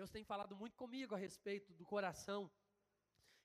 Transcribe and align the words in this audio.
Deus 0.00 0.08
tem 0.08 0.24
falado 0.24 0.56
muito 0.56 0.78
comigo 0.78 1.14
a 1.14 1.18
respeito 1.18 1.74
do 1.74 1.84
coração. 1.84 2.50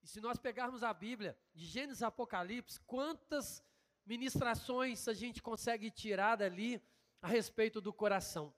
E 0.01 0.07
se 0.07 0.21
nós 0.21 0.39
pegarmos 0.39 0.83
a 0.83 0.93
Bíblia, 0.93 1.37
de 1.53 1.65
Gênesis 1.65 2.01
a 2.01 2.07
Apocalipse, 2.07 2.79
quantas 2.87 3.61
ministrações 4.05 5.05
a 5.09 5.13
gente 5.13 5.43
consegue 5.43 5.91
tirar 5.91 6.37
dali 6.37 6.81
a 7.21 7.27
respeito 7.27 7.81
do 7.81 7.91
coração? 7.91 8.53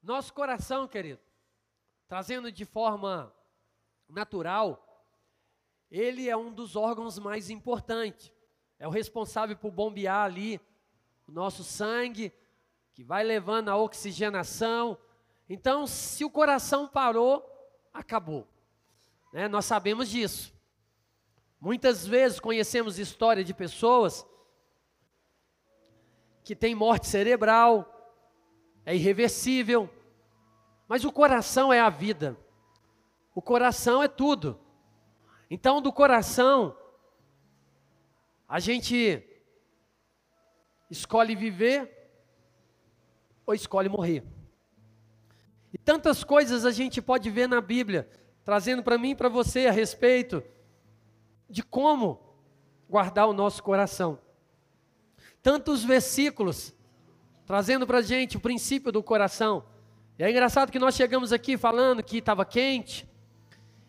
Nosso 0.00 0.32
coração, 0.32 0.86
querido, 0.86 1.20
trazendo 2.06 2.52
de 2.52 2.64
forma 2.64 3.34
natural, 4.08 5.04
ele 5.90 6.28
é 6.28 6.36
um 6.36 6.52
dos 6.52 6.76
órgãos 6.76 7.18
mais 7.18 7.50
importantes. 7.50 8.32
É 8.78 8.86
o 8.86 8.92
responsável 8.92 9.56
por 9.56 9.72
bombear 9.72 10.26
ali 10.26 10.60
o 11.26 11.32
nosso 11.32 11.64
sangue, 11.64 12.32
que 12.92 13.02
vai 13.02 13.24
levando 13.24 13.68
a 13.68 13.76
oxigenação. 13.76 14.96
Então, 15.48 15.86
se 15.86 16.24
o 16.24 16.30
coração 16.30 16.86
parou, 16.86 17.42
acabou. 17.92 18.46
Né? 19.32 19.48
Nós 19.48 19.64
sabemos 19.64 20.08
disso. 20.08 20.52
Muitas 21.60 22.06
vezes 22.06 22.38
conhecemos 22.38 22.98
história 22.98 23.42
de 23.42 23.54
pessoas 23.54 24.26
que 26.44 26.54
têm 26.54 26.74
morte 26.74 27.06
cerebral, 27.06 27.94
é 28.86 28.94
irreversível, 28.94 29.90
mas 30.86 31.04
o 31.04 31.12
coração 31.12 31.72
é 31.72 31.80
a 31.80 31.90
vida. 31.90 32.38
O 33.34 33.42
coração 33.42 34.02
é 34.02 34.08
tudo. 34.08 34.58
Então, 35.50 35.82
do 35.82 35.92
coração, 35.92 36.76
a 38.48 38.58
gente 38.60 39.22
escolhe 40.90 41.34
viver 41.34 42.10
ou 43.44 43.54
escolhe 43.54 43.88
morrer. 43.88 44.24
E 45.72 45.78
tantas 45.78 46.24
coisas 46.24 46.64
a 46.64 46.70
gente 46.70 47.02
pode 47.02 47.28
ver 47.30 47.48
na 47.48 47.60
Bíblia, 47.60 48.08
trazendo 48.44 48.82
para 48.82 48.98
mim 48.98 49.10
e 49.10 49.14
para 49.14 49.28
você 49.28 49.66
a 49.66 49.72
respeito 49.72 50.42
de 51.48 51.62
como 51.62 52.20
guardar 52.88 53.28
o 53.28 53.32
nosso 53.32 53.62
coração. 53.62 54.18
Tantos 55.42 55.84
versículos 55.84 56.74
trazendo 57.46 57.86
para 57.86 57.98
a 57.98 58.02
gente 58.02 58.36
o 58.36 58.40
princípio 58.40 58.92
do 58.92 59.02
coração. 59.02 59.64
E 60.18 60.22
é 60.22 60.30
engraçado 60.30 60.70
que 60.70 60.78
nós 60.78 60.94
chegamos 60.94 61.32
aqui 61.32 61.56
falando 61.56 62.02
que 62.02 62.18
estava 62.18 62.44
quente, 62.44 63.08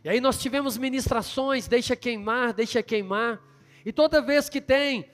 e 0.01 0.07
aí 0.07 0.21
nós 0.21 0.39
tivemos 0.39 0.77
ministrações, 0.77 1.67
deixa 1.67 1.95
queimar, 1.95 2.53
deixa 2.53 2.81
queimar. 2.81 3.41
E 3.85 3.91
toda 3.91 4.21
vez 4.21 4.47
que 4.47 4.61
tem 4.61 5.09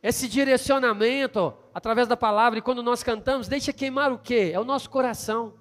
esse 0.00 0.28
direcionamento 0.28 1.52
através 1.74 2.06
da 2.06 2.16
palavra, 2.16 2.58
e 2.58 2.62
quando 2.62 2.82
nós 2.82 3.02
cantamos, 3.02 3.48
deixa 3.48 3.72
queimar 3.72 4.12
o 4.12 4.18
quê? 4.18 4.50
É 4.52 4.60
o 4.60 4.64
nosso 4.64 4.90
coração. 4.90 5.54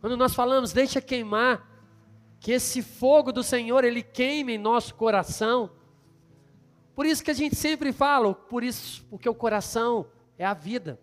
Quando 0.00 0.16
nós 0.16 0.34
falamos, 0.34 0.72
deixa 0.72 1.00
queimar, 1.00 1.68
que 2.40 2.52
esse 2.52 2.82
fogo 2.82 3.32
do 3.32 3.42
Senhor, 3.42 3.84
ele 3.84 4.02
queime 4.02 4.54
em 4.54 4.58
nosso 4.58 4.94
coração. 4.94 5.70
Por 6.94 7.04
isso 7.04 7.22
que 7.22 7.30
a 7.30 7.34
gente 7.34 7.56
sempre 7.56 7.92
fala, 7.92 8.34
por 8.34 8.62
isso, 8.62 9.04
porque 9.10 9.28
o 9.28 9.34
coração 9.34 10.06
é 10.38 10.44
a 10.44 10.54
vida. 10.54 11.00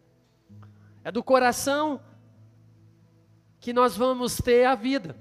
É 1.04 1.12
do 1.12 1.24
coração 1.24 2.02
que 3.60 3.74
nós 3.74 3.96
vamos 3.96 4.38
ter 4.38 4.66
a 4.66 4.76
vida. 4.76 5.18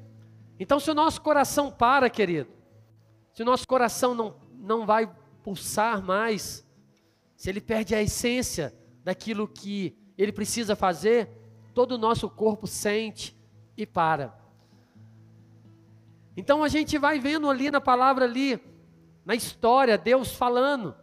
Então, 0.59 0.79
se 0.79 0.91
o 0.91 0.95
nosso 0.95 1.21
coração 1.21 1.71
para, 1.71 2.09
querido, 2.09 2.51
se 3.33 3.43
o 3.43 3.47
nosso 3.47 3.67
coração 3.67 4.15
não, 4.15 4.37
não 4.55 4.87
vai 4.87 5.13
pulsar 5.43 6.03
mais, 6.03 6.67
se 7.35 7.51
ele 7.51 7.61
perde 7.61 7.95
a 7.95 8.03
essência 8.03 8.73
daquilo 9.05 9.49
que 9.49 9.97
ele 10.17 10.33
precisa 10.33 10.77
fazer, 10.77 11.29
todo 11.75 11.93
o 11.93 11.99
nosso 11.99 12.29
corpo 12.29 12.67
sente 12.67 13.37
e 13.77 13.87
para. 13.87 14.39
Então 16.37 16.63
a 16.63 16.69
gente 16.69 16.97
vai 16.99 17.19
vendo 17.19 17.49
ali 17.49 17.71
na 17.71 17.81
palavra 17.81 18.25
ali, 18.25 18.61
na 19.25 19.35
história, 19.35 19.99
Deus 19.99 20.33
falando, 20.33 20.95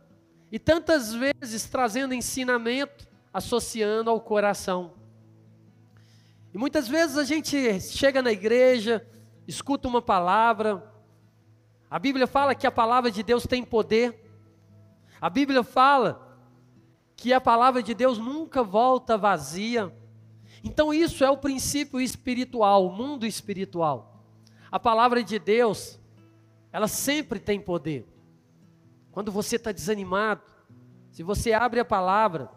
e 0.51 0.57
tantas 0.57 1.13
vezes 1.13 1.65
trazendo 1.65 2.13
ensinamento, 2.13 3.07
associando 3.31 4.09
ao 4.09 4.19
coração. 4.19 4.93
E 6.53 6.57
muitas 6.57 6.87
vezes 6.87 7.17
a 7.17 7.23
gente 7.23 7.79
chega 7.79 8.21
na 8.21 8.31
igreja, 8.31 9.05
escuta 9.47 9.87
uma 9.87 10.01
palavra. 10.01 10.91
A 11.89 11.99
Bíblia 11.99 12.25
fala 12.25 12.55
que 12.55 12.65
a 12.65 12.71
palavra 12.71 13.11
de 13.11 13.21
Deus 13.21 13.45
tem 13.45 13.63
poder. 13.63 14.25
A 15.21 15.29
Bíblia 15.29 15.63
fala 15.63 16.28
que 17.19 17.33
a 17.33 17.41
palavra 17.41 17.83
de 17.83 17.93
Deus 17.93 18.17
nunca 18.17 18.63
volta 18.63 19.17
vazia. 19.17 19.93
Então, 20.63 20.93
isso 20.93 21.21
é 21.21 21.29
o 21.29 21.37
princípio 21.37 21.99
espiritual, 21.99 22.85
o 22.85 22.91
mundo 22.93 23.25
espiritual. 23.25 24.23
A 24.71 24.79
palavra 24.79 25.21
de 25.21 25.37
Deus, 25.37 25.99
ela 26.71 26.87
sempre 26.87 27.37
tem 27.37 27.59
poder. 27.59 28.07
Quando 29.11 29.33
você 29.33 29.57
está 29.57 29.73
desanimado, 29.73 30.43
se 31.11 31.21
você 31.21 31.51
abre 31.51 31.81
a 31.81 31.85
palavra, 31.85 32.49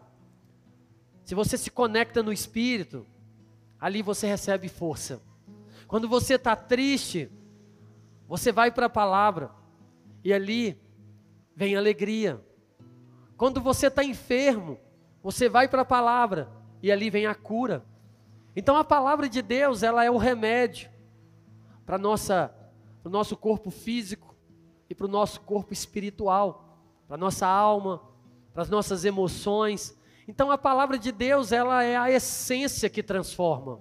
se 1.24 1.34
você 1.34 1.58
se 1.58 1.70
conecta 1.70 2.22
no 2.22 2.32
espírito, 2.32 3.04
ali 3.80 4.00
você 4.00 4.28
recebe 4.28 4.68
força. 4.68 5.20
Quando 5.88 6.08
você 6.08 6.34
está 6.34 6.54
triste, 6.54 7.28
você 8.28 8.52
vai 8.52 8.70
para 8.70 8.86
a 8.86 8.90
palavra 8.90 9.50
e 10.22 10.32
ali 10.32 10.80
vem 11.56 11.74
alegria. 11.74 12.40
Quando 13.42 13.60
você 13.60 13.88
está 13.88 14.04
enfermo, 14.04 14.78
você 15.20 15.48
vai 15.48 15.66
para 15.66 15.82
a 15.82 15.84
palavra 15.84 16.48
e 16.80 16.92
ali 16.92 17.10
vem 17.10 17.26
a 17.26 17.34
cura. 17.34 17.84
Então 18.54 18.76
a 18.76 18.84
palavra 18.84 19.28
de 19.28 19.42
Deus, 19.42 19.82
ela 19.82 20.04
é 20.04 20.08
o 20.08 20.16
remédio 20.16 20.88
para 21.84 21.98
nossa 21.98 22.54
o 23.02 23.08
nosso 23.08 23.36
corpo 23.36 23.68
físico 23.68 24.36
e 24.88 24.94
para 24.94 25.06
o 25.06 25.10
nosso 25.10 25.40
corpo 25.40 25.72
espiritual, 25.72 26.78
para 27.08 27.16
nossa 27.16 27.44
alma, 27.44 28.00
para 28.54 28.62
as 28.62 28.70
nossas 28.70 29.04
emoções. 29.04 29.98
Então 30.28 30.48
a 30.48 30.56
palavra 30.56 30.96
de 30.96 31.10
Deus, 31.10 31.50
ela 31.50 31.82
é 31.82 31.96
a 31.96 32.08
essência 32.12 32.88
que 32.88 33.02
transforma. 33.02 33.80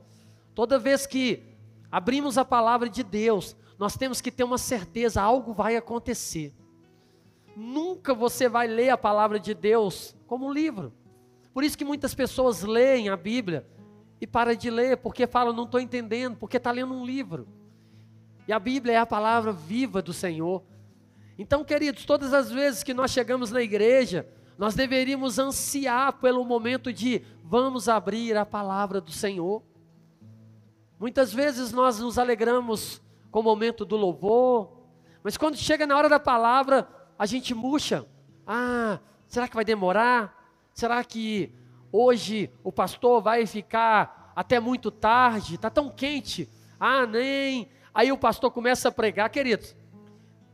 Toda 0.56 0.80
vez 0.80 1.06
que 1.06 1.56
abrimos 1.92 2.36
a 2.36 2.44
palavra 2.44 2.90
de 2.90 3.04
Deus, 3.04 3.56
nós 3.78 3.96
temos 3.96 4.22
que 4.22 4.32
ter 4.32 4.44
uma 4.44 4.58
certeza, 4.58 5.22
algo 5.22 5.54
vai 5.54 5.76
acontecer. 5.76 6.52
Nunca 7.56 8.14
você 8.14 8.48
vai 8.48 8.68
ler 8.68 8.90
a 8.90 8.98
palavra 8.98 9.40
de 9.40 9.54
Deus 9.54 10.16
como 10.28 10.48
um 10.48 10.54
livro. 10.54 10.94
Por 11.54 11.64
isso 11.64 11.78
que 11.78 11.86
muitas 11.86 12.14
pessoas 12.16 12.64
leem 12.64 13.10
a 13.10 13.18
Bíblia 13.18 13.68
e 14.20 14.28
param 14.28 14.56
de 14.56 14.70
ler, 14.70 14.98
porque 14.98 15.28
falam, 15.28 15.54
não 15.54 15.66
estou 15.66 15.80
entendendo, 15.80 16.38
porque 16.38 16.58
está 16.58 16.72
lendo 16.72 16.94
um 16.94 17.06
livro. 17.06 17.48
E 18.48 18.54
a 18.54 18.60
Bíblia 18.60 18.94
é 18.94 18.98
a 18.98 19.06
palavra 19.06 19.52
viva 19.52 20.02
do 20.02 20.14
Senhor. 20.14 20.64
Então, 21.38 21.64
queridos, 21.64 22.06
todas 22.06 22.34
as 22.34 22.52
vezes 22.52 22.84
que 22.84 22.94
nós 22.94 23.12
chegamos 23.12 23.52
na 23.52 23.62
igreja, 23.62 24.28
nós 24.58 24.76
deveríamos 24.76 25.40
ansiar 25.40 26.14
pelo 26.14 26.46
momento 26.46 26.94
de 26.94 27.24
vamos 27.44 27.90
abrir 27.90 28.38
a 28.38 28.46
palavra 28.46 29.02
do 29.02 29.12
Senhor. 29.12 29.64
Muitas 31.00 31.34
vezes 31.34 31.72
nós 31.72 32.00
nos 32.00 32.20
alegramos 32.20 33.02
com 33.32 33.40
o 33.40 33.44
momento 33.44 33.84
do 33.84 33.98
louvor, 33.98 34.72
mas 35.24 35.36
quando 35.36 35.58
chega 35.58 35.88
na 35.88 35.98
hora 35.98 36.08
da 36.08 36.20
palavra, 36.20 36.88
a 37.22 37.28
gente 37.28 37.54
murcha. 37.54 38.04
Ah, 38.48 39.00
será 39.28 39.48
que 39.48 39.54
vai 39.54 39.64
demorar? 39.64 40.44
Será 40.74 41.04
que 41.04 41.54
hoje 41.92 42.50
o 42.64 42.72
pastor 42.72 43.22
vai 43.22 43.46
ficar 43.46 44.34
até 44.36 44.60
muito 44.60 44.90
tarde? 44.90 45.54
Está 45.54 45.70
tão 45.70 45.88
quente. 45.88 46.50
Ah, 46.80 47.06
nem. 47.06 47.70
Aí 47.94 48.12
o 48.12 48.18
pastor 48.18 48.50
começa 48.50 48.88
a 48.88 48.92
pregar, 48.92 49.30
querido. 49.30 49.68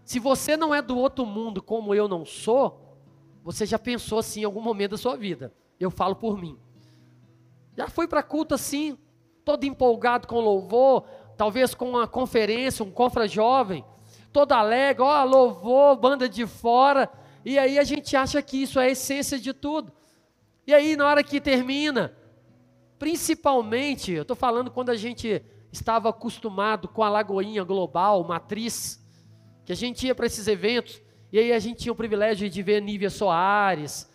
Se 0.03 0.19
você 0.19 0.57
não 0.57 0.75
é 0.75 0.81
do 0.81 0.97
outro 0.97 1.25
mundo 1.25 1.63
como 1.63 1.95
eu 1.95 2.05
não 2.05 2.25
sou, 2.25 2.99
você 3.45 3.65
já 3.65 3.79
pensou 3.79 4.19
assim 4.19 4.41
em 4.41 4.43
algum 4.43 4.59
momento 4.59 4.91
da 4.91 4.97
sua 4.97 5.15
vida. 5.15 5.53
Eu 5.79 5.89
falo 5.89 6.17
por 6.17 6.37
mim. 6.37 6.59
Já 7.77 7.87
fui 7.87 8.09
para 8.09 8.21
culto 8.21 8.53
assim, 8.53 8.97
todo 9.45 9.63
empolgado 9.63 10.27
com 10.27 10.41
louvor, 10.41 11.05
talvez 11.37 11.73
com 11.73 11.91
uma 11.91 12.07
conferência, 12.09 12.83
um 12.83 12.91
confra 12.91 13.25
jovem, 13.25 13.85
todo 14.31 14.51
alegre, 14.51 15.03
ó, 15.03 15.23
louvor, 15.23 15.95
banda 15.95 16.27
de 16.27 16.45
fora, 16.45 17.09
e 17.43 17.57
aí 17.57 17.79
a 17.79 17.83
gente 17.83 18.15
acha 18.15 18.41
que 18.41 18.61
isso 18.61 18.79
é 18.79 18.85
a 18.85 18.89
essência 18.89 19.39
de 19.39 19.53
tudo. 19.53 19.91
E 20.65 20.73
aí, 20.73 20.95
na 20.97 21.07
hora 21.07 21.23
que 21.23 21.39
termina, 21.39 22.13
principalmente, 22.99 24.11
eu 24.11 24.23
estou 24.23 24.35
falando 24.35 24.69
quando 24.69 24.89
a 24.89 24.95
gente 24.95 25.41
estava 25.71 26.09
acostumado 26.09 26.87
com 26.87 27.03
a 27.03 27.09
Lagoinha 27.09 27.63
Global, 27.63 28.23
Matriz, 28.23 29.01
que 29.65 29.71
a 29.71 29.75
gente 29.75 30.05
ia 30.05 30.15
para 30.15 30.25
esses 30.25 30.47
eventos, 30.47 31.01
e 31.31 31.39
aí 31.39 31.53
a 31.53 31.59
gente 31.59 31.83
tinha 31.83 31.91
o 31.91 31.95
privilégio 31.95 32.49
de 32.49 32.61
ver 32.61 32.81
Nívia 32.81 33.09
Soares, 33.09 34.09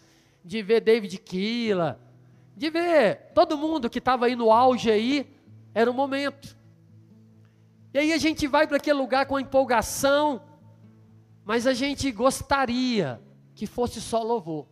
de 0.44 0.62
ver 0.62 0.80
David 0.80 1.16
Killa, 1.18 2.00
de 2.56 2.70
ver 2.70 3.32
todo 3.34 3.56
mundo 3.56 3.88
que 3.88 3.98
estava 3.98 4.26
aí 4.26 4.36
no 4.36 4.52
auge 4.52 4.90
aí, 4.90 5.26
era 5.74 5.90
o 5.90 5.94
momento. 5.94 6.56
E 7.94 7.98
aí 7.98 8.12
a 8.12 8.18
gente 8.18 8.46
vai 8.46 8.66
para 8.66 8.78
aquele 8.78 8.98
lugar 8.98 9.26
com 9.26 9.38
empolgação, 9.38 10.42
mas 11.44 11.66
a 11.66 11.74
gente 11.74 12.10
gostaria 12.10 13.20
que 13.54 13.66
fosse 13.66 14.00
só 14.00 14.22
louvor. 14.22 14.66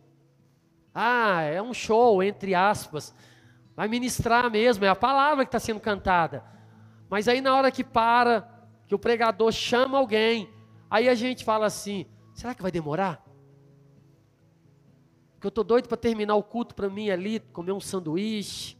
Ah, 0.93 1.41
é 1.41 1.61
um 1.61 1.73
show, 1.73 2.23
entre 2.23 2.55
aspas. 2.55 3.13
Vai 3.75 3.87
ministrar 3.87 4.49
mesmo, 4.49 4.83
é 4.85 4.89
a 4.89 4.95
palavra 4.95 5.45
que 5.45 5.49
está 5.49 5.59
sendo 5.59 5.79
cantada. 5.79 6.43
Mas 7.09 7.27
aí 7.27 7.41
na 7.41 7.55
hora 7.55 7.71
que 7.71 7.83
para, 7.83 8.67
que 8.87 8.95
o 8.95 8.99
pregador 8.99 9.51
chama 9.51 9.97
alguém, 9.97 10.49
aí 10.89 11.07
a 11.07 11.13
gente 11.13 11.45
fala 11.45 11.67
assim: 11.67 12.05
será 12.33 12.55
que 12.55 12.61
vai 12.61 12.71
demorar? 12.71 13.23
Porque 15.33 15.45
eu 15.47 15.49
estou 15.49 15.63
doido 15.63 15.87
para 15.87 15.97
terminar 15.97 16.35
o 16.35 16.43
culto 16.43 16.73
para 16.73 16.89
mim 16.89 17.09
ali, 17.09 17.39
comer 17.39 17.71
um 17.71 17.79
sanduíche, 17.79 18.77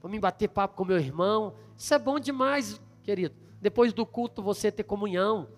para 0.00 0.10
mim 0.10 0.20
bater 0.20 0.48
papo 0.48 0.76
com 0.76 0.84
meu 0.84 0.98
irmão. 0.98 1.54
Isso 1.76 1.94
é 1.94 1.98
bom 1.98 2.18
demais, 2.18 2.80
querido. 3.02 3.45
Depois 3.66 3.92
do 3.92 4.06
culto 4.06 4.44
você 4.44 4.70
ter 4.70 4.84
comunhão. 4.84 5.48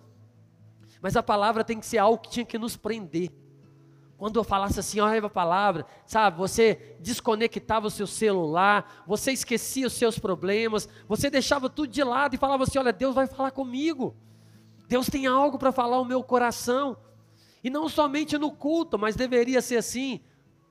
Mas 0.99 1.15
a 1.15 1.21
palavra 1.21 1.63
tem 1.63 1.79
que 1.79 1.85
ser 1.85 1.99
algo 1.99 2.17
que 2.17 2.31
tinha 2.31 2.43
que 2.43 2.57
nos 2.57 2.75
prender. 2.75 3.31
Quando 4.17 4.39
eu 4.39 4.43
falasse 4.43 4.79
assim, 4.79 4.99
olha 4.99 5.23
a 5.23 5.29
palavra, 5.29 5.85
sabe, 6.07 6.35
você 6.35 6.97
desconectava 6.99 7.85
o 7.85 7.91
seu 7.91 8.07
celular, 8.07 9.03
você 9.05 9.31
esquecia 9.31 9.85
os 9.85 9.93
seus 9.93 10.17
problemas, 10.17 10.89
você 11.07 11.29
deixava 11.29 11.69
tudo 11.69 11.91
de 11.91 12.03
lado 12.03 12.33
e 12.33 12.39
falava 12.39 12.63
assim: 12.63 12.79
olha, 12.79 12.91
Deus 12.91 13.13
vai 13.13 13.27
falar 13.27 13.51
comigo. 13.51 14.15
Deus 14.87 15.07
tem 15.07 15.27
algo 15.27 15.59
para 15.59 15.71
falar 15.71 15.97
ao 15.97 16.03
meu 16.03 16.23
coração. 16.23 16.97
E 17.63 17.69
não 17.69 17.87
somente 17.87 18.39
no 18.39 18.51
culto, 18.51 18.97
mas 18.97 19.15
deveria 19.15 19.61
ser 19.61 19.77
assim, 19.77 20.19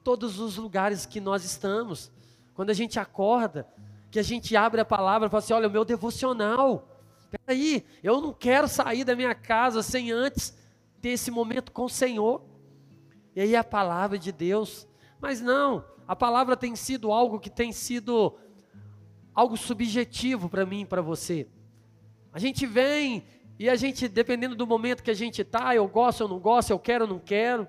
todos 0.03 0.41
os 0.41 0.57
lugares 0.57 1.07
que 1.07 1.21
nós 1.21 1.45
estamos. 1.45 2.11
Quando 2.53 2.71
a 2.71 2.75
gente 2.75 2.99
acorda, 2.99 3.65
que 4.11 4.19
a 4.19 4.25
gente 4.25 4.57
abre 4.57 4.81
a 4.81 4.85
palavra 4.85 5.29
e 5.29 5.31
fala 5.31 5.39
assim: 5.39 5.53
olha, 5.53 5.69
o 5.69 5.71
meu 5.71 5.85
devocional. 5.85 6.98
Peraí, 7.31 7.85
eu 8.03 8.21
não 8.21 8.33
quero 8.33 8.69
sair 8.69 9.05
da 9.05 9.15
minha 9.15 9.35
casa 9.35 9.83
sem 9.83 10.11
antes 10.11 10.57
ter 11.01 11.11
esse 11.11 11.31
momento 11.31 11.73
com 11.73 11.85
o 11.85 11.91
Senhor. 11.91 12.43
E 13.37 13.41
aí 13.41 13.55
a 13.55 13.63
palavra 13.63 14.19
de 14.19 14.33
Deus. 14.33 14.89
Mas 15.21 15.41
não, 15.41 15.85
a 16.07 16.17
palavra 16.17 16.57
tem 16.57 16.75
sido 16.75 17.13
algo 17.13 17.39
que 17.39 17.51
tem 17.51 17.73
sido 17.73 18.37
algo 19.35 19.57
subjetivo 19.57 20.49
para 20.49 20.65
mim 20.65 20.81
e 20.81 20.87
para 20.87 21.03
você. 21.03 21.47
A 22.33 22.39
gente 22.39 22.67
vem 22.67 23.25
e 23.59 23.69
a 23.69 23.77
gente, 23.77 24.07
dependendo 24.09 24.55
do 24.55 24.67
momento 24.67 25.03
que 25.03 25.11
a 25.11 25.15
gente 25.15 25.43
está, 25.43 25.75
eu 25.75 25.87
gosto, 25.89 26.23
eu 26.23 26.29
não 26.29 26.39
gosto, 26.39 26.71
eu 26.71 26.79
quero, 26.79 27.05
eu 27.05 27.09
não 27.09 27.19
quero. 27.19 27.69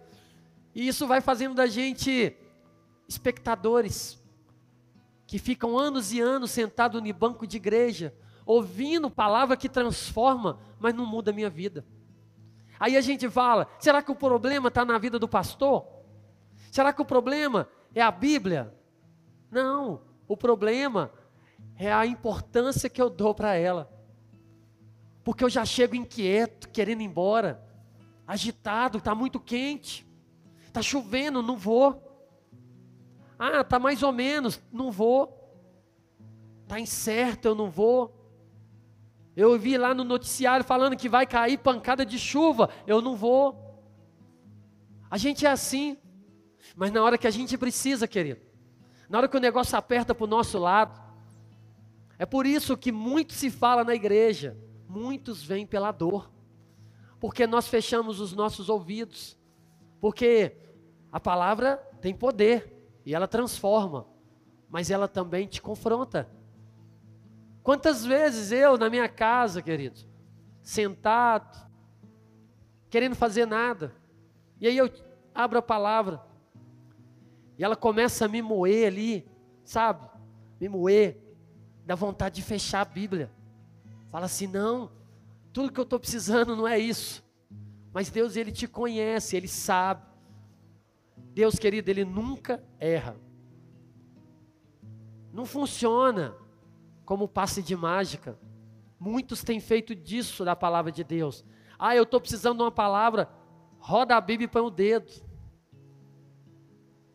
E 0.74 0.88
isso 0.88 1.08
vai 1.08 1.20
fazendo 1.20 1.56
da 1.56 1.66
gente 1.66 2.36
espectadores 3.08 4.22
que 5.26 5.40
ficam 5.40 5.78
anos 5.78 6.14
e 6.14 6.20
anos 6.20 6.52
sentados 6.52 7.02
no 7.02 7.14
banco 7.14 7.46
de 7.46 7.58
igreja, 7.58 8.14
ouvindo 8.50 9.12
palavra 9.12 9.56
que 9.56 9.70
transforma, 9.70 10.58
mas 10.80 10.96
não 10.96 11.06
muda 11.06 11.30
a 11.30 11.34
minha 11.34 11.52
vida. 11.52 11.86
Aí 12.80 12.98
a 12.98 13.02
gente 13.02 13.30
fala: 13.30 13.68
será 13.78 14.02
que 14.02 14.12
o 14.12 14.16
problema 14.16 14.70
está 14.70 14.84
na 14.84 14.98
vida 14.98 15.20
do 15.20 15.28
pastor? 15.28 15.86
Será 16.72 16.92
que 16.92 17.00
o 17.00 17.06
problema 17.06 17.70
é 17.94 18.02
a 18.02 18.10
Bíblia? 18.10 18.74
Não, 19.52 20.02
o 20.28 20.36
problema 20.36 21.12
é 21.78 21.94
a 21.94 22.08
importância 22.08 22.90
que 22.90 23.00
eu 23.00 23.08
dou 23.08 23.36
para 23.36 23.54
ela. 23.54 23.88
Porque 25.24 25.44
eu 25.44 25.50
já 25.50 25.64
chego 25.64 25.96
inquieto, 25.96 26.70
querendo 26.70 27.02
ir 27.02 27.06
embora, 27.06 27.64
agitado, 28.26 28.98
está 28.98 29.14
muito 29.14 29.40
quente, 29.40 30.08
está 30.66 30.82
chovendo, 30.82 31.44
não 31.44 31.56
vou. 31.56 32.04
Ah, 33.38 33.62
está 33.62 33.78
mais 33.78 34.02
ou 34.02 34.12
menos, 34.12 34.60
não 34.72 34.92
vou. 34.92 35.38
Está 36.64 36.80
incerto, 36.80 37.48
eu 37.48 37.54
não 37.54 37.70
vou. 37.70 38.19
Eu 39.36 39.58
vi 39.58 39.78
lá 39.78 39.94
no 39.94 40.04
noticiário 40.04 40.66
falando 40.66 40.98
que 40.98 41.08
vai 41.08 41.26
cair 41.26 41.58
pancada 41.58 42.06
de 42.06 42.20
chuva. 42.20 42.70
Eu 42.86 43.02
não 43.02 43.16
vou. 43.16 43.82
A 45.10 45.18
gente 45.18 45.46
é 45.46 45.50
assim. 45.50 45.98
Mas 46.76 46.92
na 46.92 47.04
hora 47.04 47.18
que 47.18 47.28
a 47.28 47.32
gente 47.32 47.58
precisa, 47.58 48.08
querido, 48.08 48.42
na 49.10 49.18
hora 49.18 49.28
que 49.28 49.38
o 49.38 49.40
negócio 49.40 49.78
aperta 49.78 50.14
para 50.14 50.24
o 50.24 50.28
nosso 50.28 50.58
lado, 50.58 51.00
é 52.18 52.26
por 52.26 52.46
isso 52.46 52.78
que 52.78 52.92
muito 52.92 53.34
se 53.34 53.50
fala 53.50 53.84
na 53.84 53.96
igreja, 53.96 54.58
muitos 54.88 55.44
vêm 55.44 55.66
pela 55.66 55.92
dor, 55.92 56.30
porque 57.20 57.48
nós 57.48 57.68
fechamos 57.68 58.20
os 58.20 58.34
nossos 58.34 58.70
ouvidos, 58.70 59.38
porque 60.00 60.56
a 61.12 61.20
palavra 61.20 61.78
tem 62.02 62.14
poder 62.14 62.76
e 63.06 63.16
ela 63.16 63.28
transforma, 63.28 64.06
mas 64.70 64.92
ela 64.92 65.08
também 65.08 65.48
te 65.48 65.62
confronta. 65.62 66.30
Quantas 67.70 68.04
vezes 68.04 68.52
eu 68.52 68.80
na 68.80 68.90
minha 68.90 69.08
casa, 69.08 69.62
querido, 69.62 70.00
sentado, 70.64 71.70
querendo 72.90 73.14
fazer 73.14 73.46
nada, 73.46 73.94
e 74.60 74.68
aí 74.68 74.76
eu 74.76 74.92
abro 75.36 75.60
a 75.60 75.62
palavra, 75.62 76.20
e 77.60 77.64
ela 77.64 77.76
começa 77.76 78.26
a 78.26 78.28
me 78.28 78.42
moer 78.42 78.88
ali, 78.88 79.32
sabe? 79.64 80.04
Me 80.60 80.68
moer, 80.68 81.16
dá 81.86 81.94
vontade 81.94 82.38
de 82.38 82.42
fechar 82.42 82.82
a 82.82 82.86
Bíblia. 82.86 83.30
Fala 84.10 84.26
assim: 84.26 84.48
não, 84.48 84.92
tudo 85.54 85.72
que 85.72 85.80
eu 85.80 85.84
estou 85.84 86.00
precisando 86.00 86.56
não 86.56 86.68
é 86.68 86.80
isso. 86.80 87.24
Mas 87.94 88.10
Deus, 88.10 88.36
Ele 88.36 88.52
te 88.52 88.68
conhece, 88.68 89.38
Ele 89.38 89.48
sabe. 89.48 90.08
Deus, 91.36 91.60
querido, 91.60 91.92
Ele 91.92 92.04
nunca 92.04 92.64
erra. 92.80 93.16
Não 95.32 95.46
funciona 95.46 96.36
como 97.10 97.28
passe 97.28 97.64
de 97.64 97.76
mágica. 97.76 98.38
Muitos 99.00 99.44
têm 99.44 99.60
feito 99.60 99.96
disso 99.96 100.46
da 100.46 100.56
palavra 100.56 100.92
de 100.92 101.04
Deus. 101.04 101.44
Ah, 101.80 101.96
eu 101.96 102.04
estou 102.04 102.22
precisando 102.22 102.58
de 102.58 102.64
uma 102.66 102.72
palavra, 102.72 103.28
roda 103.80 104.16
a 104.16 104.22
Bíblia 104.22 104.46
e 104.46 104.48
põe 104.48 104.62
o 104.62 104.70
dedo. 104.70 105.12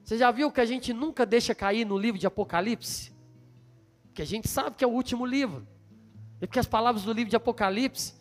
Você 0.03 0.19
já 0.19 0.33
viu 0.33 0.51
que 0.51 0.61
a 0.61 0.65
gente 0.65 0.93
nunca 0.93 1.25
deixa 1.25 1.55
cair 1.55 1.85
no 1.85 1.97
livro 1.97 2.19
de 2.19 2.27
Apocalipse? 2.27 3.15
Que 4.13 4.21
a 4.21 4.25
gente 4.25 4.49
sabe 4.49 4.75
que 4.75 4.83
é 4.83 4.87
o 4.87 4.91
último 4.91 5.25
livro. 5.25 5.65
É 6.41 6.47
porque 6.49 6.59
as 6.59 6.67
palavras 6.67 7.05
do 7.05 7.13
livro 7.13 7.31
de 7.31 7.37
Apocalipse, 7.37 8.15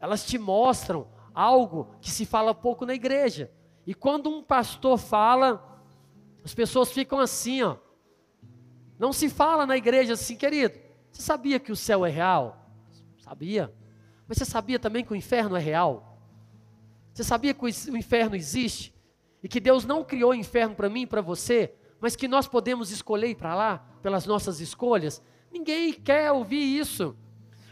elas 0.00 0.24
te 0.24 0.38
mostram 0.38 1.06
algo 1.34 1.94
que 2.00 2.10
se 2.10 2.24
fala 2.24 2.54
pouco 2.54 2.86
na 2.86 2.94
igreja. 2.94 3.52
E 3.86 3.92
quando 3.92 4.30
um 4.30 4.42
pastor 4.42 4.96
fala, 4.96 5.82
as 6.42 6.54
pessoas 6.54 6.90
ficam 6.90 7.18
assim, 7.18 7.62
ó. 7.62 7.76
Não 9.02 9.12
se 9.12 9.28
fala 9.28 9.66
na 9.66 9.76
igreja 9.76 10.12
assim, 10.12 10.36
querido. 10.36 10.78
Você 11.10 11.22
sabia 11.22 11.58
que 11.58 11.72
o 11.72 11.76
céu 11.76 12.06
é 12.06 12.08
real? 12.08 12.70
Sabia. 13.18 13.74
Mas 14.28 14.38
você 14.38 14.44
sabia 14.44 14.78
também 14.78 15.04
que 15.04 15.12
o 15.12 15.16
inferno 15.16 15.56
é 15.56 15.58
real? 15.58 16.20
Você 17.12 17.24
sabia 17.24 17.52
que 17.52 17.64
o 17.64 17.96
inferno 17.96 18.36
existe? 18.36 18.94
E 19.42 19.48
que 19.48 19.58
Deus 19.58 19.84
não 19.84 20.04
criou 20.04 20.30
o 20.30 20.34
inferno 20.34 20.76
para 20.76 20.88
mim 20.88 21.00
e 21.00 21.06
para 21.08 21.20
você, 21.20 21.74
mas 22.00 22.14
que 22.14 22.28
nós 22.28 22.46
podemos 22.46 22.92
escolher 22.92 23.30
ir 23.30 23.34
para 23.34 23.56
lá, 23.56 23.84
pelas 24.00 24.24
nossas 24.24 24.60
escolhas? 24.60 25.20
Ninguém 25.50 25.92
quer 25.92 26.30
ouvir 26.30 26.62
isso. 26.62 27.16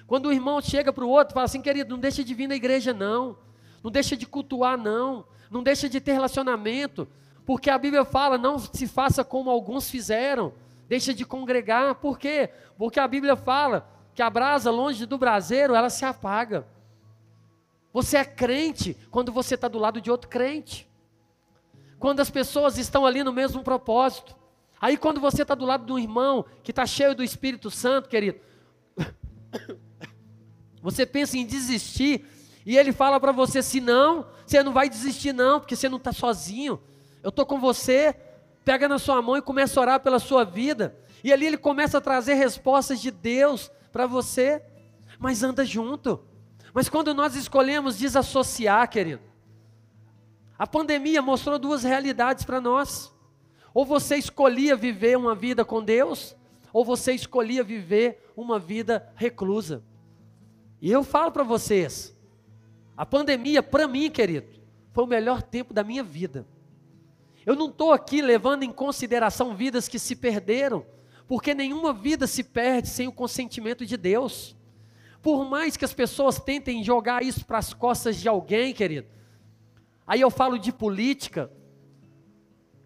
Quando 0.09 0.27
o 0.27 0.33
irmão 0.33 0.61
chega 0.61 0.93
para 0.93 1.05
o 1.05 1.09
outro 1.09 1.33
e 1.33 1.35
fala 1.35 1.45
assim, 1.45 1.63
querido, 1.63 1.91
não 1.91 2.01
deixa 2.01 2.25
de 2.25 2.35
vir 2.35 2.49
na 2.49 2.57
igreja, 2.57 2.93
não. 2.93 3.39
Não 3.85 3.91
deixa 3.93 4.17
de 4.17 4.27
cultuar, 4.27 4.77
não. 4.77 5.25
Não 5.49 5.63
deixa 5.63 5.89
de 5.89 6.01
ter 6.01 6.11
relacionamento. 6.11 7.07
Porque 7.47 7.71
a 7.71 7.79
Bíblia 7.79 8.05
fala, 8.05 8.37
não 8.37 8.59
se 8.59 8.89
faça 8.89 9.23
como 9.23 9.49
alguns 9.49 9.89
fizeram 9.89 10.53
deixa 10.91 11.15
de 11.15 11.25
congregar. 11.25 11.95
Por 11.95 12.19
quê? 12.19 12.51
Porque 12.77 12.99
a 12.99 13.07
Bíblia 13.07 13.37
fala 13.37 13.89
que 14.13 14.21
a 14.21 14.29
brasa 14.29 14.73
longe 14.73 15.07
do 15.07 15.17
braseiro, 15.17 15.73
ela 15.73 15.89
se 15.89 16.05
apaga. 16.05 16.67
Você 17.93 18.17
é 18.17 18.25
crente 18.25 18.97
quando 19.09 19.31
você 19.31 19.55
está 19.55 19.69
do 19.69 19.79
lado 19.79 20.01
de 20.01 20.11
outro 20.11 20.29
crente. 20.29 20.91
Quando 21.97 22.19
as 22.19 22.29
pessoas 22.29 22.77
estão 22.77 23.07
ali 23.07 23.23
no 23.23 23.33
mesmo 23.33 23.63
propósito. 23.63 24.35
Aí 24.81 24.97
quando 24.97 25.21
você 25.21 25.43
está 25.43 25.55
do 25.55 25.65
lado 25.65 25.87
de 25.87 25.93
um 25.93 25.99
irmão 25.99 26.45
que 26.65 26.73
está 26.73 26.85
cheio 26.85 27.15
do 27.15 27.23
Espírito 27.23 27.71
Santo, 27.71 28.09
querido, 28.09 28.41
você 30.83 31.07
pensa 31.07 31.39
em 31.39 31.47
desistir 31.47 32.27
e 32.67 32.77
ele 32.77 32.91
fala 32.91 33.21
para 33.21 33.31
você 33.31 33.59
assim: 33.61 33.81
não, 33.81 34.27
você 34.45 34.61
não 34.61 34.73
vai 34.73 34.89
desistir, 34.89 35.33
não, 35.33 35.61
porque 35.61 35.77
você 35.77 35.89
não 35.89 35.99
está 35.99 36.13
sozinho. 36.13 36.81
Eu 37.23 37.29
estou 37.29 37.47
com 37.47 37.61
você, 37.61 38.17
pega 38.65 38.89
na 38.89 38.99
sua 38.99 39.21
mão 39.23 39.37
e 39.37 39.43
começa 39.43 39.79
a 39.79 39.83
orar 39.83 40.01
pela 40.01 40.19
sua 40.19 40.45
vida. 40.45 40.97
E 41.23 41.33
ali 41.33 41.47
ele 41.47 41.59
começa 41.59 41.99
a 41.99 42.01
trazer 42.01 42.35
respostas 42.35 43.01
de 43.01 43.11
Deus 43.11 43.71
para 43.93 44.07
você, 44.07 44.63
mas 45.19 45.43
anda 45.43 45.65
junto. 45.65 46.25
Mas 46.73 46.89
quando 46.89 47.13
nós 47.13 47.35
escolhemos 47.35 47.99
desassociar, 47.99 48.89
querido, 48.89 49.23
a 50.59 50.67
pandemia 50.67 51.23
mostrou 51.23 51.59
duas 51.59 51.83
realidades 51.83 52.45
para 52.45 52.61
nós. 52.61 53.13
Ou 53.73 53.85
você 53.85 54.17
escolhia 54.17 54.77
viver 54.77 55.17
uma 55.17 55.35
vida 55.35 55.65
com 55.65 55.83
Deus, 55.83 56.37
ou 56.73 56.85
você 56.85 57.13
escolhia 57.13 57.63
viver 57.63 58.31
uma 58.37 58.59
vida 58.59 59.13
reclusa. 59.15 59.83
E 60.81 60.91
eu 60.91 61.05
falo 61.05 61.31
para 61.31 61.45
vocês, 61.45 62.17
a 62.97 63.07
pandemia, 63.07 63.63
para 63.63 63.87
mim, 63.87 64.11
querido, 64.11 64.49
foi 64.93 65.05
o 65.05 65.07
melhor 65.07 65.43
tempo 65.43 65.73
da 65.73 65.85
minha 65.85 66.03
vida. 66.03 66.47
Eu 67.45 67.57
não 67.57 67.69
estou 67.69 67.93
aqui 67.93 68.21
levando 68.21 68.63
em 68.63 68.73
consideração 68.73 69.55
vidas 69.57 69.89
que 69.89 69.99
se 69.99 70.15
perderam, 70.15 70.85
porque 71.27 71.55
nenhuma 71.55 71.93
vida 71.93 72.27
se 72.27 72.43
perde 72.43 72.89
sem 72.89 73.09
o 73.09 73.13
consentimento 73.13 73.87
de 73.87 73.97
Deus. 73.97 74.57
Por 75.23 75.45
mais 75.45 75.77
que 75.77 75.85
as 75.85 75.95
pessoas 75.95 76.39
tentem 76.39 76.83
jogar 76.83 77.23
isso 77.23 77.45
para 77.45 77.59
as 77.59 77.73
costas 77.73 78.17
de 78.17 78.29
alguém, 78.29 78.73
querido. 78.73 79.09
Aí 80.07 80.21
eu 80.21 80.31
falo 80.31 80.59
de 80.59 80.73
política. 80.73 81.51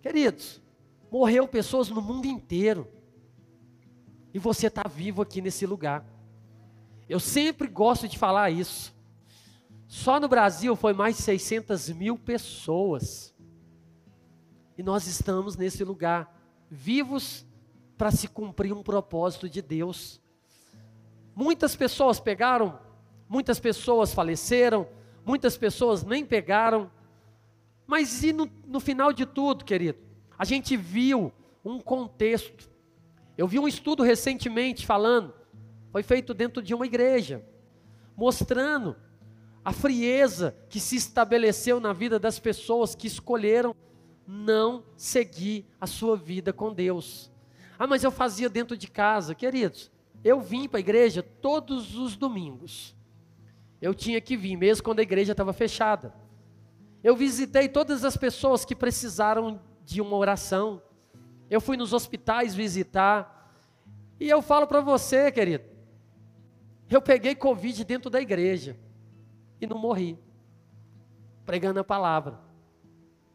Queridos, 0.02 0.60
morreu 1.10 1.48
pessoas 1.48 1.88
no 1.88 2.02
mundo 2.02 2.26
inteiro. 2.26 2.88
E 4.32 4.38
você 4.38 4.66
está 4.66 4.82
vivo 4.88 5.22
aqui 5.22 5.40
nesse 5.40 5.64
lugar. 5.64 6.04
Eu 7.08 7.20
sempre 7.20 7.68
gosto 7.68 8.08
de 8.08 8.18
falar 8.18 8.50
isso. 8.50 8.94
Só 9.86 10.18
no 10.18 10.28
Brasil 10.28 10.74
foi 10.74 10.92
mais 10.92 11.16
de 11.16 11.22
600 11.22 11.90
mil 11.90 12.18
pessoas. 12.18 13.33
E 14.76 14.82
nós 14.82 15.06
estamos 15.06 15.56
nesse 15.56 15.84
lugar, 15.84 16.40
vivos 16.70 17.46
para 17.96 18.10
se 18.10 18.26
cumprir 18.26 18.72
um 18.72 18.82
propósito 18.82 19.48
de 19.48 19.62
Deus. 19.62 20.20
Muitas 21.34 21.76
pessoas 21.76 22.18
pegaram, 22.18 22.78
muitas 23.28 23.60
pessoas 23.60 24.12
faleceram, 24.12 24.88
muitas 25.24 25.56
pessoas 25.56 26.02
nem 26.02 26.24
pegaram. 26.24 26.90
Mas 27.86 28.22
e 28.24 28.32
no, 28.32 28.50
no 28.66 28.80
final 28.80 29.12
de 29.12 29.24
tudo, 29.24 29.64
querido? 29.64 29.98
A 30.38 30.44
gente 30.44 30.76
viu 30.76 31.32
um 31.64 31.80
contexto. 31.80 32.68
Eu 33.38 33.46
vi 33.46 33.58
um 33.58 33.68
estudo 33.68 34.02
recentemente 34.02 34.84
falando, 34.86 35.34
foi 35.90 36.02
feito 36.02 36.34
dentro 36.34 36.62
de 36.62 36.74
uma 36.74 36.86
igreja, 36.86 37.44
mostrando 38.16 38.96
a 39.64 39.72
frieza 39.72 40.54
que 40.68 40.78
se 40.78 40.96
estabeleceu 40.96 41.80
na 41.80 41.92
vida 41.92 42.18
das 42.18 42.38
pessoas 42.38 42.94
que 42.94 43.06
escolheram 43.06 43.74
não 44.26 44.84
seguir 44.96 45.66
a 45.80 45.86
sua 45.86 46.16
vida 46.16 46.52
com 46.52 46.72
Deus. 46.72 47.30
Ah, 47.78 47.86
mas 47.86 48.04
eu 48.04 48.10
fazia 48.10 48.48
dentro 48.48 48.76
de 48.76 48.88
casa, 48.88 49.34
queridos. 49.34 49.90
Eu 50.22 50.40
vim 50.40 50.68
para 50.68 50.78
a 50.78 50.80
igreja 50.80 51.22
todos 51.22 51.96
os 51.96 52.16
domingos. 52.16 52.96
Eu 53.80 53.94
tinha 53.94 54.20
que 54.20 54.36
vir, 54.36 54.56
mesmo 54.56 54.82
quando 54.82 55.00
a 55.00 55.02
igreja 55.02 55.32
estava 55.32 55.52
fechada. 55.52 56.14
Eu 57.02 57.14
visitei 57.14 57.68
todas 57.68 58.04
as 58.04 58.16
pessoas 58.16 58.64
que 58.64 58.74
precisaram 58.74 59.60
de 59.84 60.00
uma 60.00 60.16
oração. 60.16 60.80
Eu 61.50 61.60
fui 61.60 61.76
nos 61.76 61.92
hospitais 61.92 62.54
visitar. 62.54 63.52
E 64.18 64.28
eu 64.28 64.40
falo 64.40 64.66
para 64.66 64.80
você, 64.80 65.30
querido, 65.30 65.64
eu 66.88 67.02
peguei 67.02 67.34
Covid 67.34 67.84
dentro 67.84 68.08
da 68.08 68.20
igreja 68.20 68.76
e 69.60 69.66
não 69.66 69.78
morri, 69.78 70.18
pregando 71.44 71.80
a 71.80 71.84
palavra. 71.84 72.43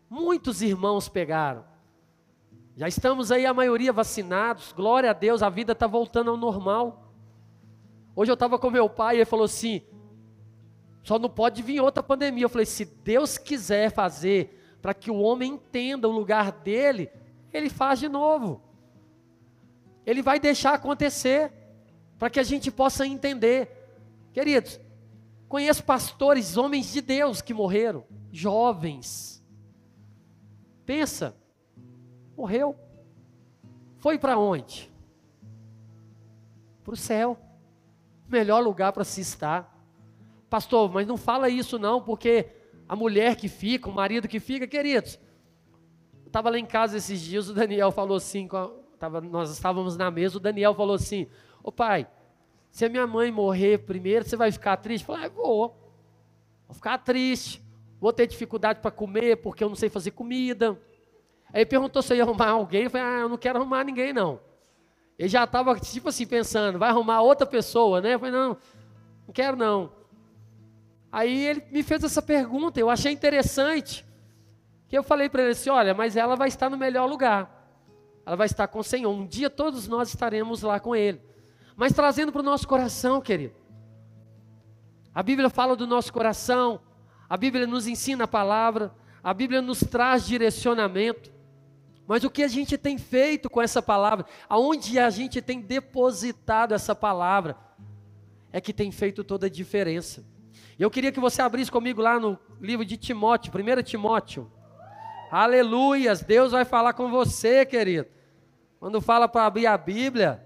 Muitos 0.09 0.61
irmãos 0.61 1.07
pegaram. 1.07 1.63
Já 2.75 2.87
estamos 2.87 3.31
aí, 3.31 3.45
a 3.45 3.53
maioria 3.53 3.93
vacinados, 3.93 4.71
glória 4.71 5.09
a 5.09 5.13
Deus, 5.13 5.43
a 5.43 5.49
vida 5.49 5.73
está 5.73 5.85
voltando 5.85 6.31
ao 6.31 6.37
normal. 6.37 7.13
Hoje 8.15 8.31
eu 8.31 8.33
estava 8.33 8.57
com 8.57 8.71
meu 8.71 8.89
pai 8.89 9.15
e 9.15 9.17
ele 9.19 9.25
falou 9.25 9.45
assim: 9.45 9.81
só 11.03 11.19
não 11.19 11.29
pode 11.29 11.61
vir 11.61 11.81
outra 11.81 12.01
pandemia. 12.01 12.45
Eu 12.45 12.49
falei: 12.49 12.65
se 12.65 12.85
Deus 12.85 13.37
quiser 13.37 13.91
fazer 13.91 14.77
para 14.81 14.93
que 14.93 15.11
o 15.11 15.19
homem 15.19 15.53
entenda 15.53 16.07
o 16.07 16.11
lugar 16.11 16.51
dele, 16.51 17.09
ele 17.53 17.69
faz 17.69 17.99
de 17.99 18.07
novo. 18.07 18.61
Ele 20.05 20.21
vai 20.21 20.39
deixar 20.39 20.73
acontecer, 20.73 21.51
para 22.17 22.29
que 22.29 22.39
a 22.39 22.43
gente 22.43 22.71
possa 22.71 23.05
entender. 23.05 23.69
Queridos, 24.33 24.79
conheço 25.47 25.83
pastores, 25.83 26.57
homens 26.57 26.91
de 26.91 27.01
Deus 27.01 27.41
que 27.41 27.53
morreram, 27.53 28.05
jovens. 28.31 29.38
Pensa, 30.89 31.35
morreu. 32.35 32.75
Foi 33.99 34.17
para 34.17 34.39
onde? 34.39 34.91
Para 36.83 36.95
o 36.95 36.97
céu. 36.97 37.37
Melhor 38.27 38.59
lugar 38.63 38.91
para 38.91 39.03
se 39.03 39.21
estar. 39.21 39.71
Pastor, 40.49 40.91
mas 40.91 41.05
não 41.05 41.15
fala 41.15 41.47
isso 41.47 41.77
não, 41.77 42.01
porque 42.01 42.49
a 42.87 42.95
mulher 42.95 43.35
que 43.35 43.47
fica, 43.47 43.87
o 43.87 43.93
marido 43.93 44.27
que 44.27 44.39
fica, 44.39 44.65
queridos. 44.65 45.19
Estava 46.25 46.49
lá 46.49 46.57
em 46.57 46.65
casa 46.65 46.97
esses 46.97 47.21
dias, 47.21 47.47
o 47.49 47.53
Daniel 47.53 47.91
falou 47.91 48.17
assim, 48.17 48.49
tava, 48.97 49.21
nós 49.21 49.51
estávamos 49.51 49.95
na 49.95 50.09
mesa, 50.09 50.37
o 50.37 50.41
Daniel 50.41 50.73
falou 50.73 50.95
assim, 50.95 51.27
ô 51.61 51.71
pai, 51.71 52.07
se 52.71 52.83
a 52.83 52.89
minha 52.89 53.05
mãe 53.05 53.31
morrer 53.31 53.77
primeiro, 53.85 54.27
você 54.27 54.35
vai 54.35 54.51
ficar 54.51 54.77
triste? 54.77 55.07
Eu 55.07 55.13
falei, 55.13 55.27
ah, 55.27 55.29
vou. 55.29 55.93
Vou 56.65 56.73
ficar 56.73 56.97
triste, 56.97 57.63
vou 57.99 58.13
ter 58.13 58.27
dificuldade 58.27 58.79
para 58.79 58.91
comer, 58.91 59.37
porque 59.37 59.63
eu 59.63 59.69
não 59.69 59.75
sei 59.75 59.89
fazer 59.89 60.11
comida. 60.11 60.79
Aí 61.53 61.65
perguntou 61.65 62.01
se 62.01 62.13
eu 62.13 62.17
ia 62.17 62.23
arrumar 62.23 62.49
alguém, 62.49 62.83
eu 62.83 62.89
falei, 62.89 63.07
ah, 63.07 63.19
eu 63.21 63.29
não 63.29 63.37
quero 63.37 63.59
arrumar 63.59 63.83
ninguém 63.83 64.13
não. 64.13 64.39
Ele 65.17 65.29
já 65.29 65.43
estava, 65.43 65.77
tipo 65.79 66.09
assim, 66.09 66.25
pensando, 66.25 66.79
vai 66.79 66.89
arrumar 66.89 67.21
outra 67.21 67.45
pessoa, 67.45 67.99
né? 67.99 68.13
Eu 68.13 68.19
falei, 68.19 68.33
não, 68.33 68.57
não 69.27 69.33
quero 69.33 69.57
não. 69.57 69.91
Aí 71.11 71.45
ele 71.45 71.63
me 71.71 71.83
fez 71.83 72.03
essa 72.03 72.21
pergunta, 72.21 72.79
eu 72.79 72.89
achei 72.89 73.11
interessante. 73.11 74.05
Que 74.87 74.97
eu 74.97 75.03
falei 75.03 75.27
para 75.27 75.41
ele 75.41 75.51
assim, 75.51 75.69
olha, 75.69 75.93
mas 75.93 76.15
ela 76.15 76.35
vai 76.35 76.47
estar 76.47 76.69
no 76.69 76.77
melhor 76.77 77.05
lugar. 77.05 77.59
Ela 78.29 78.35
vai 78.35 78.45
estar 78.45 78.67
com 78.67 78.77
o 78.77 78.83
Senhor. 78.83 79.11
Um 79.11 79.25
dia 79.25 79.49
todos 79.49 79.87
nós 79.87 80.09
estaremos 80.09 80.61
lá 80.61 80.79
com 80.79 80.95
Ele. 80.95 81.19
Mas 81.75 81.93
trazendo 81.93 82.31
para 82.31 82.41
o 82.41 82.45
nosso 82.45 82.67
coração, 82.67 83.19
querido. 83.19 83.55
A 85.15 85.23
Bíblia 85.23 85.49
fala 85.49 85.75
do 85.75 85.87
nosso 85.87 86.13
coração, 86.13 86.79
a 87.29 87.37
Bíblia 87.37 87.67
nos 87.67 87.85
ensina 87.85 88.23
a 88.23 88.27
palavra, 88.27 88.91
a 89.23 89.33
Bíblia 89.33 89.61
nos 89.61 89.81
traz 89.81 90.25
direcionamento. 90.25 91.31
Mas 92.07 92.23
o 92.23 92.29
que 92.29 92.41
a 92.41 92.47
gente 92.47 92.75
tem 92.75 92.97
feito 92.97 93.49
com 93.49 93.61
essa 93.61 93.83
palavra, 93.83 94.25
aonde 94.49 94.97
a 94.97 95.11
gente 95.11 95.41
tem 95.41 95.61
depositado 95.61 96.73
essa 96.73 96.95
palavra, 96.95 97.55
é 98.51 98.59
que 98.59 98.73
tem 98.73 98.91
feito 98.91 99.23
toda 99.23 99.45
a 99.45 99.49
diferença. 99.49 100.25
Eu 100.79 100.89
queria 100.89 101.11
que 101.11 101.19
você 101.19 101.41
abrisse 101.41 101.71
comigo 101.71 102.01
lá 102.01 102.19
no 102.19 102.39
livro 102.59 102.83
de 102.83 102.97
Timóteo, 102.97 103.51
1 103.53 103.83
Timóteo. 103.83 104.51
Aleluias, 105.29 106.23
Deus 106.23 106.51
vai 106.51 106.65
falar 106.65 106.93
com 106.93 107.11
você, 107.11 107.63
querido. 107.63 108.07
Quando 108.79 108.99
fala 108.99 109.27
para 109.27 109.45
abrir 109.45 109.67
a 109.67 109.77
Bíblia, 109.77 110.43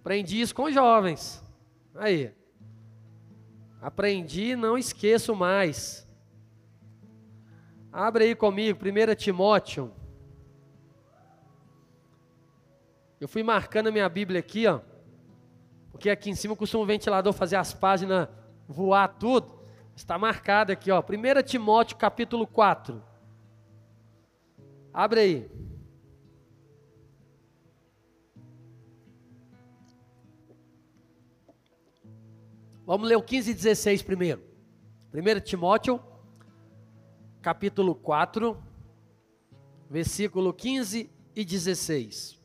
aprendi 0.00 0.40
isso 0.40 0.54
com 0.54 0.70
jovens. 0.70 1.42
Aí. 1.94 2.37
Aprendi, 3.80 4.56
não 4.56 4.76
esqueço 4.76 5.34
mais. 5.34 6.06
Abre 7.92 8.24
aí 8.24 8.34
comigo, 8.34 8.78
1 8.78 9.14
Timóteo. 9.14 9.92
Eu 13.20 13.28
fui 13.28 13.42
marcando 13.42 13.88
a 13.88 13.92
minha 13.92 14.08
Bíblia 14.08 14.40
aqui, 14.40 14.66
ó. 14.66 14.80
Porque 15.90 16.10
aqui 16.10 16.30
em 16.30 16.34
cima 16.34 16.54
costuma 16.54 16.84
o 16.84 16.86
ventilador 16.86 17.32
fazer 17.32 17.56
as 17.56 17.72
páginas 17.72 18.28
voar 18.68 19.08
tudo. 19.08 19.58
Está 19.96 20.18
marcado 20.18 20.70
aqui, 20.70 20.90
ó. 20.90 21.00
1 21.00 21.42
Timóteo 21.42 21.96
capítulo 21.96 22.46
4. 22.46 23.02
Abre 24.92 25.20
aí. 25.20 25.67
Vamos 32.88 33.06
ler 33.06 33.16
o 33.16 33.22
15 33.22 33.50
e 33.50 33.54
16 33.54 34.00
primeiro. 34.00 34.42
1 35.12 35.40
Timóteo 35.40 36.02
capítulo 37.42 37.94
4, 37.94 38.56
versículo 39.90 40.54
15 40.54 41.10
e 41.36 41.44
16. 41.44 42.40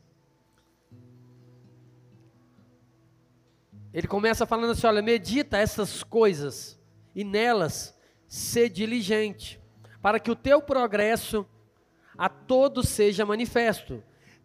Ele 3.94 4.06
começa 4.06 4.46
falando 4.46 4.72
assim: 4.72 4.86
olha, 4.86 5.02
medita 5.02 5.58
essas 5.58 6.04
coisas 6.04 6.78
e 7.16 7.24
nelas 7.24 7.98
ser 8.28 8.68
diligente, 8.68 9.62
para 10.02 10.20
que 10.20 10.30
o 10.30 10.36
teu 10.36 10.62
progresso 10.62 11.48
a 12.18 12.28
todos 12.28 12.90
seja 12.90 13.26
manifesto. 13.26 14.04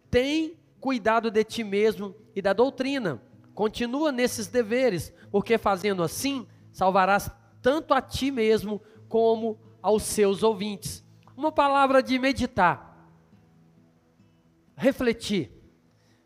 Tem 0.09 0.57
cuidado 0.79 1.29
de 1.29 1.43
ti 1.43 1.61
mesmo 1.61 2.15
e 2.33 2.41
da 2.41 2.53
doutrina. 2.53 3.21
Continua 3.59 4.09
nesses 4.09 4.47
deveres, 4.47 5.13
porque 5.29 5.57
fazendo 5.57 6.01
assim, 6.01 6.47
salvarás 6.71 7.29
tanto 7.61 7.93
a 7.93 8.01
ti 8.01 8.31
mesmo 8.31 8.81
como 9.09 9.59
aos 9.81 10.03
seus 10.03 10.43
ouvintes. 10.43 11.05
Uma 11.35 11.51
palavra 11.51 12.01
de 12.01 12.17
meditar, 12.17 13.05
refletir. 14.77 15.51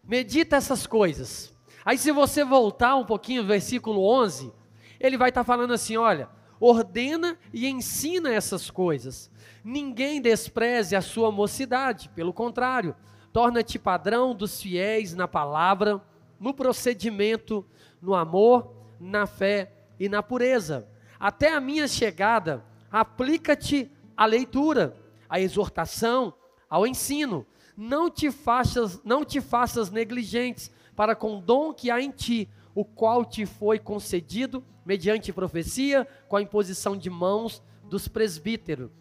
Medita 0.04 0.58
essas 0.58 0.86
coisas. 0.86 1.52
Aí 1.84 1.98
se 1.98 2.12
você 2.12 2.44
voltar 2.44 2.96
um 2.98 3.04
pouquinho, 3.04 3.44
versículo 3.44 4.06
11, 4.08 4.54
ele 5.00 5.18
vai 5.18 5.30
estar 5.30 5.42
tá 5.42 5.44
falando 5.44 5.74
assim, 5.74 5.98
olha, 5.98 6.30
ordena 6.60 7.36
e 7.52 7.68
ensina 7.68 8.32
essas 8.32 8.70
coisas. 8.70 9.32
Ninguém 9.64 10.22
despreze 10.22 10.96
a 10.96 11.02
sua 11.02 11.32
mocidade, 11.32 12.10
pelo 12.10 12.32
contrário, 12.32 12.96
torna-te 13.32 13.80
padrão 13.80 14.36
dos 14.36 14.62
fiéis 14.62 15.16
na 15.16 15.28
palavra, 15.28 16.00
no 16.44 16.54
procedimento, 16.54 17.66
no 18.02 18.14
amor, 18.14 18.76
na 19.00 19.26
fé 19.26 19.72
e 19.98 20.10
na 20.10 20.22
pureza. 20.22 20.86
Até 21.18 21.54
a 21.54 21.62
minha 21.62 21.88
chegada, 21.88 22.66
aplica-te 22.92 23.90
à 24.16 24.26
leitura, 24.26 24.94
à 25.30 25.40
exortação, 25.40 26.34
ao 26.70 26.86
ensino. 26.86 27.48
Não 27.78 28.10
te 28.10 28.30
faças, 28.30 29.02
não 29.06 29.24
te 29.24 29.40
faças 29.40 29.90
negligentes, 29.90 30.70
para 30.98 31.16
com 31.16 31.38
o 31.38 31.42
dom 31.42 31.74
que 31.74 31.90
há 31.90 32.02
em 32.02 32.12
ti, 32.12 32.50
o 32.76 32.84
qual 32.84 33.24
te 33.24 33.46
foi 33.46 33.80
concedido 33.80 34.62
mediante 34.86 35.32
profecia, 35.32 36.06
com 36.28 36.36
a 36.36 36.42
imposição 36.42 36.98
de 36.98 37.10
mãos 37.10 37.64
dos 37.86 38.10
presbíteros. 38.10 38.92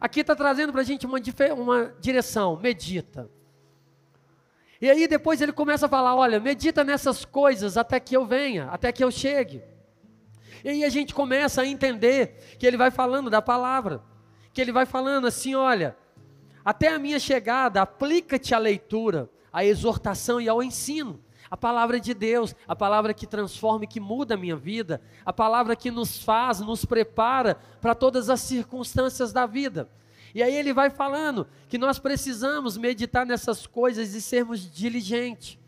Aqui 0.00 0.20
está 0.20 0.36
trazendo 0.36 0.70
para 0.70 0.82
a 0.82 0.84
gente 0.84 1.04
uma, 1.04 1.18
uma 1.56 1.94
direção, 2.00 2.56
medita. 2.56 3.28
E 4.82 4.90
aí 4.90 5.06
depois 5.06 5.40
ele 5.40 5.52
começa 5.52 5.86
a 5.86 5.88
falar: 5.88 6.16
olha, 6.16 6.40
medita 6.40 6.82
nessas 6.82 7.24
coisas 7.24 7.76
até 7.76 8.00
que 8.00 8.16
eu 8.16 8.26
venha, 8.26 8.66
até 8.66 8.90
que 8.90 9.04
eu 9.04 9.12
chegue. 9.12 9.62
E 10.64 10.68
aí 10.68 10.84
a 10.84 10.88
gente 10.88 11.14
começa 11.14 11.62
a 11.62 11.66
entender 11.66 12.56
que 12.58 12.66
ele 12.66 12.76
vai 12.76 12.90
falando 12.90 13.30
da 13.30 13.40
palavra, 13.40 14.02
que 14.52 14.60
ele 14.60 14.72
vai 14.72 14.84
falando 14.84 15.28
assim: 15.28 15.54
olha, 15.54 15.96
até 16.64 16.88
a 16.88 16.98
minha 16.98 17.20
chegada, 17.20 17.80
aplica-te 17.80 18.56
à 18.56 18.58
leitura, 18.58 19.30
à 19.52 19.64
exortação 19.64 20.40
e 20.40 20.48
ao 20.48 20.60
ensino. 20.60 21.22
A 21.48 21.56
palavra 21.56 22.00
de 22.00 22.12
Deus, 22.12 22.52
a 22.66 22.74
palavra 22.74 23.14
que 23.14 23.26
transforma 23.26 23.84
e 23.84 23.86
que 23.86 24.00
muda 24.00 24.34
a 24.34 24.38
minha 24.38 24.56
vida, 24.56 25.00
a 25.24 25.32
palavra 25.32 25.76
que 25.76 25.92
nos 25.92 26.18
faz, 26.24 26.58
nos 26.58 26.84
prepara 26.84 27.56
para 27.80 27.94
todas 27.94 28.28
as 28.28 28.40
circunstâncias 28.40 29.32
da 29.32 29.46
vida. 29.46 29.88
E 30.34 30.42
aí 30.42 30.54
ele 30.54 30.72
vai 30.72 30.90
falando 30.90 31.46
que 31.68 31.76
nós 31.76 31.98
precisamos 31.98 32.76
meditar 32.76 33.26
nessas 33.26 33.66
coisas 33.66 34.14
e 34.14 34.22
sermos 34.22 34.70
diligentes. 34.70 35.58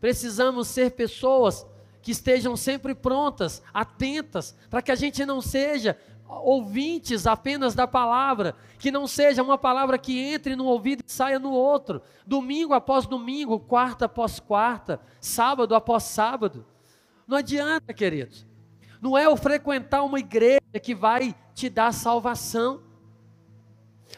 Precisamos 0.00 0.68
ser 0.68 0.92
pessoas 0.92 1.66
que 2.02 2.12
estejam 2.12 2.56
sempre 2.56 2.94
prontas, 2.94 3.62
atentas, 3.74 4.56
para 4.70 4.80
que 4.80 4.90
a 4.90 4.94
gente 4.94 5.24
não 5.26 5.42
seja 5.42 5.98
ouvintes 6.26 7.26
apenas 7.26 7.74
da 7.74 7.86
palavra, 7.86 8.54
que 8.78 8.90
não 8.90 9.06
seja 9.06 9.42
uma 9.42 9.58
palavra 9.58 9.98
que 9.98 10.18
entre 10.18 10.54
no 10.54 10.64
ouvido 10.66 11.02
e 11.06 11.12
saia 11.12 11.38
no 11.38 11.52
outro, 11.52 12.00
domingo 12.26 12.72
após 12.72 13.06
domingo, 13.06 13.58
quarta 13.58 14.06
após 14.06 14.38
quarta, 14.38 15.00
sábado 15.20 15.74
após 15.74 16.04
sábado. 16.04 16.64
Não 17.26 17.36
adianta, 17.36 17.92
queridos. 17.92 18.46
Não 19.00 19.16
é 19.16 19.28
o 19.28 19.36
frequentar 19.36 20.02
uma 20.02 20.18
igreja 20.18 20.60
que 20.82 20.94
vai 20.94 21.34
te 21.54 21.68
dar 21.68 21.92
salvação, 21.92 22.82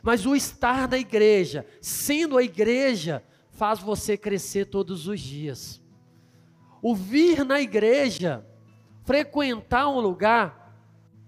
mas 0.02 0.24
o 0.24 0.34
estar 0.34 0.88
na 0.88 0.98
igreja, 0.98 1.66
sendo 1.80 2.38
a 2.38 2.42
igreja, 2.42 3.22
faz 3.50 3.80
você 3.80 4.16
crescer 4.16 4.66
todos 4.66 5.06
os 5.06 5.20
dias. 5.20 5.82
O 6.80 6.94
vir 6.94 7.44
na 7.44 7.60
igreja, 7.60 8.46
frequentar 9.04 9.88
um 9.88 10.00
lugar, 10.00 10.62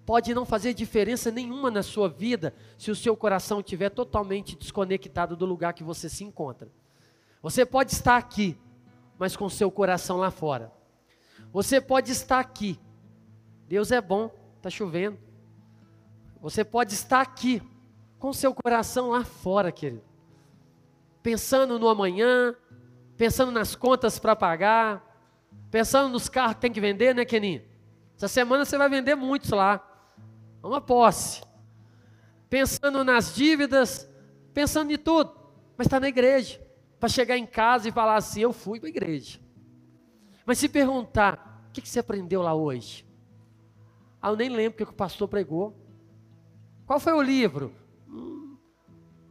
pode 0.04 0.35
não 0.35 0.44
fazer 0.44 0.75
diferença 0.75 1.30
nenhuma 1.30 1.71
na 1.71 1.83
sua 1.83 2.09
vida 2.09 2.54
se 2.78 2.90
o 2.90 2.97
seu 2.97 3.16
coração 3.16 3.61
estiver 3.61 3.90
totalmente 3.90 4.56
desconectado 4.56 5.37
do 5.37 5.47
lugar 5.47 5.73
que 5.73 5.85
você 5.85 6.09
se 6.09 6.25
encontra. 6.25 6.68
Você 7.42 7.64
pode 7.64 7.92
estar 7.92 8.16
aqui, 8.16 8.56
mas 9.18 9.37
com 9.37 9.49
seu 9.49 9.71
coração 9.71 10.16
lá 10.16 10.30
fora. 10.30 10.73
Você 11.52 11.80
pode 11.80 12.11
estar 12.11 12.40
aqui. 12.40 12.78
Deus 13.68 13.92
é 13.92 14.00
bom, 14.00 14.30
está 14.56 14.68
chovendo. 14.68 15.18
Você 16.40 16.64
pode 16.64 16.94
estar 16.94 17.21
aqui, 17.21 17.62
com 18.24 18.32
seu 18.32 18.54
coração 18.54 19.10
lá 19.10 19.22
fora, 19.22 19.70
querido. 19.70 20.02
Pensando 21.22 21.78
no 21.78 21.86
amanhã, 21.90 22.56
pensando 23.18 23.52
nas 23.52 23.76
contas 23.76 24.18
para 24.18 24.34
pagar, 24.34 25.04
pensando 25.70 26.08
nos 26.08 26.26
carros 26.26 26.54
que 26.54 26.62
tem 26.62 26.72
que 26.72 26.80
vender, 26.80 27.14
né, 27.14 27.26
Keninho? 27.26 27.60
Essa 28.16 28.26
semana 28.26 28.64
você 28.64 28.78
vai 28.78 28.88
vender 28.88 29.14
muitos 29.14 29.50
lá 29.50 29.86
uma 30.62 30.80
posse, 30.80 31.42
pensando 32.48 33.04
nas 33.04 33.34
dívidas, 33.34 34.08
pensando 34.54 34.90
em 34.90 34.96
tudo, 34.96 35.30
mas 35.76 35.86
está 35.86 36.00
na 36.00 36.08
igreja, 36.08 36.66
para 36.98 37.10
chegar 37.10 37.36
em 37.36 37.44
casa 37.44 37.90
e 37.90 37.92
falar 37.92 38.16
assim: 38.16 38.40
Eu 38.40 38.54
fui 38.54 38.80
para 38.80 38.88
a 38.88 38.90
igreja. 38.90 39.38
Mas 40.46 40.56
se 40.56 40.66
perguntar, 40.66 41.62
o 41.68 41.72
que, 41.72 41.82
que 41.82 41.88
você 41.90 41.98
aprendeu 41.98 42.40
lá 42.40 42.54
hoje? 42.54 43.06
Ah, 44.22 44.30
eu 44.30 44.36
nem 44.36 44.48
lembro 44.48 44.82
o 44.82 44.86
que 44.86 44.92
o 44.94 44.96
pastor 44.96 45.28
pregou. 45.28 45.76
Qual 46.86 46.98
foi 46.98 47.12
o 47.12 47.20
livro? 47.20 47.83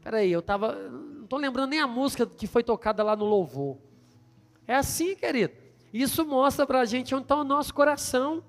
Peraí, 0.03 0.31
eu 0.31 0.41
estava. 0.41 0.73
Não 0.73 1.23
estou 1.23 1.39
lembrando 1.39 1.69
nem 1.69 1.79
a 1.79 1.87
música 1.87 2.25
que 2.25 2.45
foi 2.45 2.61
tocada 2.61 3.01
lá 3.01 3.15
no 3.15 3.25
louvor. 3.25 3.77
É 4.67 4.75
assim, 4.75 5.15
querido. 5.15 5.53
Isso 5.93 6.25
mostra 6.25 6.65
para 6.65 6.81
a 6.81 6.85
gente 6.85 7.15
onde 7.15 7.23
está 7.23 7.35
o 7.35 7.43
nosso 7.43 7.73
coração. 7.73 8.43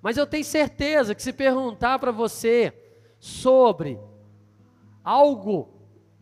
Mas 0.00 0.16
eu 0.16 0.26
tenho 0.26 0.44
certeza 0.44 1.14
que 1.14 1.22
se 1.22 1.32
perguntar 1.32 1.98
para 1.98 2.12
você 2.12 2.72
sobre 3.18 3.98
algo 5.02 5.68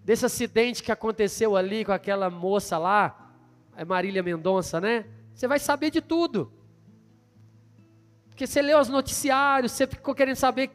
desse 0.03 0.25
acidente 0.25 0.83
que 0.83 0.93
aconteceu 0.93 1.57
ali 1.57 1.85
com 1.85 1.93
aquela 1.93 2.31
moça 2.31 2.79
lá, 2.79 3.35
é 3.77 3.85
Marília 3.85 4.23
Mendonça, 4.23 4.81
né? 4.81 5.05
Você 5.35 5.47
vai 5.47 5.59
saber 5.59 5.91
de 5.91 6.01
tudo. 6.01 6.51
Porque 8.29 8.47
você 8.47 8.63
leu 8.63 8.79
os 8.79 8.89
noticiários, 8.89 9.73
você 9.73 9.87
ficou 9.87 10.15
querendo 10.15 10.37
saber 10.37 10.71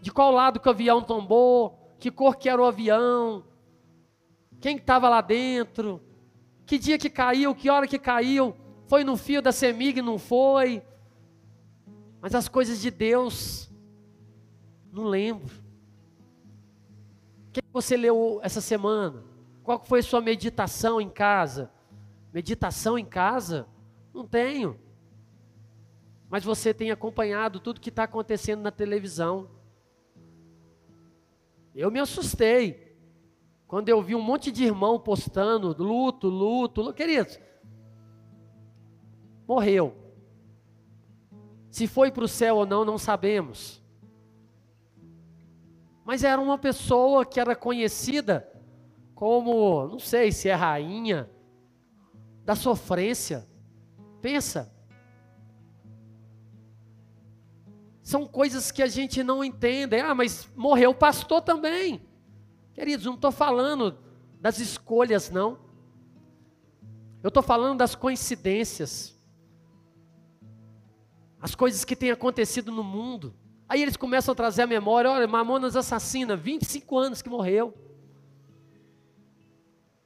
de 0.00 0.12
qual 0.12 0.30
lado 0.30 0.60
que 0.60 0.68
o 0.68 0.70
avião 0.70 1.02
tombou, 1.02 1.79
que 2.00 2.10
cor 2.10 2.36
que 2.36 2.48
era 2.48 2.60
o 2.60 2.64
avião, 2.64 3.44
quem 4.58 4.76
estava 4.76 5.08
lá 5.08 5.20
dentro, 5.20 6.00
que 6.64 6.78
dia 6.78 6.98
que 6.98 7.10
caiu, 7.10 7.54
que 7.54 7.68
hora 7.68 7.86
que 7.86 7.98
caiu, 7.98 8.56
foi 8.86 9.04
no 9.04 9.16
fio 9.16 9.42
da 9.42 9.52
semig, 9.52 10.00
não 10.00 10.18
foi, 10.18 10.82
mas 12.20 12.34
as 12.34 12.48
coisas 12.48 12.80
de 12.80 12.90
Deus, 12.90 13.70
não 14.90 15.04
lembro. 15.04 15.54
O 17.48 17.52
que 17.52 17.62
você 17.72 17.96
leu 17.96 18.40
essa 18.42 18.60
semana? 18.60 19.22
Qual 19.62 19.84
foi 19.84 20.00
a 20.00 20.02
sua 20.02 20.22
meditação 20.22 21.00
em 21.00 21.08
casa? 21.08 21.70
Meditação 22.32 22.98
em 22.98 23.04
casa? 23.04 23.66
Não 24.14 24.26
tenho. 24.26 24.78
Mas 26.30 26.44
você 26.44 26.72
tem 26.72 26.90
acompanhado 26.90 27.60
tudo 27.60 27.80
que 27.80 27.90
está 27.90 28.04
acontecendo 28.04 28.62
na 28.62 28.70
televisão. 28.70 29.50
Eu 31.74 31.90
me 31.90 32.00
assustei. 32.00 32.96
Quando 33.66 33.88
eu 33.88 34.02
vi 34.02 34.14
um 34.14 34.20
monte 34.20 34.50
de 34.50 34.64
irmão 34.64 34.98
postando 34.98 35.68
luto, 35.68 36.28
luto, 36.28 36.80
luto. 36.80 36.94
Queridos, 36.94 37.38
morreu. 39.46 39.94
Se 41.70 41.86
foi 41.86 42.10
para 42.10 42.24
o 42.24 42.28
céu 42.28 42.56
ou 42.56 42.66
não, 42.66 42.84
não 42.84 42.98
sabemos. 42.98 43.80
Mas 46.04 46.24
era 46.24 46.40
uma 46.40 46.58
pessoa 46.58 47.24
que 47.24 47.38
era 47.38 47.54
conhecida 47.54 48.50
como, 49.14 49.86
não 49.86 49.98
sei 49.98 50.32
se 50.32 50.48
é 50.48 50.54
rainha 50.54 51.30
da 52.44 52.56
sofrência. 52.56 53.46
Pensa. 54.20 54.74
São 58.10 58.26
coisas 58.26 58.72
que 58.72 58.82
a 58.82 58.88
gente 58.88 59.22
não 59.22 59.44
entende. 59.44 60.00
Ah, 60.00 60.12
mas 60.16 60.50
morreu 60.56 60.90
o 60.90 60.94
pastor 60.94 61.40
também. 61.40 62.04
Queridos, 62.74 63.06
não 63.06 63.14
estou 63.14 63.30
falando 63.30 63.96
das 64.40 64.58
escolhas, 64.58 65.30
não. 65.30 65.60
Eu 67.22 67.28
estou 67.28 67.40
falando 67.40 67.78
das 67.78 67.94
coincidências 67.94 69.16
as 71.40 71.54
coisas 71.54 71.84
que 71.84 71.94
têm 71.94 72.10
acontecido 72.10 72.72
no 72.72 72.82
mundo. 72.82 73.32
Aí 73.68 73.80
eles 73.80 73.96
começam 73.96 74.32
a 74.32 74.34
trazer 74.34 74.62
a 74.62 74.66
memória: 74.66 75.08
olha, 75.08 75.28
Mamonas 75.28 75.76
assassina, 75.76 76.34
25 76.34 76.98
anos 76.98 77.22
que 77.22 77.30
morreu. 77.30 77.72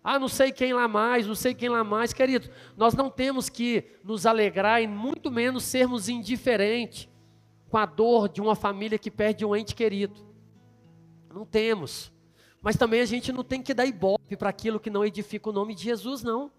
Ah, 0.04 0.18
não 0.18 0.28
sei 0.28 0.52
quem 0.52 0.74
lá 0.74 0.86
mais, 0.86 1.26
não 1.26 1.34
sei 1.34 1.54
quem 1.54 1.70
lá 1.70 1.82
mais. 1.82 2.12
Queridos, 2.12 2.50
nós 2.76 2.92
não 2.92 3.08
temos 3.08 3.48
que 3.48 3.96
nos 4.04 4.26
alegrar 4.26 4.82
e 4.82 4.86
muito 4.86 5.30
menos 5.30 5.64
sermos 5.64 6.10
indiferentes 6.10 7.13
com 7.74 7.78
a 7.78 7.87
dor 7.87 8.28
de 8.28 8.40
uma 8.40 8.54
família 8.54 8.96
que 8.96 9.10
perde 9.10 9.44
um 9.44 9.56
ente 9.56 9.74
querido. 9.74 10.14
Não 11.28 11.44
temos. 11.44 12.12
Mas 12.62 12.76
também 12.76 13.00
a 13.00 13.04
gente 13.04 13.32
não 13.32 13.42
tem 13.42 13.60
que 13.60 13.74
dar 13.74 13.84
ibope 13.84 14.37
para 14.37 14.48
aquilo 14.48 14.78
que 14.78 14.88
não 14.88 15.04
edifica 15.04 15.50
o 15.50 15.52
nome 15.52 15.74
de 15.74 15.82
Jesus, 15.82 16.22
não. 16.22 16.52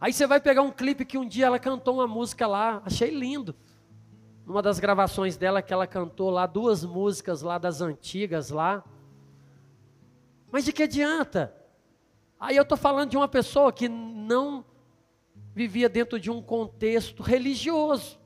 Aí 0.00 0.12
você 0.12 0.28
vai 0.28 0.40
pegar 0.40 0.62
um 0.62 0.70
clipe 0.70 1.04
que 1.04 1.18
um 1.18 1.26
dia 1.26 1.46
ela 1.46 1.58
cantou 1.58 1.94
uma 1.94 2.06
música 2.06 2.46
lá, 2.46 2.80
achei 2.86 3.10
lindo. 3.10 3.52
Numa 4.46 4.62
das 4.62 4.78
gravações 4.78 5.36
dela 5.36 5.60
que 5.60 5.72
ela 5.72 5.84
cantou 5.84 6.30
lá 6.30 6.46
duas 6.46 6.84
músicas 6.84 7.42
lá 7.42 7.58
das 7.58 7.80
antigas 7.80 8.50
lá. 8.50 8.84
Mas 10.52 10.64
de 10.64 10.72
que 10.72 10.84
adianta? 10.84 11.52
Aí 12.38 12.56
eu 12.56 12.62
estou 12.62 12.78
falando 12.78 13.10
de 13.10 13.16
uma 13.16 13.26
pessoa 13.26 13.72
que 13.72 13.88
não 13.88 14.64
vivia 15.52 15.88
dentro 15.88 16.20
de 16.20 16.30
um 16.30 16.40
contexto 16.40 17.24
religioso. 17.24 18.17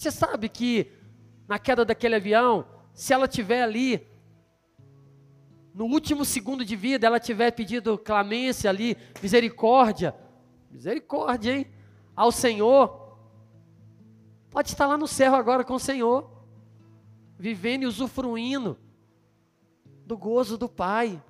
Você 0.00 0.10
sabe 0.10 0.48
que 0.48 0.90
na 1.46 1.58
queda 1.58 1.84
daquele 1.84 2.14
avião, 2.14 2.64
se 2.94 3.12
ela 3.12 3.28
tiver 3.28 3.62
ali 3.62 4.08
no 5.74 5.84
último 5.84 6.24
segundo 6.24 6.64
de 6.64 6.74
vida, 6.74 7.06
ela 7.06 7.20
tiver 7.20 7.50
pedido 7.50 7.98
clemência 7.98 8.70
ali, 8.70 8.96
misericórdia, 9.22 10.14
Misericórdia, 10.70 11.52
hein? 11.54 11.66
Ao 12.16 12.32
Senhor. 12.32 13.18
Pode 14.48 14.68
estar 14.68 14.86
lá 14.86 14.96
no 14.96 15.06
céu 15.06 15.34
agora 15.34 15.64
com 15.64 15.74
o 15.74 15.78
Senhor, 15.78 16.30
vivendo 17.38 17.82
e 17.82 17.86
usufruindo 17.86 18.78
do 20.06 20.16
gozo 20.16 20.56
do 20.56 20.66
Pai. 20.66 21.22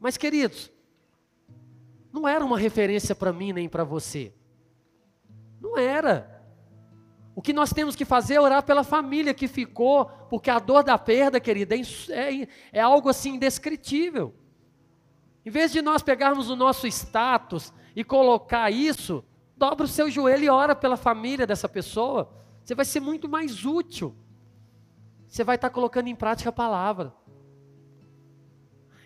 Mas, 0.00 0.16
queridos, 0.16 0.72
não 2.12 2.26
era 2.26 2.44
uma 2.44 2.58
referência 2.58 3.14
para 3.14 3.32
mim 3.32 3.52
nem 3.52 3.68
para 3.68 3.84
você. 3.84 4.34
Não 5.60 5.78
era. 5.78 6.35
O 7.36 7.42
que 7.42 7.52
nós 7.52 7.70
temos 7.70 7.94
que 7.94 8.06
fazer 8.06 8.34
é 8.34 8.40
orar 8.40 8.64
pela 8.64 8.82
família 8.82 9.34
que 9.34 9.46
ficou, 9.46 10.06
porque 10.30 10.48
a 10.48 10.58
dor 10.58 10.82
da 10.82 10.96
perda, 10.96 11.38
querida, 11.38 11.76
é, 11.76 11.82
é, 12.08 12.48
é 12.72 12.80
algo 12.80 13.10
assim 13.10 13.34
indescritível. 13.34 14.34
Em 15.44 15.50
vez 15.50 15.70
de 15.70 15.82
nós 15.82 16.02
pegarmos 16.02 16.48
o 16.48 16.56
nosso 16.56 16.86
status 16.86 17.74
e 17.94 18.02
colocar 18.02 18.70
isso 18.70 19.22
dobra 19.54 19.84
o 19.84 19.88
seu 19.88 20.10
joelho 20.10 20.44
e 20.44 20.48
ora 20.48 20.74
pela 20.74 20.96
família 20.96 21.46
dessa 21.46 21.68
pessoa. 21.68 22.32
Você 22.64 22.74
vai 22.74 22.84
ser 22.84 23.00
muito 23.00 23.28
mais 23.28 23.66
útil. 23.66 24.16
Você 25.28 25.44
vai 25.44 25.56
estar 25.56 25.68
colocando 25.70 26.08
em 26.08 26.14
prática 26.14 26.48
a 26.48 26.52
palavra. 26.52 27.14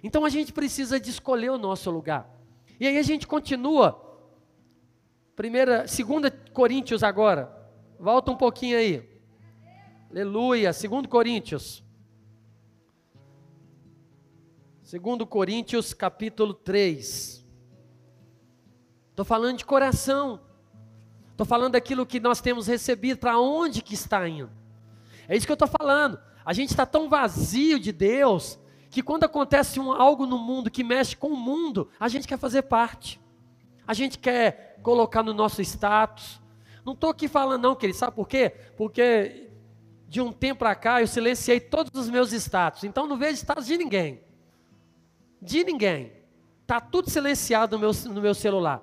Então 0.02 0.24
a 0.24 0.28
gente 0.28 0.52
precisa 0.52 0.98
de 0.98 1.10
escolher 1.10 1.50
o 1.50 1.58
nosso 1.58 1.90
lugar. 1.90 2.28
E 2.78 2.86
aí 2.86 2.96
a 2.96 3.02
gente 3.02 3.26
continua. 3.26 4.06
Primeira, 5.34 5.88
segunda 5.88 6.30
Coríntios 6.30 7.02
agora. 7.02 7.59
Volta 8.00 8.30
um 8.30 8.36
pouquinho 8.36 8.78
aí. 8.78 9.06
Aleluia. 10.10 10.72
Segundo 10.72 11.06
Coríntios. 11.06 11.84
Segundo 14.82 15.26
Coríntios, 15.26 15.92
capítulo 15.92 16.54
3. 16.54 17.46
Estou 19.10 19.22
falando 19.22 19.58
de 19.58 19.66
coração. 19.66 20.40
Estou 21.30 21.46
falando 21.46 21.72
daquilo 21.72 22.06
que 22.06 22.18
nós 22.18 22.40
temos 22.40 22.66
recebido, 22.66 23.18
para 23.18 23.38
onde 23.38 23.82
que 23.82 23.92
está 23.92 24.26
indo. 24.26 24.50
É 25.28 25.36
isso 25.36 25.44
que 25.44 25.52
eu 25.52 25.62
estou 25.62 25.68
falando. 25.68 26.18
A 26.42 26.54
gente 26.54 26.70
está 26.70 26.86
tão 26.86 27.06
vazio 27.06 27.78
de 27.78 27.92
Deus 27.92 28.58
que 28.88 29.02
quando 29.02 29.24
acontece 29.24 29.78
um, 29.78 29.92
algo 29.92 30.24
no 30.24 30.38
mundo 30.38 30.70
que 30.70 30.82
mexe 30.82 31.14
com 31.14 31.28
o 31.28 31.36
mundo, 31.36 31.90
a 32.00 32.08
gente 32.08 32.26
quer 32.26 32.38
fazer 32.38 32.62
parte. 32.62 33.20
A 33.86 33.92
gente 33.92 34.18
quer 34.18 34.80
colocar 34.82 35.22
no 35.22 35.34
nosso 35.34 35.60
status. 35.60 36.40
Não 36.84 36.92
estou 36.92 37.10
aqui 37.10 37.28
falando 37.28 37.62
não, 37.62 37.76
querido, 37.76 37.98
sabe 37.98 38.16
por 38.16 38.26
quê? 38.28 38.50
Porque 38.76 39.50
de 40.08 40.20
um 40.20 40.32
tempo 40.32 40.58
para 40.58 40.74
cá 40.74 41.00
eu 41.00 41.06
silenciei 41.06 41.60
todos 41.60 41.92
os 41.94 42.10
meus 42.10 42.32
status. 42.32 42.84
Então 42.84 43.06
não 43.06 43.16
vejo 43.16 43.34
status 43.36 43.66
de 43.66 43.78
ninguém. 43.78 44.20
De 45.40 45.62
ninguém. 45.62 46.12
Está 46.62 46.80
tudo 46.80 47.08
silenciado 47.10 47.76
no 47.76 47.80
meu, 47.80 47.92
no 48.12 48.20
meu 48.20 48.34
celular. 48.34 48.82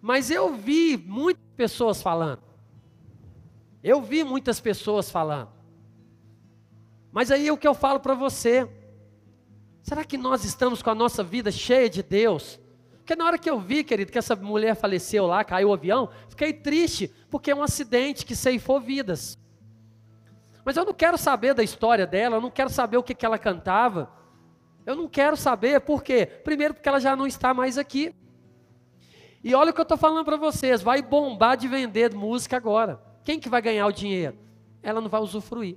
Mas 0.00 0.30
eu 0.30 0.54
vi 0.54 0.96
muitas 0.96 1.44
pessoas 1.56 2.00
falando. 2.00 2.42
Eu 3.82 4.00
vi 4.00 4.24
muitas 4.24 4.60
pessoas 4.60 5.10
falando. 5.10 5.50
Mas 7.10 7.30
aí 7.30 7.48
é 7.48 7.52
o 7.52 7.58
que 7.58 7.68
eu 7.68 7.74
falo 7.74 8.00
para 8.00 8.14
você. 8.14 8.68
Será 9.82 10.04
que 10.04 10.16
nós 10.16 10.44
estamos 10.44 10.80
com 10.80 10.90
a 10.90 10.94
nossa 10.94 11.22
vida 11.22 11.50
cheia 11.50 11.90
de 11.90 12.02
Deus? 12.02 12.58
Porque 13.02 13.16
na 13.16 13.26
hora 13.26 13.36
que 13.36 13.50
eu 13.50 13.58
vi, 13.58 13.82
querido, 13.82 14.12
que 14.12 14.18
essa 14.18 14.36
mulher 14.36 14.76
faleceu 14.76 15.26
lá, 15.26 15.42
caiu 15.42 15.70
o 15.70 15.72
avião, 15.72 16.08
fiquei 16.28 16.52
triste, 16.52 17.12
porque 17.28 17.50
é 17.50 17.54
um 17.54 17.62
acidente 17.62 18.24
que 18.24 18.36
ceifou 18.36 18.80
vidas. 18.80 19.36
Mas 20.64 20.76
eu 20.76 20.84
não 20.84 20.94
quero 20.94 21.18
saber 21.18 21.52
da 21.52 21.64
história 21.64 22.06
dela, 22.06 22.36
eu 22.36 22.40
não 22.40 22.50
quero 22.50 22.70
saber 22.70 22.96
o 22.96 23.02
que, 23.02 23.12
que 23.12 23.26
ela 23.26 23.38
cantava. 23.38 24.08
Eu 24.86 24.94
não 24.94 25.08
quero 25.08 25.36
saber, 25.36 25.80
por 25.80 26.00
quê? 26.00 26.24
Primeiro, 26.24 26.74
porque 26.74 26.88
ela 26.88 27.00
já 27.00 27.16
não 27.16 27.26
está 27.26 27.52
mais 27.52 27.76
aqui. 27.76 28.14
E 29.42 29.52
olha 29.52 29.72
o 29.72 29.74
que 29.74 29.80
eu 29.80 29.84
estou 29.84 29.98
falando 29.98 30.24
para 30.24 30.36
vocês: 30.36 30.80
vai 30.80 31.02
bombar 31.02 31.56
de 31.56 31.66
vender 31.66 32.14
música 32.14 32.56
agora. 32.56 33.02
Quem 33.24 33.40
que 33.40 33.48
vai 33.48 33.60
ganhar 33.60 33.86
o 33.88 33.92
dinheiro? 33.92 34.38
Ela 34.80 35.00
não 35.00 35.08
vai 35.08 35.20
usufruir. 35.20 35.76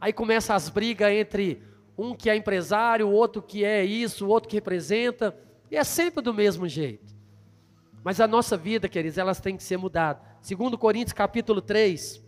Aí 0.00 0.12
começa 0.12 0.56
as 0.56 0.68
brigas 0.68 1.12
entre 1.12 1.62
um 1.96 2.14
que 2.14 2.28
é 2.28 2.34
empresário, 2.34 3.06
o 3.06 3.12
outro 3.12 3.40
que 3.40 3.64
é 3.64 3.84
isso, 3.84 4.26
o 4.26 4.28
outro 4.28 4.48
que 4.48 4.56
representa, 4.56 5.36
e 5.70 5.76
é 5.76 5.84
sempre 5.84 6.22
do 6.22 6.32
mesmo 6.32 6.68
jeito. 6.68 7.14
Mas 8.02 8.20
a 8.20 8.26
nossa 8.26 8.56
vida, 8.56 8.88
queridos, 8.88 9.18
elas 9.18 9.40
têm 9.40 9.56
que 9.56 9.62
ser 9.62 9.76
mudadas. 9.76 10.22
Segundo 10.40 10.78
Coríntios 10.78 11.12
capítulo 11.12 11.60
3, 11.60 12.24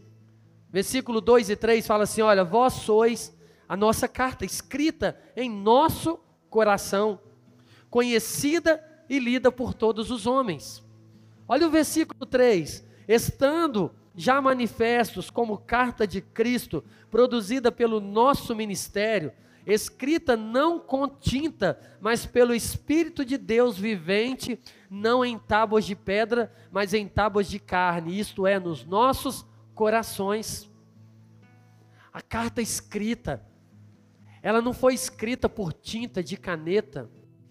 versículo 0.68 1.20
2 1.20 1.50
e 1.50 1.56
3 1.56 1.86
fala 1.86 2.04
assim: 2.04 2.22
"Olha, 2.22 2.44
vós 2.44 2.74
sois 2.74 3.36
a 3.68 3.76
nossa 3.76 4.08
carta 4.08 4.44
escrita 4.44 5.18
em 5.36 5.48
nosso 5.48 6.18
coração, 6.48 7.20
conhecida 7.88 8.84
e 9.08 9.18
lida 9.18 9.50
por 9.50 9.72
todos 9.72 10.10
os 10.10 10.26
homens." 10.26 10.82
Olha 11.48 11.66
o 11.66 11.70
versículo 11.70 12.26
3: 12.26 12.84
"Estando 13.08 13.94
já 14.14 14.40
manifestos 14.40 15.30
como 15.30 15.56
carta 15.56 16.06
de 16.06 16.20
Cristo, 16.20 16.84
produzida 17.10 17.72
pelo 17.72 18.00
nosso 18.00 18.54
ministério, 18.54 19.32
escrita 19.66 20.36
não 20.36 20.78
com 20.78 21.08
tinta, 21.08 21.78
mas 22.00 22.26
pelo 22.26 22.54
Espírito 22.54 23.24
de 23.24 23.36
Deus 23.36 23.78
vivente, 23.78 24.58
não 24.90 25.24
em 25.24 25.38
tábuas 25.38 25.84
de 25.84 25.94
pedra, 25.94 26.52
mas 26.70 26.94
em 26.94 27.06
tábuas 27.06 27.48
de 27.48 27.58
carne, 27.58 28.18
isto 28.18 28.46
é, 28.46 28.58
nos 28.58 28.84
nossos 28.84 29.46
corações. 29.74 30.68
A 32.12 32.20
carta 32.20 32.60
escrita, 32.60 33.46
ela 34.42 34.60
não 34.60 34.72
foi 34.72 34.94
escrita 34.94 35.48
por 35.48 35.72
tinta 35.72 36.22
de 36.22 36.36
caneta, 36.36 37.10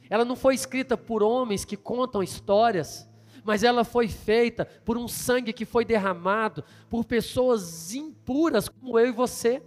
ela 0.10 0.26
não 0.26 0.36
foi 0.36 0.56
escrita 0.56 0.98
por 0.98 1.22
homens 1.22 1.63
que 1.63 1.78
contam 1.78 2.24
histórias, 2.24 3.08
mas 3.43 3.63
ela 3.63 3.84
foi 3.84 4.08
feita 4.08 4.65
por 4.84 4.98
um 4.98 5.08
sangue 5.08 5.54
que 5.54 5.65
foi 5.65 5.86
derramado 5.86 6.63
por 6.89 7.06
pessoas 7.06 7.93
impuras 7.93 8.67
como 8.67 9.00
eu 9.00 9.08
e 9.08 9.12
você. 9.12 9.63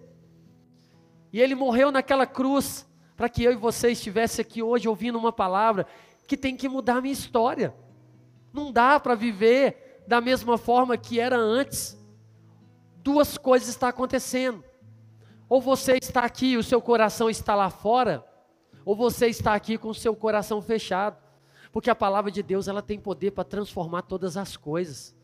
E 1.33 1.41
ele 1.41 1.55
morreu 1.55 1.91
naquela 1.91 2.27
cruz 2.27 2.87
para 3.17 3.29
que 3.29 3.43
eu 3.43 3.53
e 3.53 3.57
você 3.57 3.91
estivesse 3.91 4.41
aqui 4.41 4.63
hoje 4.63 4.89
ouvindo 4.89 5.19
uma 5.19 5.33
palavra 5.33 5.87
que 6.27 6.37
tem 6.37 6.57
que 6.57 6.69
mudar 6.69 6.97
a 6.97 7.01
minha 7.01 7.13
história. 7.13 7.75
Não 8.53 8.71
dá 8.71 9.01
para 9.01 9.15
viver 9.15 10.03
da 10.07 10.21
mesma 10.21 10.59
forma 10.59 10.97
que 10.97 11.19
era 11.19 11.37
antes. 11.39 11.99
Duas 12.97 13.39
coisas 13.39 13.69
estão 13.69 13.89
acontecendo. 13.89 14.63
Ou 15.49 15.61
você 15.61 15.99
está 16.01 16.23
aqui 16.23 16.53
e 16.53 16.57
o 16.57 16.63
seu 16.63 16.81
coração 16.81 17.31
está 17.31 17.55
lá 17.55 17.69
fora, 17.71 18.25
ou 18.85 18.97
você 18.97 19.27
está 19.27 19.55
aqui 19.55 19.77
com 19.77 19.89
o 19.89 19.95
seu 19.95 20.15
coração 20.15 20.61
fechado. 20.61 21.17
Porque 21.71 21.91
a 21.91 21.95
palavra 21.95 22.31
de 22.31 22.43
Deus, 22.43 22.69
ela 22.69 22.83
tem 22.83 22.99
poder 22.99 23.31
para 23.31 23.45
transformar 23.45 24.03
todas 24.03 24.37
as 24.37 24.57
coisas. 24.57 25.15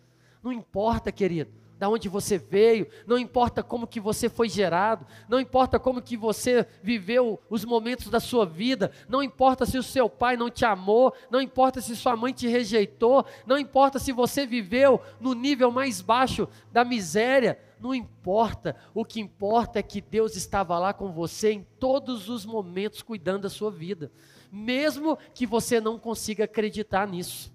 Não 0.42 0.52
importa, 0.52 1.12
querido 1.12 1.50
da 1.78 1.88
onde 1.88 2.08
você 2.08 2.36
veio, 2.36 2.88
não 3.06 3.16
importa 3.16 3.62
como 3.62 3.86
que 3.86 4.00
você 4.00 4.28
foi 4.28 4.48
gerado, 4.48 5.06
não 5.28 5.38
importa 5.38 5.78
como 5.78 6.02
que 6.02 6.16
você 6.16 6.66
viveu 6.82 7.40
os 7.48 7.64
momentos 7.64 8.08
da 8.08 8.18
sua 8.18 8.44
vida, 8.44 8.90
não 9.08 9.22
importa 9.22 9.64
se 9.64 9.78
o 9.78 9.82
seu 9.82 10.08
pai 10.10 10.36
não 10.36 10.50
te 10.50 10.64
amou, 10.64 11.14
não 11.30 11.40
importa 11.40 11.80
se 11.80 11.94
sua 11.94 12.16
mãe 12.16 12.32
te 12.32 12.48
rejeitou, 12.48 13.24
não 13.46 13.56
importa 13.56 13.98
se 13.98 14.12
você 14.12 14.44
viveu 14.44 15.00
no 15.20 15.34
nível 15.34 15.70
mais 15.70 16.00
baixo 16.00 16.48
da 16.72 16.84
miséria, 16.84 17.58
não 17.80 17.94
importa, 17.94 18.74
o 18.92 19.04
que 19.04 19.20
importa 19.20 19.78
é 19.78 19.82
que 19.82 20.00
Deus 20.00 20.34
estava 20.34 20.76
lá 20.80 20.92
com 20.92 21.12
você 21.12 21.52
em 21.52 21.66
todos 21.78 22.28
os 22.28 22.44
momentos 22.44 23.02
cuidando 23.02 23.42
da 23.42 23.48
sua 23.48 23.70
vida, 23.70 24.10
mesmo 24.50 25.16
que 25.32 25.46
você 25.46 25.80
não 25.80 25.96
consiga 25.96 26.44
acreditar 26.44 27.06
nisso. 27.06 27.52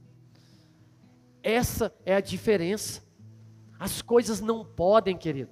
Essa 1.43 1.93
é 2.05 2.15
a 2.15 2.21
diferença. 2.21 3.03
As 3.83 4.01
coisas 4.01 4.39
não 4.39 4.63
podem, 4.63 5.17
querido. 5.17 5.51